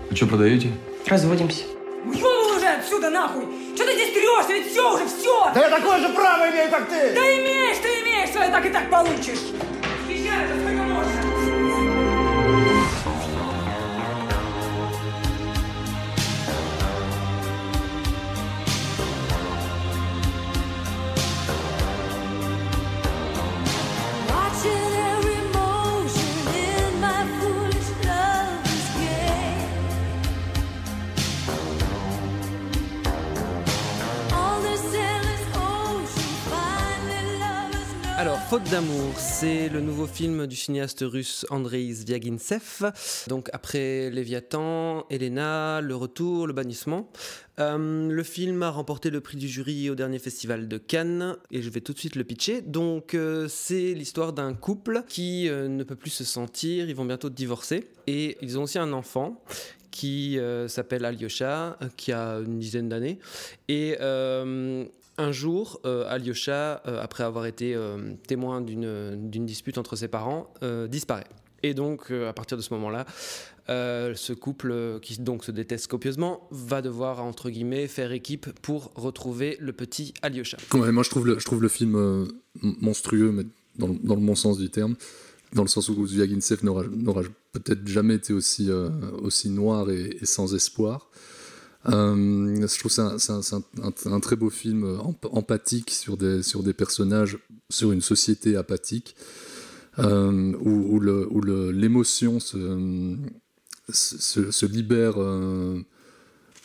Вы 0.09 0.17
что, 0.17 0.27
продаете? 0.27 0.73
Разводимся. 1.07 1.65
Ушел 2.07 2.57
уже 2.57 2.67
отсюда 2.67 3.11
нахуй! 3.11 3.45
Что 3.75 3.85
ты 3.85 3.93
здесь 3.93 4.13
трешься? 4.15 4.53
Ведь 4.55 4.73
все 4.73 4.95
уже, 4.95 5.07
все! 5.07 5.53
Да 5.55 5.61
я 5.61 5.71
такое 5.71 6.01
же 6.01 6.09
право 6.09 6.51
имею, 6.51 6.71
как 6.71 6.89
ты! 6.89 7.15
Да 7.15 7.21
имеешь, 7.21 7.79
ты 7.79 7.89
имеешь, 8.01 8.12
скорее 8.27 8.27
всего, 8.27 8.45
так 8.53 8.66
и 8.66 8.70
так 8.70 8.91
получишь. 8.91 9.41
Еще 10.09 10.31
Faute 38.53 38.70
d'amour, 38.70 39.14
c'est 39.16 39.70
le 39.70 39.80
nouveau 39.80 40.07
film 40.07 40.46
du 40.46 40.57
cinéaste 40.57 41.03
russe 41.09 41.46
Andrei 41.48 41.90
Zviagintsev. 41.90 42.92
Donc 43.28 43.48
après 43.55 44.11
Léviathan, 44.11 45.07
Elena, 45.09 45.80
Le 45.80 45.96
Retour, 45.96 46.46
Le 46.46 46.53
Bannissement. 46.53 47.11
Euh, 47.61 48.11
le 48.11 48.22
film 48.22 48.62
a 48.62 48.68
remporté 48.68 49.09
le 49.09 49.22
prix 49.22 49.38
du 49.38 49.48
jury 49.48 49.88
au 49.88 49.94
dernier 49.94 50.18
festival 50.18 50.68
de 50.68 50.76
Cannes 50.76 51.38
et 51.50 51.62
je 51.62 51.70
vais 51.70 51.80
tout 51.80 51.94
de 51.94 51.98
suite 51.98 52.14
le 52.14 52.24
pitcher. 52.24 52.61
Donc 52.61 53.14
euh, 53.14 53.48
c'est 53.48 53.94
l'histoire 53.94 54.34
d'un 54.34 54.53
couple 54.53 55.03
qui 55.09 55.48
euh, 55.48 55.66
ne 55.66 55.82
peut 55.82 55.96
plus 55.96 56.11
se 56.11 56.24
sentir, 56.24 56.90
ils 56.90 56.94
vont 56.94 57.07
bientôt 57.07 57.30
divorcer 57.30 57.88
et 58.07 58.36
ils 58.42 58.59
ont 58.59 58.64
aussi 58.64 58.78
un 58.78 58.92
enfant 58.92 59.42
qui 59.90 60.38
s'appelle 60.68 61.05
Alyosha, 61.05 61.78
qui 61.98 62.12
a 62.12 62.36
une 62.36 62.59
dizaine 62.59 62.88
d'années. 62.88 63.18
Et 63.68 63.96
un 65.19 65.33
jour, 65.33 65.81
euh, 65.85 66.05
Alyosha, 66.09 66.83
euh, 66.87 67.03
après 67.03 67.25
avoir 67.25 67.47
été 67.47 67.75
euh, 67.75 68.15
témoin 68.27 68.61
d'une 68.61 69.47
dispute 69.47 69.79
entre 69.79 69.97
ses 69.97 70.09
parents, 70.09 70.53
disparaît. 70.89 71.27
Et 71.63 71.75
donc, 71.75 72.11
à 72.11 72.33
partir 72.33 72.57
de 72.57 72.63
ce 72.63 72.75
moment-là, 72.75 73.07
ce 73.69 74.33
couple, 74.33 74.99
qui 75.01 75.21
donc 75.21 75.45
se 75.45 75.53
déteste 75.53 75.87
copieusement, 75.87 76.49
va 76.51 76.83
devoir, 76.83 77.23
entre 77.23 77.51
guillemets, 77.51 77.87
faire 77.87 78.11
équipe 78.11 78.51
pour 78.63 78.91
retrouver 78.97 79.57
le 79.61 79.73
petit 79.73 80.13
Alyosha. 80.23 80.59
moi, 80.75 81.05
je 81.05 81.11
trouve 81.11 81.63
le, 81.63 81.69
film 81.69 82.27
monstrueux, 82.61 83.31
mais 83.31 83.45
dans, 83.79 83.87
le 83.87 84.21
bon 84.21 84.35
sens 84.35 84.59
du 84.59 84.71
terme, 84.71 84.97
dans 85.53 85.63
le 85.63 85.69
sens 85.69 85.89
où 85.89 86.05
Zviagintsev 86.05 86.65
n'aura 86.65 87.23
peut-être 87.53 87.87
jamais 87.87 88.17
été 88.17 88.33
aussi 88.33 88.69
noir 89.51 89.89
et 89.89 90.19
sans 90.25 90.57
espoir. 90.57 91.09
Euh, 91.89 92.66
je 92.66 92.78
trouve 92.78 92.95
que 92.95 93.18
c'est 93.18 94.09
un, 94.09 94.20
très 94.20 94.37
beau 94.37 94.51
film 94.51 94.85
euh, 94.85 94.99
empathique 95.30 95.91
sur 95.91 96.16
des, 96.16 96.43
sur 96.43 96.62
des 96.62 96.72
personnages, 96.72 97.39
sur 97.70 97.93
une 97.93 98.01
société 98.01 98.57
apathique, 98.57 99.16
euh, 99.99 100.53
où, 100.61 100.97
où 100.97 101.41
l'émotion 101.72 102.39
se, 102.39 103.16
se, 103.91 104.66
libère 104.66 105.18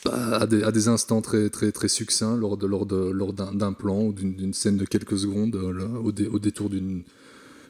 à, 0.04 0.46
des, 0.46 0.62
à, 0.62 0.70
des, 0.70 0.88
instants 0.88 1.20
très, 1.20 1.50
très, 1.50 1.72
très 1.72 1.88
succincts 1.88 2.36
lors, 2.36 2.56
de, 2.56 2.66
lors, 2.66 2.86
de, 2.86 3.10
lors 3.10 3.32
d'un 3.32 3.72
plan 3.72 4.02
ou 4.02 4.12
d'une 4.12 4.54
scène 4.54 4.76
de 4.76 4.84
quelques 4.84 5.18
secondes, 5.18 5.56
au 5.56 6.38
détour 6.38 6.70
d'une 6.70 7.02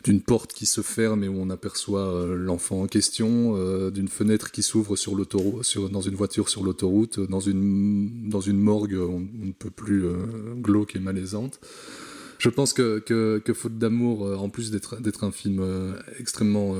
d'une 0.09 0.23
porte 0.23 0.55
qui 0.55 0.65
se 0.65 0.81
ferme 0.81 1.23
et 1.23 1.29
où 1.29 1.39
on 1.39 1.51
aperçoit 1.51 2.09
euh, 2.09 2.35
l'enfant 2.35 2.81
en 2.81 2.87
question, 2.87 3.57
euh, 3.57 3.91
d'une 3.91 4.09
fenêtre 4.09 4.51
qui 4.51 4.63
s'ouvre 4.63 4.97
sur 4.97 5.15
l'autoroute, 5.15 5.77
dans 5.93 6.01
une 6.01 6.15
voiture 6.15 6.49
sur 6.49 6.65
l'autoroute, 6.65 7.21
dans 7.21 7.41
une, 7.41 8.31
dans 8.31 8.41
une 8.41 8.59
morgue 8.59 8.97
on, 8.99 9.21
ne 9.21 9.53
peut 9.53 9.69
plus 9.69 10.07
euh, 10.07 10.15
glauque 10.57 10.97
et 10.97 10.99
malaisante. 10.99 11.61
Je 12.39 12.49
pense 12.49 12.73
que, 12.73 13.01
que, 13.01 13.53
Faute 13.53 13.77
d'amour, 13.77 14.23
en 14.41 14.49
plus 14.49 14.71
d'être 14.71 15.25
un 15.25 15.33
film 15.33 15.61
extrêmement 16.21 16.77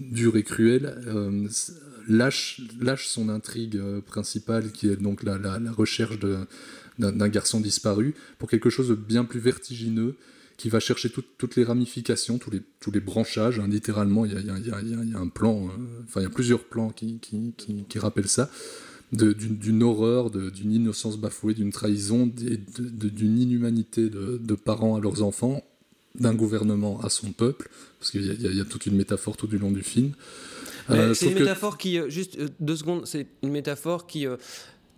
dur 0.00 0.36
et 0.36 0.42
cruel, 0.42 1.00
lâche, 2.08 2.60
lâche 2.80 3.06
son 3.06 3.28
intrigue 3.28 3.80
principale 4.08 4.72
qui 4.72 4.88
est 4.88 4.96
donc 4.96 5.22
la, 5.22 5.38
la, 5.38 5.60
la 5.60 5.70
recherche 5.70 6.18
d'un 6.98 7.28
garçon 7.28 7.60
disparu 7.60 8.16
pour 8.40 8.50
quelque 8.50 8.70
chose 8.70 8.88
de 8.88 8.96
bien 8.96 9.24
plus 9.24 9.38
vertigineux 9.38 10.16
qui 10.56 10.68
va 10.68 10.80
chercher 10.80 11.10
toutes 11.10 11.56
les 11.56 11.64
ramifications, 11.64 12.38
tous 12.38 12.50
les, 12.50 12.60
tous 12.80 12.90
les 12.90 13.00
branchages. 13.00 13.58
hein, 13.58 13.68
littéralement, 13.68 14.24
il 14.26 14.32
y 14.32 14.36
a, 14.36 14.40
y 14.40 14.44
y 14.44 15.10
y 15.10 15.14
un 15.14 15.28
plan, 15.28 15.66
euh, 15.66 16.02
enfin, 16.04 16.20
il 16.20 16.24
y 16.24 16.26
a 16.26 16.30
plusieurs 16.30 16.64
plans 16.64 16.90
qui, 16.90 17.18
qui, 17.20 17.52
qui, 17.56 17.84
qui 17.88 17.98
rappellent 17.98 18.28
ça. 18.28 18.50
D'une 19.12 19.82
horreur, 19.82 20.30
d'une 20.30 20.72
innocence 20.72 21.18
bafouée, 21.18 21.52
d'une 21.52 21.70
trahison, 21.70 22.26
d'une 22.34 23.38
inhumanité 23.38 24.08
de, 24.08 24.38
de 24.42 24.54
parents 24.54 24.96
à 24.96 25.00
leurs 25.00 25.22
enfants, 25.22 25.62
d'un 26.14 26.34
gouvernement 26.34 26.98
à 27.02 27.10
son 27.10 27.32
peuple, 27.32 27.68
parce 27.98 28.10
qu'il 28.10 28.24
y, 28.24 28.46
a- 28.46 28.50
y 28.50 28.64
toute 28.64 28.86
une 28.86 28.96
métaphore 28.96 29.36
tout 29.36 29.46
du 29.46 29.58
long 29.58 29.70
du 29.70 29.82
film. 29.82 30.12
Euh, 30.90 31.12
c'est 31.14 31.26
une 31.28 31.34
que- 31.34 31.38
métaphore 31.40 31.76
qui, 31.78 31.98
euh, 31.98 32.08
juste 32.08 32.38
euh, 32.38 32.48
deux 32.58 32.76
secondes, 32.76 33.06
c'est 33.06 33.26
une 33.42 33.50
métaphore 33.50 34.06
qui. 34.06 34.26
euh, 34.26 34.36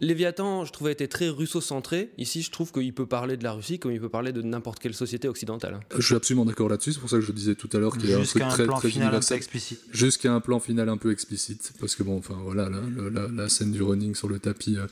Léviathan, 0.01 0.65
je 0.65 0.73
trouvais, 0.73 0.93
était 0.93 1.07
très 1.09 1.29
russo-centré. 1.29 2.11
Ici, 2.19 2.43
je 2.43 2.51
trouve 2.51 2.73
qu'il 2.73 2.93
peut 2.93 3.07
parler 3.07 3.37
de 3.37 3.45
la 3.45 3.53
Russie 3.53 3.79
comme 3.79 3.93
il 3.93 4.01
peut 4.01 4.09
parler 4.09 4.33
de 4.33 4.43
n'importe 4.43 4.81
quelle 4.81 4.93
société 4.95 5.29
occidentale. 5.29 5.81
Je 5.97 6.03
suis 6.05 6.15
absolument 6.17 6.45
d'accord 6.45 6.69
là-dessus, 6.69 6.93
c'est 6.95 7.01
pour 7.01 7.09
ça 7.09 7.17
que 7.17 7.23
je 7.25 7.33
disais 7.33 7.55
tout 7.55 7.71
à 7.73 7.79
l'heure 7.79 7.97
qu'il 7.97 8.11
y 8.11 8.13
a 8.13 8.17
un 8.17 8.25
truc 8.25 8.33
Jusqu'à 8.43 8.47
un 8.49 8.51
très, 8.51 8.65
plan 8.65 8.79
très 8.79 8.91
final 8.91 9.15
un 9.15 9.21
peu 9.21 9.35
explicite. 9.35 9.81
Jusqu'à 9.93 10.35
un 10.35 10.41
plan 10.41 10.59
final 10.61 10.89
un 10.89 10.97
peu 10.97 11.13
explicite, 11.13 11.73
parce 11.81 11.95
que 11.95 12.03
bon, 12.03 12.19
enfin 12.19 12.37
voilà, 12.43 12.69
la, 12.69 12.81
la- 12.81 13.11
la- 13.11 13.29
la 13.29 13.49
scène 13.49 13.71
du 13.71 13.83
running 13.83 14.15
sur 14.15 14.29
le 14.29 14.39
tapis, 14.41 14.77
euh, 14.77 14.87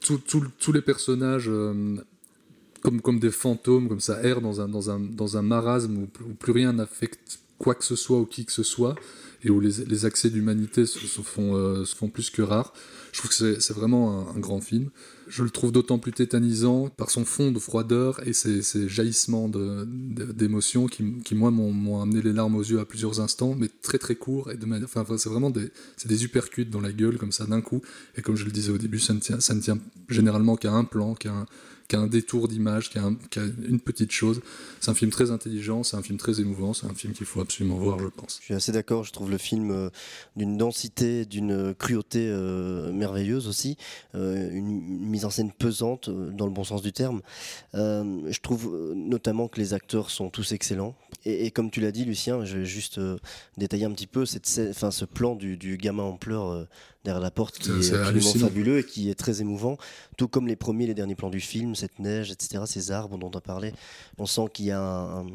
tout- 0.00 0.18
tout- 0.26 0.46
tous 0.58 0.72
les 0.72 0.82
personnages, 0.82 1.46
euh, 1.48 1.96
comme, 2.80 3.02
comme 3.02 3.20
des 3.20 3.30
fantômes, 3.30 3.88
comme 3.88 4.00
ça, 4.00 4.22
errent 4.22 4.40
dans 4.40 4.62
un, 4.62 4.68
dans 4.68 4.90
un, 4.90 4.98
dans 5.00 5.36
un 5.36 5.42
marasme 5.42 5.98
où, 5.98 6.08
où 6.28 6.32
plus 6.34 6.52
rien 6.52 6.72
n'affecte 6.72 7.40
quoi 7.60 7.74
que 7.74 7.84
ce 7.84 7.94
soit 7.94 8.18
ou 8.18 8.24
qui 8.24 8.46
que 8.46 8.52
ce 8.52 8.62
soit, 8.62 8.94
et 9.44 9.50
où 9.50 9.60
les, 9.60 9.84
les 9.86 10.04
accès 10.06 10.30
d'humanité 10.30 10.86
se, 10.86 10.98
font, 11.20 11.54
euh, 11.54 11.84
se 11.84 11.94
font 11.94 12.08
plus 12.08 12.30
que 12.30 12.42
rares. 12.42 12.72
Je 13.12 13.18
trouve 13.18 13.30
que 13.30 13.60
c'est- 13.60 13.72
vraiment 13.72 14.30
un, 14.34 14.38
grand 14.38 14.60
film. 14.60 14.90
Je 15.28 15.42
le 15.42 15.50
trouve 15.50 15.70
d'autant 15.70 15.98
plus 15.98 16.12
tétanisant 16.12 16.88
par 16.88 17.10
son 17.10 17.24
fond 17.24 17.52
de 17.52 17.58
froideur 17.58 18.26
et 18.26 18.32
ses, 18.32 18.62
ses 18.62 18.88
jaillissements 18.88 19.48
d'émotions 19.48 20.86
qui, 20.86 21.04
qui, 21.22 21.34
moi, 21.34 21.50
m'ont 21.50 22.02
amené 22.02 22.22
les 22.22 22.32
larmes 22.32 22.56
aux 22.56 22.62
yeux 22.62 22.80
à 22.80 22.84
plusieurs 22.84 23.20
instants, 23.20 23.54
mais 23.56 23.68
très 23.82 23.98
très 23.98 24.14
courts. 24.16 24.50
Enfin, 24.84 25.04
c'est 25.18 25.28
vraiment 25.28 25.50
des, 25.50 25.70
des 26.06 26.24
uppercuts 26.24 26.64
dans 26.64 26.80
la 26.80 26.92
gueule, 26.92 27.18
comme 27.18 27.32
ça, 27.32 27.44
d'un 27.46 27.60
coup. 27.60 27.82
Et 28.16 28.22
comme 28.22 28.36
je 28.36 28.44
le 28.44 28.50
disais 28.50 28.72
au 28.72 28.78
début, 28.78 28.98
ça 28.98 29.12
ne 29.14 29.20
tient, 29.20 29.40
ça 29.40 29.54
ne 29.54 29.60
tient 29.60 29.78
généralement 30.08 30.56
qu'à 30.56 30.72
un 30.72 30.84
plan, 30.84 31.14
qu'à 31.14 31.32
un, 31.32 31.46
qu'à 31.90 31.98
un 31.98 32.06
détour 32.06 32.46
d'image, 32.46 32.90
un- 32.94 33.16
qu'à 33.30 33.42
une 33.68 33.80
petite 33.80 34.12
chose. 34.12 34.40
C'est 34.80 34.92
un 34.92 34.94
film 34.94 35.10
très 35.10 35.32
intelligent, 35.32 35.82
c'est 35.82 35.96
un 35.96 36.02
film 36.02 36.18
très 36.18 36.40
émouvant, 36.40 36.72
c'est 36.72 36.86
un 36.86 36.94
film 36.94 37.12
qu'il 37.12 37.26
faut 37.26 37.40
absolument 37.40 37.76
voir, 37.76 37.98
je 37.98 38.06
pense. 38.06 38.38
Je 38.38 38.44
suis 38.44 38.54
assez 38.54 38.70
d'accord, 38.70 39.02
je 39.02 39.12
trouve 39.12 39.28
le 39.30 39.38
film 39.38 39.72
euh, 39.72 39.90
d'une 40.36 40.56
densité, 40.56 41.24
d'une 41.24 41.74
cruauté 41.74 42.28
euh, 42.28 42.92
merveilleuse 42.92 43.48
aussi, 43.48 43.76
euh, 44.14 44.50
une, 44.52 44.70
mise 45.10 45.24
en 45.24 45.30
scène 45.30 45.50
pesante 45.50 46.08
dans 46.08 46.46
le 46.46 46.52
bon 46.52 46.62
sens 46.62 46.80
du 46.80 46.92
terme. 46.92 47.22
Je 47.74 48.40
trouve 48.40 48.94
notamment 48.94 49.48
que 49.48 49.60
les 49.60 49.74
acteurs 49.74 50.10
sont 50.10 50.30
tous 50.30 50.52
excellents. 50.52 50.94
Et, 51.24 51.46
et 51.46 51.50
comme 51.50 51.70
tu 51.70 51.80
l'as 51.80 51.92
dit, 51.92 52.04
Lucien, 52.04 52.44
je 52.44 52.58
vais 52.58 52.64
juste 52.64 52.98
euh, 52.98 53.18
détailler 53.58 53.84
un 53.84 53.90
petit 53.92 54.06
peu 54.06 54.24
cette, 54.26 54.48
enfin, 54.70 54.90
ce 54.90 55.04
plan 55.04 55.34
du, 55.36 55.56
du 55.56 55.76
gamin 55.76 56.02
en 56.04 56.16
pleurs 56.16 56.50
euh, 56.50 56.64
derrière 57.04 57.20
la 57.20 57.30
porte 57.30 57.58
qui 57.58 57.70
est, 57.70 57.82
absolument 57.94 58.20
fabuleux 58.40 58.78
et 58.78 58.84
qui 58.84 59.10
est 59.10 59.14
très 59.14 59.40
émouvant, 59.40 59.76
tout 60.16 60.28
comme 60.28 60.46
les 60.48 60.56
premiers, 60.56 60.86
les 60.86 60.94
derniers 60.94 61.14
plans 61.14 61.30
du 61.30 61.40
film, 61.40 61.74
cette 61.74 61.98
neige, 61.98 62.30
etc., 62.30 62.62
ces 62.66 62.90
arbres 62.90 63.18
dont 63.18 63.30
on 63.34 63.38
a 63.38 63.40
parlé. 63.40 63.72
On 64.18 64.26
sent 64.26 64.46
qu'il 64.52 64.66
y 64.66 64.70
a 64.70 64.80
un, 64.80 65.26
un- 65.26 65.30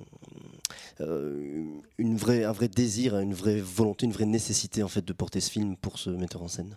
euh, 1.02 1.64
une 1.98 2.18
vraie, 2.18 2.44
un 2.44 2.52
vrai 2.52 2.68
désir, 2.68 3.18
une 3.20 3.34
vraie 3.34 3.60
volonté, 3.62 4.06
une 4.06 4.12
vraie 4.12 4.26
nécessité 4.26 4.82
en 4.84 4.88
fait 4.88 5.04
de 5.06 5.14
porter 5.14 5.40
ce 5.40 5.52
film 5.52 5.76
pour 5.76 6.00
ce 6.00 6.10
metteur 6.10 6.42
en 6.42 6.48
scène. 6.48 6.74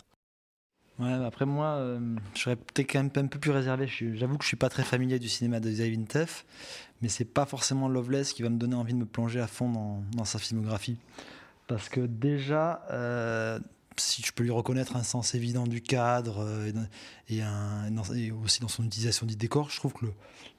Bah 0.99 1.25
après 1.25 1.45
moi, 1.45 1.75
euh, 1.77 2.17
je 2.35 2.41
serais 2.41 2.57
peut-être 2.57 2.91
quand 2.91 2.99
même 2.99 3.11
un 3.15 3.27
peu 3.27 3.39
plus 3.39 3.51
réservé. 3.51 3.87
J'avoue 3.87 4.37
que 4.37 4.43
je 4.43 4.49
suis 4.49 4.57
pas 4.57 4.69
très 4.69 4.83
familier 4.83 5.17
du 5.17 5.29
cinéma 5.29 5.61
de 5.61 5.69
Xavier 5.69 6.03
Teff, 6.03 6.45
mais 7.01 7.07
c'est 7.07 7.25
pas 7.25 7.45
forcément 7.45 7.87
Loveless 7.87 8.33
qui 8.33 8.43
va 8.43 8.49
me 8.49 8.57
donner 8.57 8.75
envie 8.75 8.93
de 8.93 8.99
me 8.99 9.05
plonger 9.05 9.39
à 9.39 9.47
fond 9.47 10.03
dans, 10.11 10.25
sa 10.25 10.39
filmographie. 10.39 10.97
Parce 11.67 11.87
que 11.87 12.01
déjà, 12.01 12.83
euh, 12.91 13.59
si 13.95 14.21
je 14.23 14.31
peux 14.31 14.43
lui 14.43 14.51
reconnaître 14.51 14.95
un 14.95 15.03
sens 15.03 15.35
évident 15.35 15.65
du 15.65 15.81
cadre 15.81 16.39
euh, 16.39 16.71
et, 17.29 18.31
aussi 18.31 18.59
dans 18.59 18.67
son 18.67 18.83
utilisation 18.83 19.25
du 19.25 19.35
décor, 19.35 19.69
je 19.69 19.77
trouve 19.77 19.93
que 19.93 20.05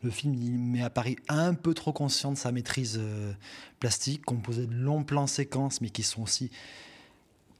le, 0.03 0.11
film 0.11 0.35
il 0.35 0.59
m'est 0.59 0.83
apparu 0.83 1.17
un 1.29 1.55
peu 1.55 1.75
trop 1.75 1.93
conscient 1.93 2.33
de 2.33 2.39
sa 2.39 2.53
maîtrise 2.53 2.99
euh, 2.99 3.33
plastique, 3.79 4.25
composé 4.25 4.67
de 4.67 4.75
longs 4.75 5.05
plans 5.05 5.27
séquences, 5.27 5.81
mais 5.81 5.91
qui 5.91 6.03
sont 6.03 6.23
aussi 6.23 6.51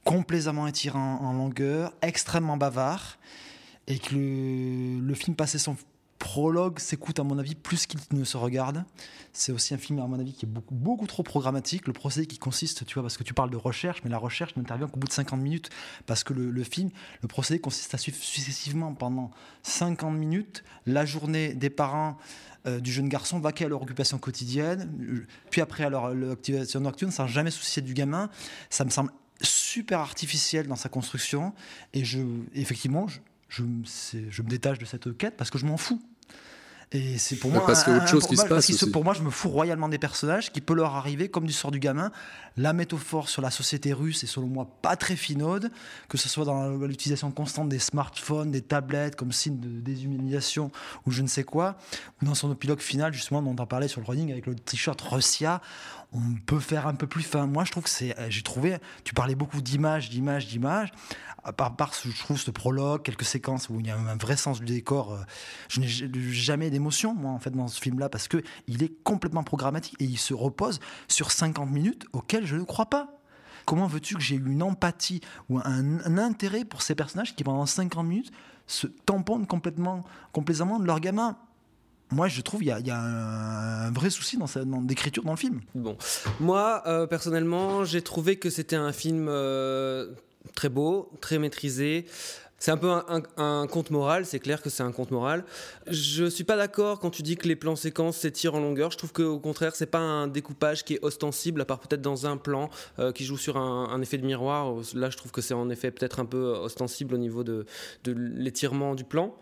complaisamment 0.03 0.67
étirant 0.67 1.19
en 1.21 1.33
longueur, 1.33 1.93
extrêmement 2.01 2.57
bavard, 2.57 3.17
et 3.87 3.99
que 3.99 4.15
le, 4.15 5.13
film 5.13 5.35
passé 5.35 5.57
son 5.57 5.75
prologue 6.19 6.79
s'écoute 6.79 7.19
à 7.19 7.23
mon 7.23 7.39
avis 7.39 7.55
plus 7.55 7.87
qu'il 7.87 7.99
ne 8.11 8.23
se 8.23 8.37
regarde. 8.37 8.85
C'est 9.33 9.51
aussi 9.51 9.73
un 9.73 9.77
film 9.77 9.99
à 9.99 10.07
mon 10.07 10.19
avis 10.19 10.33
qui 10.33 10.45
est 10.45 10.49
beaucoup, 10.49 10.75
beaucoup 10.75 11.07
trop 11.07 11.23
programmatique. 11.23 11.87
Le 11.87 11.93
procédé 11.93 12.27
qui 12.27 12.37
consiste, 12.37 12.85
tu 12.85 12.93
vois, 12.95 13.03
parce 13.03 13.17
que 13.17 13.23
tu 13.23 13.33
parles 13.33 13.49
de 13.49 13.57
recherche, 13.57 14.01
mais 14.03 14.11
la 14.11 14.17
recherche 14.17 14.55
n'intervient 14.55 14.87
qu'au 14.87 14.99
bout 14.99 15.07
de 15.07 15.13
50 15.13 15.39
minutes, 15.39 15.69
parce 16.05 16.23
que 16.23 16.33
le, 16.33 16.51
le 16.51 16.63
film, 16.63 16.91
le 17.21 17.27
procédé 17.27 17.59
consiste 17.59 17.93
à 17.95 17.97
suivre 17.97 18.17
successivement 18.17 18.93
pendant 18.93 19.31
50 19.63 20.13
minutes 20.15 20.63
la 20.85 21.05
journée 21.05 21.53
des 21.53 21.69
parents 21.69 22.17
euh, 22.67 22.79
du 22.79 22.91
jeune 22.91 23.09
garçon 23.09 23.39
vaquer 23.39 23.65
à 23.65 23.69
leur 23.69 23.81
occupation 23.81 24.19
quotidienne, 24.19 24.91
euh, 25.01 25.25
puis 25.49 25.61
après 25.61 25.83
à 25.83 25.89
leur, 25.89 26.13
leur 26.13 26.33
activation 26.33 26.79
nocturne, 26.79 27.09
sans 27.09 27.25
jamais 27.25 27.49
soucier 27.49 27.81
du 27.81 27.95
gamin. 27.95 28.29
Ça 28.69 28.85
me 28.85 28.91
semble 28.91 29.09
super 29.41 29.99
artificiel 29.99 30.67
dans 30.67 30.75
sa 30.75 30.89
construction, 30.89 31.53
et 31.93 32.05
je, 32.05 32.19
effectivement, 32.53 33.07
je, 33.07 33.19
je, 33.49 34.41
me 34.41 34.47
détache 34.47 34.79
de 34.79 34.85
cette 34.85 35.17
quête 35.17 35.35
parce 35.37 35.49
que 35.49 35.57
je 35.57 35.65
m'en 35.65 35.77
fous. 35.77 36.01
Et 36.93 37.17
c'est 37.17 37.37
pour 37.37 37.51
moi 37.51 37.65
parce 37.65 37.85
qu'il 37.85 37.93
y 37.93 37.95
a 37.95 37.99
autre 37.99 38.09
chose 38.09 38.27
qui 38.27 38.35
se 38.35 38.45
passe 38.45 38.69
aussi. 38.69 38.91
Pour 38.91 39.05
moi, 39.05 39.13
je 39.13 39.21
me 39.21 39.29
fous 39.29 39.47
royalement 39.47 39.87
des 39.87 39.97
personnages 39.97 40.51
qui 40.51 40.59
peut 40.59 40.73
leur 40.73 40.95
arriver 40.95 41.29
comme 41.29 41.45
du 41.45 41.53
sort 41.53 41.71
du 41.71 41.79
gamin. 41.79 42.11
La 42.57 42.73
métaphore 42.73 43.29
sur 43.29 43.41
la 43.41 43.49
société 43.49 43.93
russe 43.93 44.25
est 44.25 44.27
selon 44.27 44.47
moi 44.47 44.67
pas 44.81 44.97
très 44.97 45.15
finaude, 45.15 45.71
que 46.09 46.17
ce 46.17 46.27
soit 46.27 46.43
dans 46.43 46.69
l'utilisation 46.71 47.31
constante 47.31 47.69
des 47.69 47.79
smartphones, 47.79 48.51
des 48.51 48.61
tablettes 48.61 49.15
comme 49.15 49.31
signe 49.31 49.57
de 49.57 49.79
déshumanisation 49.79 50.69
ou 51.05 51.11
je 51.11 51.21
ne 51.21 51.27
sais 51.27 51.45
quoi, 51.45 51.77
ou 52.21 52.25
dans 52.25 52.35
son 52.35 52.51
épilogue 52.51 52.81
final 52.81 53.13
justement 53.13 53.41
dont 53.41 53.55
on 53.57 53.65
parlait 53.65 53.87
sur 53.87 54.01
le 54.01 54.07
running 54.07 54.29
avec 54.29 54.45
le 54.45 54.55
t-shirt 54.55 54.99
Russia. 54.99 55.61
On 56.13 56.33
peut 56.45 56.59
faire 56.59 56.87
un 56.87 56.95
peu 56.95 57.07
plus 57.07 57.23
fin. 57.23 57.47
Moi, 57.47 57.63
je 57.63 57.71
trouve 57.71 57.83
que 57.83 57.89
c'est. 57.89 58.15
J'ai 58.29 58.41
trouvé. 58.41 58.77
Tu 59.05 59.13
parlais 59.13 59.35
beaucoup 59.35 59.61
d'images, 59.61 60.09
d'images, 60.09 60.47
d'images. 60.47 60.91
À 61.43 61.53
part, 61.53 61.75
par 61.75 61.93
ce- 61.95 62.09
je 62.09 62.19
trouve 62.19 62.37
ce 62.37 62.51
prologue, 62.51 63.01
quelques 63.01 63.23
séquences 63.23 63.69
où 63.69 63.79
il 63.79 63.87
y 63.87 63.91
a 63.91 63.97
un 63.97 64.17
vrai 64.17 64.35
sens 64.35 64.59
du 64.59 64.65
décor. 64.65 65.13
euh, 65.13 65.21
Je 65.69 65.79
n'ai 65.79 65.87
jamais 65.87 66.69
d'émotion, 66.69 67.15
moi, 67.15 67.31
en 67.31 67.39
fait, 67.39 67.51
dans 67.51 67.67
ce 67.69 67.79
film-là, 67.79 68.09
parce 68.09 68.27
que 68.27 68.43
il 68.67 68.83
est 68.83 68.91
complètement 69.03 69.43
programmatique 69.43 69.95
et 69.99 70.03
il 70.05 70.17
se 70.17 70.33
repose 70.33 70.79
sur 71.07 71.31
50 71.31 71.69
minutes 71.71 72.05
auxquelles 72.13 72.45
je 72.45 72.57
ne 72.57 72.63
crois 72.63 72.87
pas. 72.87 73.17
Comment 73.65 73.87
veux-tu 73.87 74.15
que 74.15 74.21
j'ai 74.21 74.35
une 74.35 74.61
empathie 74.63 75.21
ou 75.49 75.59
un, 75.59 75.99
un 76.05 76.17
intérêt 76.17 76.65
pour 76.65 76.81
ces 76.81 76.93
personnages 76.93 77.35
qui, 77.35 77.43
pendant 77.43 77.65
50 77.65 78.05
minutes, 78.05 78.31
se 78.67 78.87
tamponnent 78.87 79.47
complètement, 79.47 80.03
complaisamment 80.33 80.77
de 80.79 80.85
leur 80.85 80.99
gamin? 80.99 81.37
Moi, 82.11 82.27
je 82.27 82.41
trouve 82.41 82.63
il 82.63 82.67
y 82.67 82.91
a 82.91 82.99
un, 82.99 83.91
vrai 83.91 84.09
souci 84.09 84.37
dans, 84.37 84.47
sa- 84.47 84.65
dans 84.65 84.81
le 84.81 85.35
film. 85.37 85.61
Moi 86.39 86.83
euh, 86.85 87.07
personnellement, 87.07 87.85
j'ai 87.85 88.01
trouvé 88.01 88.37
que 88.37 88.49
c'était 88.49 88.75
un 88.75 88.91
film 88.91 89.27
euh, 89.29 90.07
très 90.55 90.69
beau, 90.69 91.09
très 91.21 91.39
maîtrisé. 91.39 92.05
C'est 92.61 92.69
un 92.69 92.77
peu 92.77 92.91
un, 93.37 93.65
conte 93.65 93.89
moral, 93.89 94.23
c'est 94.27 94.39
clair 94.39 94.61
que 94.61 94.69
c'est 94.69 94.83
un 94.83 94.91
conte 94.91 95.09
moral. 95.09 95.43
Je 95.87 96.25
suis 96.25 96.43
pas 96.43 96.55
d'accord 96.55 96.99
quand 96.99 97.09
tu 97.09 97.23
dis 97.23 97.35
que 97.35 97.47
les 97.47 97.55
plans 97.55 97.75
séquences 97.75 98.17
s'étirent 98.17 98.53
en 98.53 98.59
longueur. 98.59 98.91
Je 98.91 98.99
trouve 98.99 99.11
qu'au 99.11 99.39
contraire, 99.39 99.75
c'est 99.75 99.87
pas 99.87 99.97
un 99.97 100.27
découpage 100.27 100.85
qui 100.85 100.93
est 100.93 101.03
ostensible, 101.03 101.59
à 101.61 101.65
part 101.65 101.79
peut-être 101.79 102.03
dans 102.03 102.27
un 102.27 102.37
plan 102.37 102.69
euh, 102.99 103.11
qui 103.13 103.25
joue 103.25 103.37
sur 103.37 103.57
un, 103.57 103.99
effet 103.99 104.19
de 104.19 104.27
miroir. 104.27 104.75
Là, 104.93 105.09
je 105.09 105.17
trouve 105.17 105.31
que 105.31 105.41
c'est 105.41 105.55
en 105.55 105.71
effet 105.71 105.89
peut-être 105.89 106.19
un 106.19 106.25
peu 106.25 106.51
ostensible 106.51 107.15
au 107.15 107.17
niveau 107.17 107.43
de, 107.43 107.65
l'étirement 108.05 108.93
du 108.93 109.05
plan. 109.05 109.35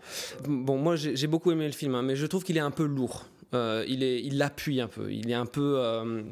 Bon, 0.48 0.78
moi, 0.78 0.96
j'ai 0.96 1.14
j'ai 1.14 1.26
beaucoup 1.26 1.50
aimé 1.50 1.66
le 1.66 1.72
film, 1.72 1.94
hein, 1.96 2.02
mais 2.02 2.16
je 2.16 2.24
trouve 2.24 2.42
qu'il 2.42 2.56
est 2.56 2.60
un 2.60 2.70
peu 2.70 2.84
lourd. 2.84 3.26
Euh, 3.52 3.84
il 3.88 4.02
est, 4.02 4.22
il 4.22 4.38
l'appuie 4.38 4.80
un 4.80 4.86
peu. 4.86 5.12
Il 5.12 5.30
est 5.30 5.34
un 5.34 5.46
peu, 5.46 5.74
euh, 5.78 6.22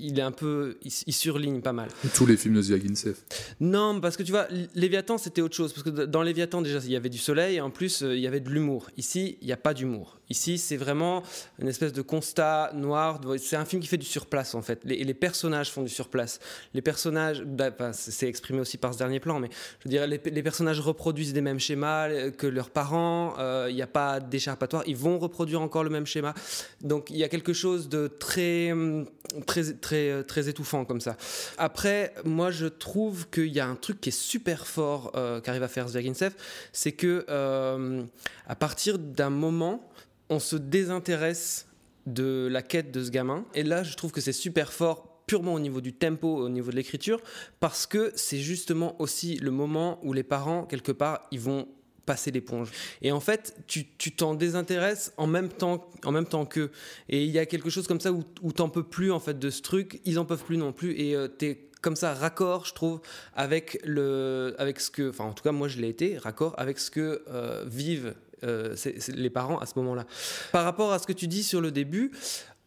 il 0.00 0.18
est 0.18 0.22
un 0.22 0.32
peu, 0.32 0.76
il, 0.82 0.92
il 1.06 1.12
surligne 1.12 1.60
pas 1.60 1.72
mal. 1.72 1.88
Tous 2.14 2.26
les 2.26 2.36
films 2.36 2.54
de 2.54 2.62
Zviagintsev. 2.62 3.16
Non, 3.60 4.00
parce 4.00 4.16
que 4.16 4.24
tu 4.24 4.32
vois, 4.32 4.48
Léviathan, 4.74 5.16
c'était 5.16 5.42
autre 5.42 5.54
chose. 5.54 5.72
Parce 5.72 5.84
que 5.84 5.90
dans 5.90 6.22
Léviathan, 6.22 6.62
déjà, 6.62 6.78
il 6.78 6.90
y 6.90 6.96
avait 6.96 7.08
du 7.08 7.18
soleil 7.18 7.56
et 7.56 7.60
en 7.60 7.70
plus, 7.70 8.02
euh, 8.02 8.16
il 8.16 8.20
y 8.20 8.26
avait 8.26 8.40
de 8.40 8.50
l'humour. 8.50 8.90
Ici, 8.96 9.38
il 9.40 9.46
n'y 9.46 9.52
a 9.52 9.56
pas 9.56 9.74
d'humour. 9.74 10.18
Ici, 10.28 10.58
c'est 10.58 10.76
vraiment 10.76 11.22
une 11.60 11.68
espèce 11.68 11.92
de 11.92 12.02
constat 12.02 12.70
noir. 12.74 13.20
C'est 13.38 13.56
un 13.56 13.64
film 13.64 13.80
qui 13.80 13.88
fait 13.88 13.96
du 13.96 14.06
surplace, 14.06 14.54
en 14.54 14.62
fait. 14.62 14.80
Les, 14.84 15.04
les 15.04 15.14
personnages 15.14 15.70
font 15.70 15.82
du 15.82 15.88
surplace. 15.88 16.40
Les 16.74 16.82
personnages, 16.82 17.42
bah, 17.42 17.70
c'est 17.92 18.28
exprimé 18.28 18.60
aussi 18.60 18.76
par 18.76 18.92
ce 18.92 18.98
dernier 18.98 19.20
plan, 19.20 19.38
mais 19.38 19.48
je 19.84 19.88
dirais, 19.88 20.06
les, 20.06 20.20
les 20.24 20.42
personnages 20.42 20.80
reproduisent 20.80 21.32
des 21.32 21.40
mêmes 21.40 21.60
schémas 21.60 22.08
euh, 22.08 22.30
que 22.30 22.46
leurs 22.46 22.70
parents. 22.70 23.34
Euh, 23.38 23.66
Il 23.70 23.76
n'y 23.76 23.82
a 23.82 23.86
pas 23.86 24.20
d'échappatoire. 24.20 24.82
Ils 24.86 24.96
vont 24.96 25.18
reproduire 25.18 25.60
encore 25.60 25.84
le 25.84 25.90
même 25.90 26.06
schéma. 26.06 26.34
Donc, 26.82 27.10
il 27.10 27.16
y 27.16 27.24
a 27.24 27.28
quelque 27.28 27.52
chose 27.52 27.88
de 27.88 28.08
très, 28.08 28.72
hum, 28.72 29.06
très, 29.46 29.74
très, 29.74 30.24
très 30.24 30.48
étouffant 30.48 30.84
comme 30.84 31.00
ça. 31.00 31.16
Après, 31.58 32.14
moi, 32.24 32.50
je 32.50 32.66
trouve 32.66 33.28
qu'il 33.30 33.52
y 33.52 33.60
a 33.60 33.66
un 33.66 33.76
truc 33.76 34.00
qui 34.00 34.08
est 34.08 34.12
super 34.12 34.66
fort 34.66 35.12
euh, 35.14 35.40
qu'arrive 35.40 35.62
à 35.62 35.68
faire 35.68 35.88
Zviagintsev, 35.88 36.32
c'est 36.72 36.92
que 36.92 37.24
euh, 37.28 38.02
à 38.46 38.56
partir 38.56 38.98
d'un 38.98 39.30
moment, 39.30 39.88
on 40.28 40.38
se 40.38 40.56
désintéresse 40.56 41.66
de 42.06 42.48
la 42.50 42.62
quête 42.62 42.92
de 42.92 43.02
ce 43.02 43.10
gamin. 43.10 43.44
Et 43.54 43.62
là, 43.62 43.82
je 43.82 43.96
trouve 43.96 44.12
que 44.12 44.20
c'est 44.20 44.32
super 44.32 44.72
fort 44.72 45.22
purement 45.26 45.54
au 45.54 45.60
niveau 45.60 45.80
du 45.80 45.92
tempo, 45.92 46.36
au 46.36 46.48
niveau 46.48 46.70
de 46.70 46.76
l'écriture, 46.76 47.20
parce 47.58 47.86
que 47.86 48.12
c'est 48.14 48.38
justement 48.38 49.00
aussi 49.00 49.36
le 49.36 49.50
moment 49.50 49.98
où 50.04 50.12
les 50.12 50.22
parents, 50.22 50.64
quelque 50.64 50.92
part, 50.92 51.26
ils 51.32 51.40
vont 51.40 51.66
passer 52.06 52.30
l'éponge. 52.30 52.70
Et 53.02 53.10
en 53.10 53.18
fait, 53.18 53.56
tu 53.66 53.84
t'en 54.12 54.34
désintéresses 54.34 55.12
en 55.16 55.26
même 55.26 55.48
temps, 55.48 55.90
en 56.04 56.12
même 56.12 56.26
temps 56.26 56.46
qu'eux. 56.46 56.70
Et 57.08 57.24
il 57.24 57.30
y 57.30 57.40
a 57.40 57.46
quelque 57.46 57.68
chose 57.68 57.88
comme 57.88 58.00
ça 58.00 58.12
où, 58.12 58.22
où 58.42 58.52
t'en 58.52 58.68
peux 58.68 58.84
plus 58.84 59.10
en 59.10 59.18
fait 59.18 59.38
de 59.38 59.50
ce 59.50 59.60
truc. 59.60 60.00
Ils 60.04 60.20
en 60.20 60.24
peuvent 60.24 60.44
plus 60.44 60.56
non 60.56 60.72
plus. 60.72 60.92
Et 60.92 61.16
euh, 61.16 61.26
t'es 61.26 61.66
comme 61.82 61.96
ça 61.96 62.14
raccord, 62.14 62.64
je 62.64 62.74
trouve, 62.74 63.00
avec 63.34 63.80
le, 63.84 64.54
avec 64.58 64.80
ce 64.80 64.90
que, 64.90 65.10
enfin 65.10 65.24
en 65.24 65.32
tout 65.32 65.44
cas 65.44 65.52
moi 65.52 65.68
je 65.68 65.78
l'ai 65.78 65.88
été, 65.88 66.18
raccord 66.18 66.54
avec 66.58 66.78
ce 66.78 66.90
que 66.90 67.22
euh, 67.28 67.64
vivent 67.66 68.14
euh, 68.44 68.74
les 69.08 69.30
parents 69.30 69.58
à 69.58 69.66
ce 69.66 69.72
moment-là. 69.76 70.06
Par 70.52 70.64
rapport 70.64 70.92
à 70.92 70.98
ce 70.98 71.06
que 71.06 71.12
tu 71.12 71.26
dis 71.28 71.42
sur 71.42 71.60
le 71.60 71.70
début, 71.70 72.12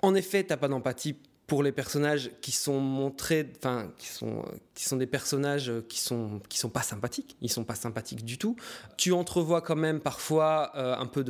en 0.02 0.16
effet, 0.16 0.44
t'as 0.44 0.58
pas 0.58 0.68
d'empathie 0.68 1.16
pour 1.50 1.64
les 1.64 1.72
personnages 1.72 2.30
qui 2.42 2.52
sont 2.52 2.80
montrés, 2.80 3.50
enfin 3.58 3.92
qui 3.98 4.08
sont 4.08 4.46
qui 4.76 4.86
sont 4.86 4.98
des 4.98 5.08
personnages 5.08 5.74
qui 5.90 6.00
sont 6.00 6.42
qui 6.48 6.60
sont 6.60 6.70
pas 6.70 6.84
sympathiques, 6.84 7.36
ils 7.42 7.50
sont 7.50 7.64
pas 7.64 7.74
sympathiques 7.74 8.24
du 8.24 8.38
tout. 8.38 8.56
Tu 8.98 9.12
entrevois 9.12 9.62
quand 9.62 9.76
même 9.76 10.00
parfois 10.00 10.72
euh, 10.76 10.96
un 10.96 11.08
peu 11.08 11.24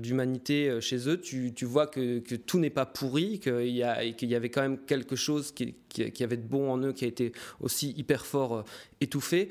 d'humanité 0.00 0.68
euh, 0.68 0.80
chez 0.80 1.08
eux. 1.08 1.18
Tu, 1.18 1.54
tu 1.54 1.64
vois 1.64 1.86
que, 1.86 2.18
que 2.18 2.34
tout 2.34 2.58
n'est 2.58 2.70
pas 2.70 2.86
pourri, 2.86 3.38
qu'il 3.38 3.68
y 3.68 3.84
a 3.84 4.12
qu'il 4.12 4.28
y 4.28 4.34
avait 4.34 4.50
quand 4.50 4.62
même 4.62 4.78
quelque 4.78 5.14
chose 5.14 5.52
qui, 5.52 5.76
qui, 5.88 6.24
avait 6.24 6.36
de 6.36 6.46
bon 6.46 6.70
en 6.72 6.78
eux, 6.78 6.92
qui 6.92 7.04
a 7.04 7.08
été 7.08 7.32
aussi 7.60 7.94
hyper 7.96 8.26
fort 8.26 8.64
étouffé. 9.00 9.48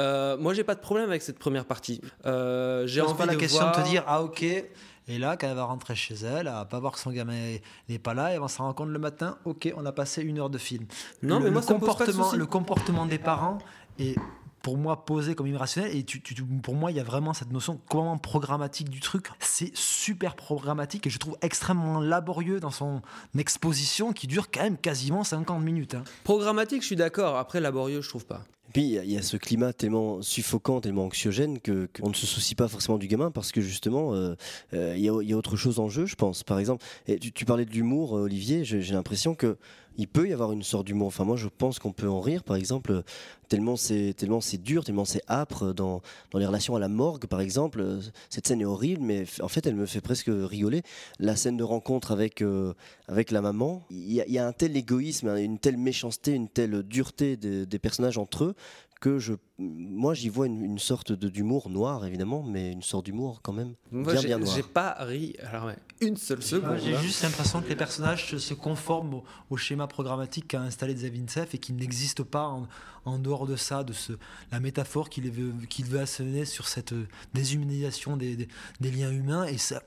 Euh, 0.00 0.36
moi, 0.38 0.54
j'ai 0.54 0.64
pas 0.64 0.74
de 0.74 0.80
problème 0.80 1.08
avec 1.10 1.22
cette 1.22 1.38
première 1.38 1.64
partie. 1.66 2.00
Euh, 2.26 2.86
j'ai 2.86 3.00
envie 3.00 3.14
pas 3.14 3.26
la 3.26 3.34
de 3.34 3.38
question 3.38 3.60
voir... 3.60 3.76
de 3.76 3.82
te 3.82 3.88
dire 3.88 4.02
ah 4.06 4.22
ok 4.22 4.42
et 4.42 5.18
là 5.18 5.36
quand 5.36 5.48
elle 5.48 5.56
va 5.56 5.64
rentrer 5.64 5.94
chez 5.96 6.14
elle 6.14 6.46
elle 6.46 6.52
va 6.52 6.64
pas 6.66 6.78
voir 6.78 6.92
que 6.92 6.98
son 7.00 7.10
gamin 7.10 7.56
n'est 7.88 7.98
pas 7.98 8.14
là 8.14 8.32
elle 8.32 8.40
va 8.40 8.48
s'en 8.48 8.64
rendre 8.64 8.74
compte 8.76 8.90
le 8.90 8.98
matin 8.98 9.38
ok 9.44 9.72
on 9.76 9.84
a 9.86 9.92
passé 9.92 10.22
une 10.22 10.38
heure 10.38 10.50
de 10.50 10.58
film 10.58 10.84
Non, 11.22 11.38
le, 11.38 11.44
mais 11.46 11.50
moi, 11.50 11.62
le 11.62 11.66
ça 11.66 11.74
me 11.74 11.78
pose 11.80 11.88
pas 11.96 12.06
de 12.06 12.12
comportement 12.12 12.32
le 12.36 12.46
comportement 12.46 13.06
des 13.06 13.18
parents 13.18 13.58
est 13.98 14.14
pour 14.62 14.76
moi 14.76 15.04
posé 15.06 15.34
comme 15.34 15.46
irrationnel 15.48 15.96
et 15.96 16.04
tu, 16.04 16.20
tu- 16.22 16.34
tu- 16.34 16.44
pour 16.44 16.74
moi 16.76 16.90
il 16.92 16.96
y 16.98 17.00
a 17.00 17.02
vraiment 17.02 17.32
cette 17.32 17.50
notion 17.50 17.80
complètement 17.88 18.18
programmatique 18.18 18.90
du 18.90 19.00
truc 19.00 19.28
c'est 19.40 19.74
super 19.74 20.36
programmatique 20.36 21.06
et 21.06 21.10
je 21.10 21.18
trouve 21.18 21.36
extrêmement 21.40 21.98
laborieux 22.00 22.60
dans 22.60 22.70
son 22.70 23.00
exposition 23.36 24.12
qui 24.12 24.26
dure 24.26 24.50
quand 24.50 24.62
même 24.62 24.76
quasiment 24.76 25.24
50 25.24 25.62
minutes 25.62 25.94
hein. 25.94 26.04
Programmatique, 26.24 26.82
je 26.82 26.86
suis 26.86 26.96
d'accord. 26.96 27.36
Après, 27.36 27.58
laborieux, 27.60 28.00
je 28.02 28.08
trouve 28.08 28.26
pas. 28.26 28.42
Puis 28.72 28.82
il 28.82 29.10
y 29.10 29.16
a- 29.16 29.22
ce 29.22 29.36
climat 29.36 29.72
tellement 29.72 30.22
suffocant, 30.22 30.80
tellement 30.80 31.04
anxiogène 31.04 31.58
qu'on 31.60 32.08
ne 32.08 32.14
se 32.14 32.26
soucie 32.26 32.54
pas 32.54 32.68
forcément 32.68 32.98
du 32.98 33.06
gamin 33.06 33.30
parce 33.30 33.52
que 33.52 33.60
justement 33.60 34.14
euh, 34.14 34.34
euh, 34.74 34.94
il 34.96 35.02
y, 35.02 35.08
a, 35.08 35.36
autre 35.36 35.56
chose 35.56 35.78
en 35.78 35.88
jeu, 35.88 36.06
je 36.06 36.14
pense. 36.14 36.42
Par 36.42 36.58
exemple, 36.58 36.84
et 37.06 37.18
tu, 37.18 37.44
parlais 37.44 37.64
de 37.64 37.72
l'humour, 37.72 38.12
Olivier. 38.12 38.64
J'ai 38.64 38.92
l'impression 38.92 39.34
que 39.34 39.56
il 40.00 40.08
peut 40.08 40.28
y 40.28 40.32
avoir 40.32 40.50
une 40.52 40.62
sorte 40.62 40.86
d'humour. 40.86 41.08
Enfin 41.08 41.24
moi 41.24 41.36
je 41.36 41.46
pense 41.48 41.78
qu'on 41.78 41.92
peut 41.92 42.08
en 42.08 42.20
rire, 42.20 42.42
par 42.42 42.56
exemple, 42.56 43.02
tellement 43.48 43.76
c'est 43.76 44.14
tellement 44.16 44.40
c'est 44.40 44.58
dur, 44.58 44.82
tellement 44.84 45.04
c'est 45.04 45.22
âpre 45.28 45.72
dans 45.74 46.00
dans 46.30 46.38
les 46.38 46.46
relations 46.46 46.74
à 46.74 46.80
la 46.80 46.88
morgue, 46.88 47.26
par 47.26 47.40
exemple. 47.40 47.98
Cette 48.30 48.46
scène 48.46 48.60
est 48.60 48.64
horrible, 48.64 49.02
mais 49.02 49.24
en 49.40 49.48
fait 49.48 49.66
elle 49.66 49.74
me 49.76 49.86
fait 49.86 50.00
presque 50.00 50.30
rigoler. 50.30 50.82
La 51.18 51.36
scène 51.36 51.56
de 51.56 51.64
rencontre 51.64 52.12
avec 52.12 52.42
euh, 52.42 52.72
avec 53.08 53.30
la 53.30 53.42
maman, 53.42 53.84
il 53.90 54.12
y, 54.12 54.38
a- 54.38 54.46
un 54.46 54.52
tel 54.52 54.76
égoïsme, 54.76 55.28
hein, 55.28 55.36
une 55.36 55.58
telle 55.58 55.76
méchanceté, 55.76 56.32
une 56.32 56.48
telle 56.48 56.82
dureté 56.82 57.36
des 57.36 57.78
personnages 57.78 58.16
entre 58.18 58.44
eux 58.44 58.54
que 59.00 59.18
je, 59.18 59.32
moi 59.58 60.12
j'y 60.12 60.28
vois 60.28 60.46
une, 60.46 60.62
une 60.62 60.78
sorte 60.78 61.10
de- 61.12 61.30
d'humour 61.30 61.70
noir 61.70 62.04
évidemment, 62.04 62.42
mais 62.42 62.70
une 62.70 62.82
sorte 62.82 63.06
d'humour 63.06 63.40
quand 63.42 63.54
même 63.54 63.74
Moi, 63.90 64.12
bien 64.12 64.20
j'ai 64.20 64.26
bien 64.28 64.38
noir. 64.38 64.54
j'ai 64.54 64.62
pas 64.62 64.94
ri. 65.00 65.34
Alors, 65.42 65.64
ouais, 65.66 65.76
une 66.02 66.18
seule 66.18 66.42
seconde. 66.42 66.78
J'ai 66.84 66.94
hein. 66.94 67.00
juste 67.00 67.22
l'impression 67.22 67.62
que 67.62 67.68
les 67.68 67.76
personnages 67.76 68.36
se- 68.36 68.52
conforment 68.54 69.14
au, 69.14 69.24
au 69.48 69.56
schéma 69.56 69.86
programmatique 69.86 70.48
qu'a 70.48 70.60
installé 70.60 70.94
Zavintsev 70.96 71.48
et 71.54 71.58
qui 71.58 71.72
n'existe 71.72 72.22
pas 72.24 72.44
en, 72.46 72.68
en 73.06 73.18
dehors 73.18 73.46
de 73.46 73.56
ça, 73.56 73.84
de 73.84 73.94
ce, 73.94 74.12
la 74.52 74.60
métaphore 74.60 75.08
qu'il 75.08 75.30
veut, 75.30 75.54
qu'il 75.70 75.86
veut 75.86 76.00
asséner 76.00 76.44
sur 76.44 76.68
cette 76.68 76.92
euh, 76.92 77.08
déshumanisation 77.32 78.18
des, 78.18 78.36
des- 78.36 78.48
des 78.80 78.90
liens 78.90 79.10
humains. 79.10 79.44
Et, 79.46 79.56
ça, 79.56 79.82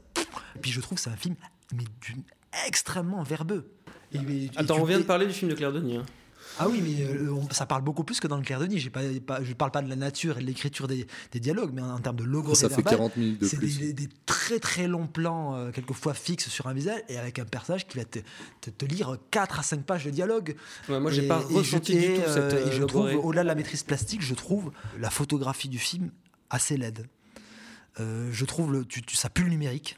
et 0.55 0.59
puis 0.59 0.71
je 0.71 0.81
trouve 0.81 0.95
que 0.97 1.03
c'est 1.03 1.11
un 1.11 1.15
film 1.17 1.35
mais 1.75 1.83
extrêmement 2.67 3.23
verbeux. 3.23 3.71
Et- 4.11 4.17
et- 4.17 4.45
et 4.45 4.51
Attends, 4.55 4.79
on 4.79 4.83
vient 4.85 4.99
de 4.99 5.03
parler 5.03 5.27
du 5.27 5.33
film 5.33 5.51
de 5.51 5.55
Claire 5.55 5.71
Denis. 5.71 5.97
hein. 5.97 6.05
Ah 6.59 6.67
oui, 6.69 6.81
mais 6.81 7.03
euh, 7.05 7.31
on- 7.33 7.49
ça 7.51 7.65
parle 7.65 7.81
beaucoup 7.83 8.03
plus 8.03 8.19
que 8.19 8.27
dans 8.27 8.37
le 8.37 8.43
Clair 8.43 8.59
de. 8.59 8.67
J'ai 8.77 8.89
pas, 8.89 9.01
pas- 9.25 9.43
je 9.43 9.53
parle 9.53 9.71
pas 9.71 9.81
de 9.81 9.89
la 9.89 9.95
nature 9.95 10.37
et 10.37 10.41
de 10.41 10.45
l'écriture 10.45 10.87
des, 10.87 11.07
des 11.31 11.39
dialogues, 11.39 11.71
mais 11.73 11.81
en, 11.81 11.91
en 11.95 11.99
termes 11.99 12.15
de 12.17 12.23
logo 12.23 12.53
Ça 12.55 12.69
fait 12.69 12.83
40 12.83 13.17
minutes 13.17 13.41
de 13.41 13.47
c'est 13.47 13.57
plus. 13.57 13.79
Des, 13.79 13.93
des 13.93 14.09
très 14.25 14.59
très 14.59 14.87
longs 14.87 15.07
plans, 15.07 15.55
euh, 15.55 15.71
quelquefois 15.71 16.13
fixes 16.13 16.49
sur 16.49 16.67
un 16.67 16.73
visage, 16.73 17.01
et 17.09 17.17
avec 17.17 17.39
un 17.39 17.45
personnage 17.45 17.87
qui 17.87 17.97
va 17.97 18.05
te, 18.05 18.19
te, 18.61 18.69
te 18.69 18.85
lire 18.85 19.17
4 19.31 19.59
à 19.59 19.63
5 19.63 19.83
pages 19.83 20.05
de 20.05 20.11
dialogue. 20.11 20.55
Ouais, 20.89 20.99
moi, 20.99 21.11
j'ai 21.11 21.25
Et- 21.25 21.27
pas 21.27 21.41
et 21.41 21.53
je- 21.53 21.57
ressenti 21.57 21.93
du 21.93 21.99
et, 22.03 22.13
tout 22.15 22.21
euh, 22.21 22.33
cette, 22.49 22.59
Et 22.67 22.69
euh, 22.69 22.77
je 22.77 22.83
trouve, 22.83 23.09
au-delà 23.25 23.43
de 23.43 23.47
la 23.47 23.55
maîtrise 23.55 23.83
plastique, 23.83 24.21
je 24.21 24.33
trouve 24.33 24.71
la 24.99 25.09
photographie 25.09 25.69
du 25.69 25.79
film 25.79 26.11
assez 26.49 26.77
laide. 26.77 27.07
Euh, 27.99 28.29
je 28.31 28.45
trouve 28.45 28.71
le, 28.73 28.85
tu, 28.85 29.01
tu- 29.03 29.15
ça 29.15 29.29
pue 29.29 29.43
le 29.43 29.49
numérique. 29.49 29.97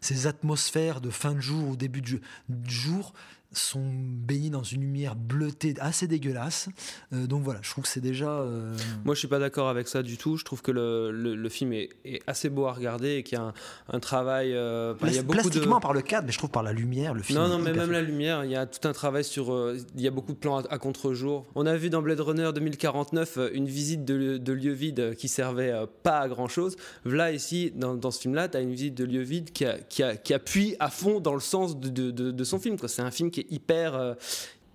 Ces 0.00 0.26
atmosphères 0.26 1.00
de 1.00 1.10
fin 1.10 1.32
de 1.32 1.40
jour 1.40 1.68
ou 1.68 1.76
début 1.76 2.00
de 2.02 2.18
jour 2.66 3.12
sont 3.54 3.84
baignées 3.92 4.50
dans 4.50 4.62
une 4.62 4.80
lumière 4.82 5.16
bleutée 5.16 5.74
assez 5.80 6.06
dégueulasse. 6.06 6.68
Euh, 7.12 7.26
donc 7.26 7.42
voilà, 7.42 7.60
je 7.62 7.70
trouve 7.70 7.84
que 7.84 7.90
c'est 7.90 8.00
déjà. 8.00 8.28
euh, 8.30 8.74
Moi, 9.04 9.14
je 9.14 9.20
suis 9.20 9.28
pas 9.28 9.38
d'accord 9.38 9.68
avec 9.68 9.88
ça 9.88 10.02
du 10.02 10.16
tout. 10.16 10.36
Je 10.36 10.44
trouve 10.44 10.62
que 10.62 10.70
le, 10.70 11.10
le- 11.10 11.34
le 11.34 11.48
film 11.48 11.72
est, 11.72 11.88
est 12.04 12.20
assez 12.26 12.48
beau 12.48 12.66
à 12.66 12.72
regarder 12.72 13.16
et 13.16 13.22
qu'il 13.22 13.38
y 13.38 13.40
a 13.40 13.44
un, 13.44 13.54
un 13.92 14.00
travail. 14.00 14.52
euh, 14.54 14.94
il 15.02 15.12
y 15.14 15.18
a 15.18 15.22
beaucoup 15.22 15.36
de... 15.38 15.42
plastiquement 15.42 15.80
par 15.80 15.92
le 15.92 16.02
cadre, 16.02 16.26
mais 16.26 16.32
je 16.32 16.38
trouve 16.38 16.50
par 16.50 16.62
la 16.62 16.72
lumière, 16.72 17.14
le 17.14 17.22
film. 17.22 17.38
Non, 17.38 17.48
non, 17.48 17.58
mais 17.58 17.72
même 17.72 17.86
fait. 17.86 17.92
la 17.92 18.02
lumière, 18.02 18.44
il 18.44 18.50
y 18.50 18.56
a 18.56 18.66
tout 18.66 18.86
un 18.88 18.92
travail 18.92 19.24
sur. 19.24 19.72
il 19.94 20.00
y 20.00 20.06
a 20.08 20.10
beaucoup 20.10 20.32
de 20.32 20.38
plans 20.38 20.58
à, 20.58 20.72
à 20.74 20.78
contre-jour. 20.78 21.46
On 21.54 21.66
a 21.66 21.76
vu 21.76 21.90
dans 21.90 22.02
Blade 22.02 22.20
Runner 22.20 22.50
2049 22.54 23.38
euh, 23.38 23.50
une 23.54 23.66
visite 23.66 24.04
de, 24.04 24.36
de 24.38 24.52
lieu 24.52 24.72
vide 24.72 25.14
qui 25.16 25.28
servait 25.28 25.72
pas 26.02 26.18
à 26.20 26.28
grand 26.28 26.48
chose. 26.48 26.76
Là, 27.04 27.32
ici, 27.32 27.72
dans, 27.74 27.94
dans 27.94 28.10
ce 28.10 28.20
film-là, 28.20 28.48
tu 28.48 28.56
as 28.56 28.60
une 28.60 28.72
visite 28.72 28.94
de 28.94 29.04
lieu 29.04 29.22
vide 29.22 29.52
qui, 29.52 29.64
a- 29.64 29.78
qui, 29.78 30.02
a- 30.02 30.16
qui 30.16 30.34
appuie 30.34 30.76
à 30.80 30.88
fond 30.90 31.20
dans 31.20 31.34
le 31.34 31.40
sens 31.40 31.78
de, 31.78 31.88
de- 31.88 32.10
de- 32.10 32.30
de 32.30 32.44
son 32.44 32.58
film. 32.58 32.76
C'est 32.86 33.02
un 33.02 33.10
film 33.10 33.30
qui 33.30 33.40
est 33.40 33.43
hyper 33.50 33.94
euh, 33.94 34.14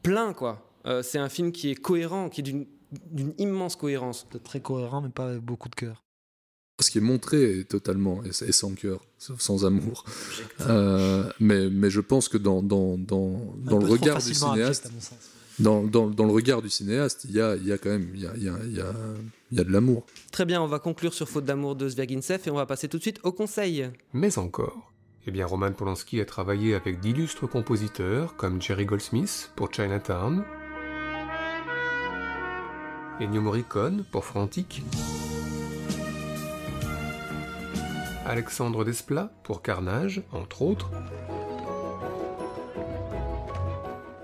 plein, 0.03 0.33
quoi. 0.33 0.65
Euh, 0.85 1.03
c'est 1.03 1.19
un 1.19 1.29
film 1.29 1.51
qui 1.51 1.69
est 1.71 1.75
cohérent, 1.75 2.29
qui 2.29 2.41
est 2.41 2.43
d'une 2.43 3.33
immense 3.37 3.75
cohérence. 3.75 4.27
Très 4.43 4.61
cohérent, 4.61 5.01
mais 5.01 5.09
pas 5.09 5.29
avec 5.29 5.41
beaucoup 5.41 5.69
de 5.69 5.75
cœur. 5.75 6.03
Ce 6.81 6.89
qui 6.89 6.99
est 6.99 7.01
montré 7.01 7.59
est 7.59 7.63
totalement 7.65 8.23
et, 8.23 8.31
sans 8.53 8.73
cœur, 8.73 9.05
sans 9.17 9.65
amour. 9.65 10.05
Euh, 10.61 11.29
mais, 11.41 11.69
mais 11.69 11.89
je 11.89 11.99
pense 11.99 12.29
que 12.29 12.37
dans, 12.37 12.63
dans, 12.63 12.97
dans, 12.97 13.53
dans 13.57 13.79
le 13.79 13.85
regard 13.85 14.19
du 14.23 14.33
cinéaste, 14.33 14.85
à 14.85 14.89
mon 14.89 15.01
sens. 15.01 15.17
dans, 15.59 15.83
dans, 15.83 16.09
dans 16.09 16.23
le 16.23 16.31
regard 16.31 16.61
du 16.61 16.69
cinéaste, 16.69 17.25
il 17.25 17.31
y 17.31 17.41
a, 17.41 17.57
il 17.57 17.67
y 17.67 17.73
a 17.73 17.77
quand 17.77 17.89
même 17.89 18.09
il 18.13 18.21
y 18.21 18.27
a, 18.27 18.31
il 18.37 18.43
y 18.43 18.49
a, 18.49 18.55
il 18.63 18.77
y 18.77 18.79
a, 18.79 18.93
il 19.51 19.57
y 19.57 19.61
a 19.61 19.63
de 19.65 19.71
l'amour. 19.71 20.05
Très 20.31 20.45
bien, 20.45 20.61
on 20.61 20.67
va 20.67 20.79
conclure 20.79 21.13
sur 21.13 21.27
Faute 21.27 21.43
d'amour 21.43 21.75
de 21.75 21.89
Zverginsev 21.89 22.43
et 22.45 22.49
on 22.49 22.55
va 22.55 22.65
passer 22.65 22.87
tout 22.87 22.97
de 22.97 23.03
suite 23.03 23.19
au 23.23 23.33
conseil. 23.33 23.89
Mais 24.13 24.37
encore. 24.37 24.88
Eh 25.31 25.43
Roman 25.43 25.71
Polanski 25.73 26.19
a 26.21 26.25
travaillé 26.25 26.73
avec 26.73 26.99
d'illustres 26.99 27.47
compositeurs 27.47 28.35
comme 28.35 28.59
Jerry 28.59 28.87
Goldsmith 28.87 29.51
pour 29.55 29.71
Chinatown, 29.71 30.43
Ennio 33.21 33.39
Morricone 33.39 34.03
pour 34.11 34.25
Frantic, 34.25 34.81
Alexandre 38.25 38.83
Desplat 38.83 39.31
pour 39.43 39.61
Carnage, 39.61 40.23
entre 40.31 40.63
autres, 40.63 40.89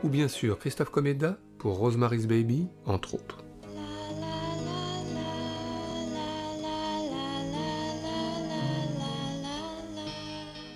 ou 0.01 0.10
bien 0.10 0.28
sûr 0.28 0.58
Christophe 0.58 0.89
Comeda 0.89 1.38
pour 1.60 1.78
Rosemary's 1.78 2.26
Baby, 2.26 2.68
entre 2.88 3.14
autres. 3.14 3.45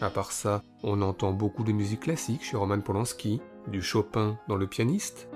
À 0.01 0.09
part 0.09 0.31
ça, 0.31 0.63
on 0.81 1.01
entend 1.01 1.33
beaucoup 1.33 1.65
de 1.65 1.73
musique 1.73 2.01
classique 2.01 2.43
chez 2.43 2.55
Roman 2.55 2.79
Polanski, 2.79 3.41
du 3.67 3.81
Chopin 3.81 4.39
dans 4.47 4.55
Le 4.55 4.65
pianiste, 4.65 5.27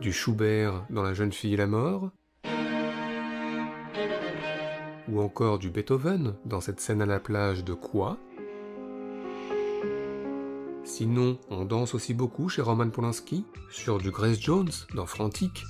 du 0.00 0.12
Schubert 0.12 0.86
dans 0.88 1.02
La 1.02 1.14
jeune 1.14 1.32
fille 1.32 1.54
et 1.54 1.56
la 1.56 1.66
mort, 1.66 2.10
ou 5.08 5.20
encore 5.20 5.58
du 5.58 5.70
Beethoven 5.70 6.36
dans 6.44 6.60
cette 6.60 6.78
scène 6.78 7.02
à 7.02 7.06
la 7.06 7.18
plage 7.18 7.64
de 7.64 7.74
Quoi 7.74 8.16
Sinon, 10.84 11.38
on 11.50 11.64
danse 11.64 11.94
aussi 11.94 12.14
beaucoup 12.14 12.48
chez 12.48 12.62
Roman 12.62 12.88
Polanski 12.88 13.44
sur 13.68 13.98
du 13.98 14.12
Grace 14.12 14.40
Jones 14.40 14.70
dans 14.94 15.06
Frantic, 15.06 15.64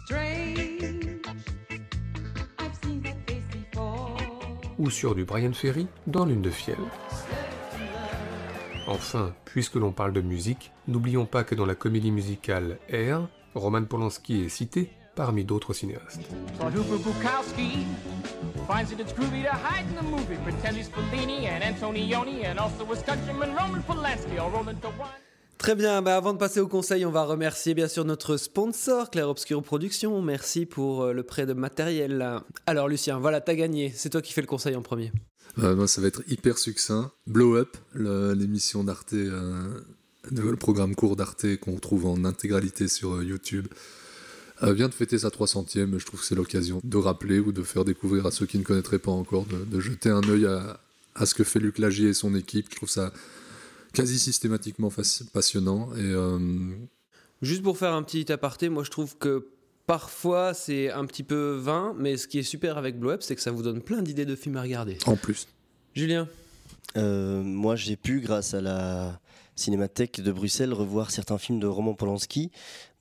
ou 4.83 4.91
sur 4.91 5.15
du 5.15 5.25
Brian 5.25 5.53
Ferry 5.53 5.87
dans 6.09 6.25
Lune 6.25 6.43
de 6.43 6.51
fiel. 6.51 6.77
Enfin, 8.89 9.33
puisque 9.45 9.77
l'on 9.77 9.93
parle 9.93 10.13
de 10.13 10.21
musique, 10.21 10.73
n'oublions 10.89 11.25
pas 11.25 11.45
que 11.45 11.55
dans 11.55 11.67
la 11.67 11.77
comédie 11.77 12.11
musicale 12.11 12.79
Air, 12.89 13.29
Roman 13.55 13.85
Polanski 13.85 14.43
est 14.43 14.49
cité, 14.49 14.91
parmi 15.15 15.45
d'autres 15.45 15.73
cinéastes. 15.73 16.29
Très 25.63 25.77
bien, 25.77 26.03
bah 26.03 26.17
avant 26.17 26.33
de 26.33 26.39
passer 26.39 26.59
au 26.59 26.67
conseil, 26.67 27.07
on 27.07 27.13
va 27.13 27.23
remercier 27.23 27.73
bien 27.73 27.87
sûr 27.87 28.05
notre 28.05 28.37
sponsor, 28.37 29.11
Claire 29.11 29.29
Obscure 29.29 29.63
Productions. 29.63 30.21
Merci 30.21 30.67
pour 30.67 31.03
euh, 31.03 31.13
le 31.13 31.23
prêt 31.23 31.47
de 31.47 31.53
matériel. 31.53 32.41
Alors 32.67 32.89
Lucien, 32.89 33.21
voilà, 33.21 33.41
t'as 33.41 33.55
gagné. 33.55 33.93
C'est 33.95 34.11
toi 34.11 34.21
qui 34.21 34.33
fais 34.33 34.41
le 34.41 34.49
conseil 34.49 34.75
en 34.75 34.83
premier. 34.83 35.13
Euh, 35.61 35.77
moi, 35.77 35.87
ça 35.87 36.01
va 36.01 36.09
être 36.09 36.23
hyper 36.27 36.59
succinct. 36.59 37.13
Blow 37.29 37.55
Up, 37.55 37.77
l'émission 37.95 38.83
d'Arte, 38.83 39.13
euh, 39.13 39.81
le 40.33 40.57
programme 40.57 40.97
court 40.97 41.15
d'Arte 41.15 41.57
qu'on 41.61 41.79
trouve 41.79 42.07
en 42.07 42.25
intégralité 42.25 42.89
sur 42.89 43.15
euh, 43.15 43.25
YouTube, 43.25 43.69
vient 44.63 44.89
de 44.89 44.95
fêter 44.95 45.19
sa 45.19 45.29
300e. 45.29 45.97
Je 45.97 46.05
trouve 46.05 46.19
que 46.19 46.27
c'est 46.27 46.35
l'occasion 46.35 46.81
de 46.83 46.97
rappeler 46.97 47.39
ou 47.39 47.53
de 47.53 47.63
faire 47.63 47.85
découvrir 47.85 48.27
à 48.27 48.33
ceux 48.33 48.47
qui 48.47 48.59
ne 48.59 48.65
connaîtraient 48.65 48.99
pas 48.99 49.13
encore, 49.13 49.47
de, 49.47 49.65
de 49.65 49.79
jeter 49.81 50.11
un 50.11 50.29
œil 50.29 50.45
à, 50.45 50.81
à 51.15 51.25
ce 51.25 51.37
que 51.37 51.45
fait 51.45 51.61
Luc 51.61 51.79
Lagier 51.79 52.09
et 52.09 52.15
son 52.15 52.35
équipe. 52.35 52.67
Je 52.69 52.75
trouve 52.75 52.91
ça 52.91 53.13
quasi 53.93 54.19
systématiquement 54.19 54.91
passionnant. 55.33 55.95
Et 55.95 56.01
euh, 56.01 56.39
Juste 57.43 57.63
pour 57.63 57.77
faire 57.79 57.93
un 57.93 58.03
petit 58.03 58.31
aparté, 58.33 58.69
moi 58.69 58.85
je 58.85 58.91
trouve 58.91 59.17
que 59.19 59.49
parfois 59.87 60.55
c'est 60.55 60.91
un 60.91 61.05
petit 61.07 61.23
peu 61.23 61.57
vain, 61.61 61.95
mais 61.99 62.17
ce 62.17 62.29
qui 62.29 62.39
est 62.39 62.45
super 62.45 62.79
avec 62.79 62.99
Blow 62.99 63.11
Up, 63.11 63.23
c'est 63.23 63.35
que 63.35 63.43
ça 63.43 63.51
vous 63.51 63.63
donne 63.63 63.83
plein 63.83 64.03
d'idées 64.03 64.27
de 64.27 64.37
films 64.37 64.57
à 64.57 64.63
regarder. 64.63 64.99
en 65.07 65.17
plus. 65.17 65.49
Julien? 65.95 66.29
Euh, 66.97 67.43
moi, 67.43 67.77
j'ai 67.77 67.97
pu, 67.97 68.21
grâce 68.21 68.55
à 68.55 68.61
la 68.61 69.21
Cinémathèque 69.57 70.21
de 70.21 70.33
Bruxelles, 70.33 70.73
revoir 70.73 71.11
certains 71.11 71.39
films 71.39 71.61
de 71.61 71.67
Roman 71.67 71.95
Polanski. 71.95 72.51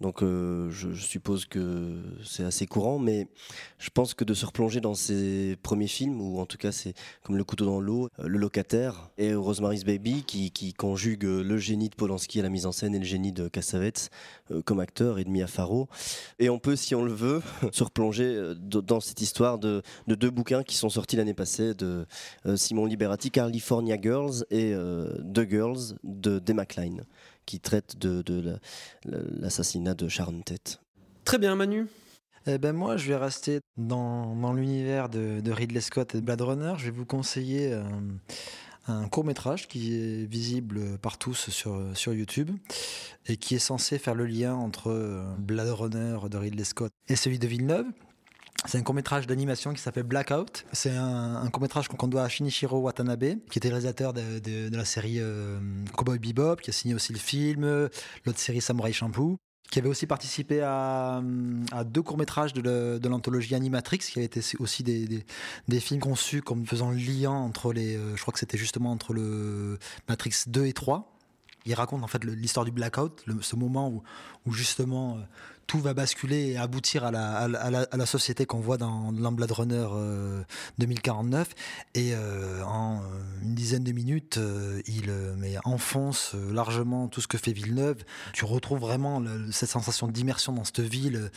Donc, 0.02 0.24
euh, 0.24 0.72
je, 0.72 0.92
suppose 0.94 1.46
que 1.46 2.02
c'est 2.26 2.44
assez 2.44 2.66
courant, 2.66 2.98
mais 2.98 3.28
je 3.78 3.92
pense 3.92 4.16
que 4.16 4.24
de 4.24 4.34
se 4.34 4.48
replonger 4.48 4.82
dans 4.82 4.96
ses 4.96 5.56
premiers 5.62 5.88
films, 5.88 6.20
ou 6.20 6.40
en 6.40 6.48
tout 6.48 6.58
cas, 6.58 6.72
c'est 6.72 6.96
comme 7.24 7.38
Le 7.38 7.44
couteau 7.44 7.66
dans 7.66 7.80
l'eau, 7.80 8.10
euh, 8.20 8.28
Le 8.28 8.40
locataire 8.40 9.12
et 9.20 9.36
Rosemary's 9.36 9.84
Baby, 9.84 10.24
qui, 10.24 10.50
qui 10.50 10.74
conjuguent 10.74 11.26
euh, 11.26 11.44
le 11.44 11.58
génie 11.60 11.88
de 11.88 11.96
Polanski 11.96 12.40
à 12.40 12.44
la 12.44 12.50
mise 12.50 12.66
en 12.66 12.72
scène 12.72 12.96
et 12.96 13.00
le 13.00 13.06
génie 13.06 13.32
de 13.32 13.48
Cassavetes 13.48 14.10
comme 14.66 14.80
acteur 14.82 15.20
et 15.20 15.24
de 15.24 15.30
Mia 15.30 15.48
Farrow. 15.48 15.88
Et 16.40 16.50
on 16.50 16.58
peut, 16.58 16.76
si 16.76 16.96
on 16.96 17.04
le 17.04 17.14
veut, 17.14 17.42
se 17.72 17.84
replonger 17.84 18.54
dans 18.58 19.00
cette 19.00 19.22
histoire 19.22 19.60
de, 19.60 19.84
de 20.08 20.16
deux 20.16 20.32
bouquins 20.32 20.64
qui 20.64 20.76
sont 20.76 20.90
sortis 20.90 21.16
l'année 21.16 21.34
passée 21.34 21.74
de 21.74 22.06
Simon 22.56 22.86
Liberati, 22.86 23.32
California 23.32 23.98
Girls 24.02 24.44
et 24.50 24.74
The 24.74 25.50
Girls 25.50 25.96
de 26.04 26.40
Dema 26.40 26.66
Klein, 26.66 26.98
qui 27.46 27.60
traitent 27.60 27.98
de, 27.98 28.22
de 28.22 28.42
la- 28.42 28.60
la- 29.06 29.24
l'assassinat 29.40 29.94
de 29.94 30.08
Sharon 30.08 30.42
Tate. 30.42 30.82
Très 31.26 31.38
bien, 31.38 31.56
Manu. 31.56 31.88
Eh 32.48 32.58
ben 32.58 32.74
moi, 32.74 32.98
je 32.98 33.08
vais 33.08 33.16
rester 33.18 33.60
dans, 33.78 34.36
dans 34.36 34.54
l'univers 34.54 35.10
de, 35.10 35.42
de 35.42 35.52
Ridley 35.52 35.82
Scott 35.82 36.16
et 36.16 36.22
de 36.22 36.26
Blade 36.26 36.42
Runner. 36.42 36.74
Je 36.78 36.86
vais 36.86 36.92
vous 36.92 37.06
conseiller 37.06 37.72
euh, 37.72 37.84
un 38.88 39.08
court 39.08 39.24
métrage 39.24 39.68
qui 39.68 39.94
est 39.96 40.26
visible 40.26 40.98
par 40.98 41.20
tous 41.20 41.50
sur, 41.52 41.80
sur 41.94 42.14
YouTube 42.14 42.50
et 43.28 43.38
qui 43.38 43.54
est 43.56 43.60
censé 43.60 44.00
faire 44.00 44.16
le 44.16 44.26
lien 44.26 44.56
entre 44.56 44.90
euh, 44.90 45.24
Blade 45.38 45.70
Runner 45.70 46.18
de 46.32 46.38
Ridley 46.38 46.64
Scott 46.64 46.92
et 47.08 47.16
celui 47.16 47.38
de 47.38 47.46
Villeneuve. 47.48 47.86
C'est 48.66 48.78
un 48.78 48.84
court-métrage 48.84 49.26
d'animation 49.26 49.74
qui 49.74 49.82
s'appelle 49.82 50.04
Blackout. 50.04 50.66
C'est 50.72 50.96
un, 50.96 51.48
court-métrage 51.52 51.88
qu'on 51.88 52.08
doit 52.08 52.24
à 52.24 52.30
Shinichiro 52.30 52.78
Watanabe, 52.80 53.38
qui 53.50 53.58
était 53.58 53.70
réalisateur 53.70 54.14
de, 54.14 54.76
la 54.76 54.86
série 54.86 55.18
euh, 55.20 55.60
Cowboy 55.98 56.20
Bebop, 56.20 56.58
qui 56.58 56.70
a 56.70 56.74
signé 56.74 56.94
aussi 56.94 57.12
le 57.12 57.20
film, 57.20 57.90
l'autre 58.26 58.40
série 58.40 58.62
Samurai 58.62 58.94
Champloo, 58.94 59.38
qui 59.72 59.80
avait 59.80 59.90
aussi 59.90 60.06
participé 60.06 60.62
à, 60.62 61.22
deux 61.86 62.04
courts-métrages 62.04 62.54
de, 62.54 63.08
l'anthologie 63.08 63.56
Animatrix, 63.56 64.00
qui 64.00 64.20
avaient 64.20 64.26
été 64.26 64.42
aussi 64.60 64.84
des, 64.84 65.80
films 65.80 66.02
conçus 66.02 66.42
comme 66.42 66.68
faisant 66.68 66.92
le 66.92 66.98
lien 66.98 67.32
entre 67.32 67.74
les... 67.74 67.96
euh, 67.96 68.16
je 68.16 68.22
crois 68.22 68.34
que 68.34 68.40
c'était 68.40 68.58
justement 68.58 68.92
entre 68.92 69.14
le 69.14 69.80
Matrix 70.08 70.36
2 70.48 70.66
et 70.66 70.74
3. 70.74 71.18
Il 71.66 71.74
raconte 71.74 72.04
en 72.04 72.08
fait 72.08 72.24
l'histoire 72.26 72.66
du 72.66 72.72
blackout, 72.72 73.24
ce 73.42 73.56
moment 73.56 73.88
où, 73.90 74.04
où 74.46 74.52
justement 74.52 75.18
euh, 75.18 75.22
tout 75.68 75.80
va 75.80 75.94
basculer 75.94 76.52
et 76.52 76.58
aboutir 76.58 77.04
à 77.04 77.12
la, 77.12 78.06
société 78.06 78.46
qu'on 78.46 78.60
voit 78.60 78.78
dans, 78.78 79.12
Blade 79.12 79.52
Runner 79.52 79.88
euh, 79.94 80.44
2049. 80.80 81.50
Et 81.94 82.12
euh, 82.14 82.64
en 82.64 82.98
euh, 82.98 83.44
une 83.44 83.56
dizaine 83.56 83.84
de 83.84 83.92
minutes, 83.92 84.38
euh, 84.38 84.82
il 84.88 85.10
euh, 85.10 85.36
mais 85.38 85.56
enfonce 85.64 86.34
euh, 86.36 86.54
largement 86.54 87.08
tout 87.08 87.22
ce 87.22 87.28
que 87.28 87.38
fait 87.38 87.54
Villeneuve. 87.54 88.04
Tu 88.34 88.46
retrouves 88.46 88.80
vraiment 88.80 89.22
cette 89.52 89.70
sensation 89.70 90.08
d'immersion 90.08 90.54
dans 90.54 90.64
cette 90.64 90.82
ville 90.82 91.30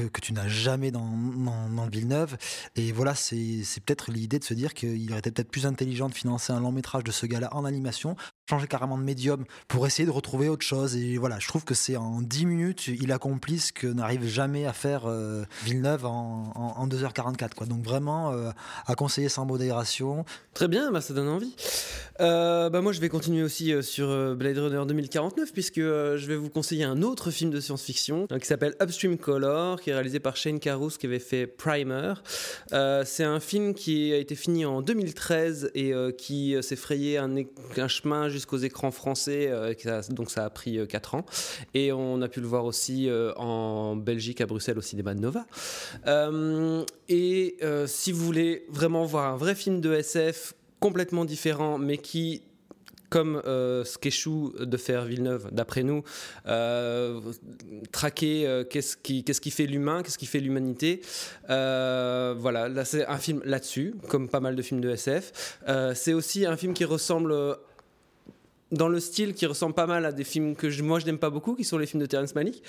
euh, 0.00 0.08
que, 0.08 0.20
tu 0.20 0.32
n'as 0.32 0.48
jamais 0.48 0.90
dans, 0.90 1.06
dans, 1.06 1.86
Villeneuve. 1.88 2.36
Et 2.76 2.92
voilà, 2.92 3.14
c'est 3.14 3.64
peut-être 3.84 4.10
l'idée 4.10 4.38
de 4.38 4.44
se 4.44 4.54
dire 4.54 4.74
qu'il 4.74 5.10
aurait 5.10 5.20
été 5.20 5.30
peut-être 5.30 5.50
plus 5.50 5.66
intelligent 5.66 6.08
de 6.08 6.14
financer 6.14 6.52
un 6.52 6.60
long 6.60 6.72
métrage 6.72 7.04
de 7.04 7.10
ce 7.10 7.26
gars-là 7.26 7.48
en 7.52 7.64
animation, 7.64 8.16
changer 8.48 8.66
carrément 8.66 8.98
de 8.98 9.02
médium 9.02 9.44
pour 9.68 9.86
essayer 9.86 10.06
de 10.06 10.10
retrouver 10.10 10.48
autre 10.48 10.66
chose. 10.66 10.96
Et 10.96 11.16
voilà, 11.18 11.38
je 11.38 11.48
trouve 11.48 11.64
que 11.64 11.74
c'est 11.74 11.96
en 11.96 12.20
10 12.20 12.46
minutes, 12.46 12.88
il 12.88 13.12
accomplit 13.12 13.58
ce 13.68 13.72
que 13.72 13.86
n'arrive 13.86 14.26
jamais 14.26 14.66
à 14.66 14.72
faire 14.72 15.02
euh, 15.06 15.44
Villeneuve 15.64 16.06
en, 16.06 16.52
en, 16.54 16.82
en 16.82 16.88
2h44. 16.88 17.54
Quoi. 17.54 17.66
Donc 17.66 17.84
vraiment, 17.84 18.32
euh, 18.32 18.50
à 18.86 18.94
conseiller 18.94 19.28
sans 19.28 19.44
modération. 19.44 20.24
Très 20.54 20.68
bien, 20.68 20.90
bah, 20.90 21.00
ça 21.00 21.14
donne 21.14 21.28
envie. 21.28 21.54
Euh, 22.20 22.70
bah, 22.70 22.80
moi, 22.80 22.92
je 22.92 23.00
vais 23.00 23.08
continuer 23.08 23.42
aussi 23.42 23.74
sur 23.82 24.34
Blade 24.36 24.58
Runner 24.58 24.82
2049, 24.86 25.52
puisque 25.52 25.80
je 25.80 26.26
vais 26.26 26.36
vous 26.36 26.48
conseiller 26.48 26.84
un 26.84 27.02
autre 27.02 27.30
film 27.30 27.50
de 27.50 27.60
science-fiction 27.60 28.26
euh, 28.32 28.38
qui 28.38 28.46
s'appelle 28.46 28.74
Upstream 28.82 29.18
Color, 29.18 29.80
qui 29.80 29.90
est 29.90 29.94
réalisé 29.94 30.18
par 30.18 30.36
Shane 30.36 30.60
Carruth, 30.60 30.96
qui 30.96 31.06
avait 31.06 31.18
fait 31.18 31.46
Primer. 31.46 32.14
C'est 33.04 33.24
un 33.24 33.40
film 33.40 33.74
qui 33.74 34.12
a 34.12 34.16
été 34.16 34.34
fini 34.34 34.64
en 34.64 34.82
2013 34.82 35.72
et 35.74 35.92
qui 36.16 36.56
s'est 36.62 36.76
frayé 36.76 37.18
un, 37.18 37.28
chemin 37.88 38.28
jusqu'aux 38.28 38.58
écrans 38.58 38.90
français, 38.90 39.50
donc 40.10 40.30
ça 40.30 40.44
a 40.44 40.50
pris 40.50 40.78
4 40.86 41.14
ans. 41.14 41.26
Et 41.74 41.92
on 41.92 42.22
a 42.22 42.28
pu 42.28 42.40
le 42.40 42.46
voir 42.46 42.64
aussi 42.64 43.08
euh, 43.18 43.32
en 43.58 43.96
Belgique, 43.96 44.40
à 44.40 44.46
Bruxelles, 44.46 44.78
au 44.78 44.82
cinéma 44.82 45.14
de 45.14 45.20
Nova. 45.20 45.46
Euh, 46.06 46.84
et 47.08 47.56
euh, 47.62 47.86
si 47.86 48.12
vous 48.12 48.24
voulez 48.24 48.64
vraiment 48.68 49.04
voir 49.04 49.32
un 49.32 49.36
vrai 49.36 49.54
film 49.54 49.80
de 49.80 49.92
SF 49.92 50.54
complètement 50.80 51.24
différent, 51.24 51.78
mais 51.78 51.98
qui 51.98 52.42
comme 53.08 53.40
euh, 53.46 53.84
ce 53.84 53.98
qu'échoue 53.98 54.52
de 54.58 54.76
faire 54.76 55.04
Villeneuve, 55.04 55.48
d'après 55.52 55.82
nous, 55.82 56.02
euh, 56.46 57.20
traquer 57.92 58.46
euh, 58.46 58.64
qu'est-ce 58.64 58.96
qui, 58.96 59.24
qu'est-ce 59.24 59.40
qui 59.40 59.50
fait 59.50 59.66
l'humain, 59.66 60.02
qu'est-ce 60.02 60.18
qui 60.18 60.26
fait 60.26 60.40
l'humanité. 60.40 61.00
Euh, 61.50 62.34
voilà, 62.38 62.68
là 62.68 62.84
c'est 62.84 63.06
un 63.06 63.18
film 63.18 63.40
là-dessus, 63.44 63.94
comme 64.08 64.28
pas 64.28 64.40
mal 64.40 64.56
de 64.56 64.62
films 64.62 64.80
de 64.80 64.90
SF. 64.90 65.58
Euh, 65.68 65.94
c'est 65.94 66.12
aussi 66.12 66.44
un 66.46 66.56
film 66.56 66.74
qui 66.74 66.84
ressemble 66.84 67.32
euh, 67.32 67.54
dans 68.72 68.88
le 68.88 69.00
style 69.00 69.34
qui 69.34 69.46
ressemble 69.46 69.74
pas 69.74 69.86
mal 69.86 70.04
à 70.04 70.12
des 70.12 70.24
films 70.24 70.54
que 70.54 70.68
je- 70.70 70.82
moi 70.82 70.98
je 70.98 71.06
n'aime 71.06 71.18
pas 71.18 71.30
beaucoup, 71.30 71.54
qui 71.54 71.64
sont 71.64 71.78
les 71.78 71.86
films 71.86 72.00
de 72.02 72.06
Terrence 72.06 72.34
Malick. 72.34 72.62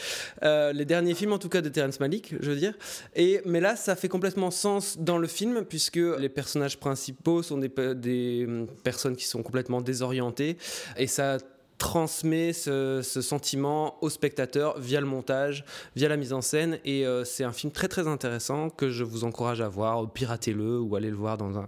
Euh, 0.43 0.71
les 0.73 0.85
derniers 0.85 1.13
films 1.15 1.33
en 1.33 1.37
tout 1.39 1.49
cas 1.49 1.61
de 1.61 1.69
Terrence 1.69 1.99
Malick, 1.99 2.35
je 2.39 2.49
veux 2.51 2.55
dire. 2.55 2.73
Et, 3.15 3.41
mais 3.45 3.59
là, 3.59 3.75
ça 3.75 3.95
fait 3.95 4.07
complètement 4.09 4.51
sens 4.51 4.97
dans 4.97 5.17
le 5.17 5.27
film, 5.27 5.65
puisque 5.67 5.97
les 5.97 6.29
personnages 6.29 6.77
principaux 6.79 7.43
sont 7.43 7.57
des, 7.57 7.71
des 7.95 8.45
hum, 8.47 8.67
personnes 8.83 9.15
qui 9.15 9.25
sont 9.25 9.43
complètement 9.43 9.81
désorientées. 9.81 10.57
Et 10.97 11.07
ça 11.07 11.37
transmet 11.79 12.53
ce, 12.53 13.01
ce 13.01 13.21
sentiment 13.21 13.97
au 14.03 14.09
spectateur 14.11 14.79
via 14.79 15.01
le 15.01 15.07
montage, 15.07 15.65
via 15.95 16.07
la 16.07 16.17
mise 16.17 16.33
en 16.33 16.41
scène. 16.41 16.77
Et 16.85 17.07
euh, 17.07 17.23
c'est 17.23 17.43
un 17.43 17.51
film 17.51 17.71
très 17.71 17.87
très 17.87 18.07
intéressant 18.07 18.69
que 18.69 18.89
je 18.89 19.03
vous 19.03 19.23
encourage 19.23 19.61
à 19.61 19.67
voir. 19.67 20.11
Piratez-le 20.11 20.79
ou 20.79 20.95
allez 20.95 21.09
le 21.09 21.15
voir 21.15 21.37
dans 21.37 21.57
un, 21.57 21.67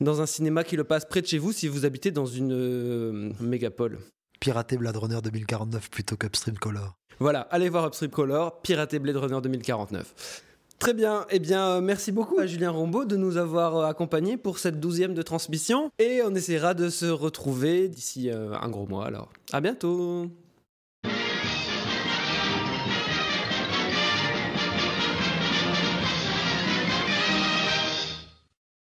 dans 0.00 0.20
un 0.20 0.26
cinéma 0.26 0.64
qui 0.64 0.76
le 0.76 0.82
passe 0.82 1.04
près 1.04 1.22
de 1.22 1.26
chez 1.26 1.38
vous 1.38 1.52
si 1.52 1.68
vous 1.68 1.86
habitez 1.86 2.10
dans 2.10 2.26
une 2.26 2.52
euh, 2.52 3.30
mégapole. 3.38 3.98
Pirater 4.40 4.76
Blade 4.76 4.96
Runner 4.96 5.20
2049 5.22 5.90
plutôt 5.90 6.16
qu'Upstream 6.16 6.58
Color. 6.58 6.96
Voilà, 7.20 7.42
allez 7.52 7.68
voir 7.68 7.86
Upstream 7.86 8.10
Color, 8.10 8.60
pirater 8.62 8.98
Blade 8.98 9.16
Runner 9.16 9.40
2049. 9.40 10.42
Très 10.84 10.92
bien, 10.92 11.24
eh 11.30 11.38
bien 11.38 11.66
euh, 11.66 11.80
merci 11.80 12.12
beaucoup 12.12 12.38
à 12.38 12.46
Julien 12.46 12.70
Rombaud 12.70 13.06
de 13.06 13.16
nous 13.16 13.38
avoir 13.38 13.74
euh, 13.78 13.86
accompagnés 13.86 14.36
pour 14.36 14.58
cette 14.58 14.80
douzième 14.80 15.14
de 15.14 15.22
transmission. 15.22 15.90
Et 15.98 16.20
on 16.22 16.34
essaiera 16.34 16.74
de 16.74 16.90
se 16.90 17.06
retrouver 17.06 17.88
d'ici 17.88 18.28
euh, 18.28 18.52
un 18.60 18.68
gros 18.68 18.86
mois 18.86 19.06
alors. 19.06 19.30
À 19.52 19.62
bientôt 19.62 20.28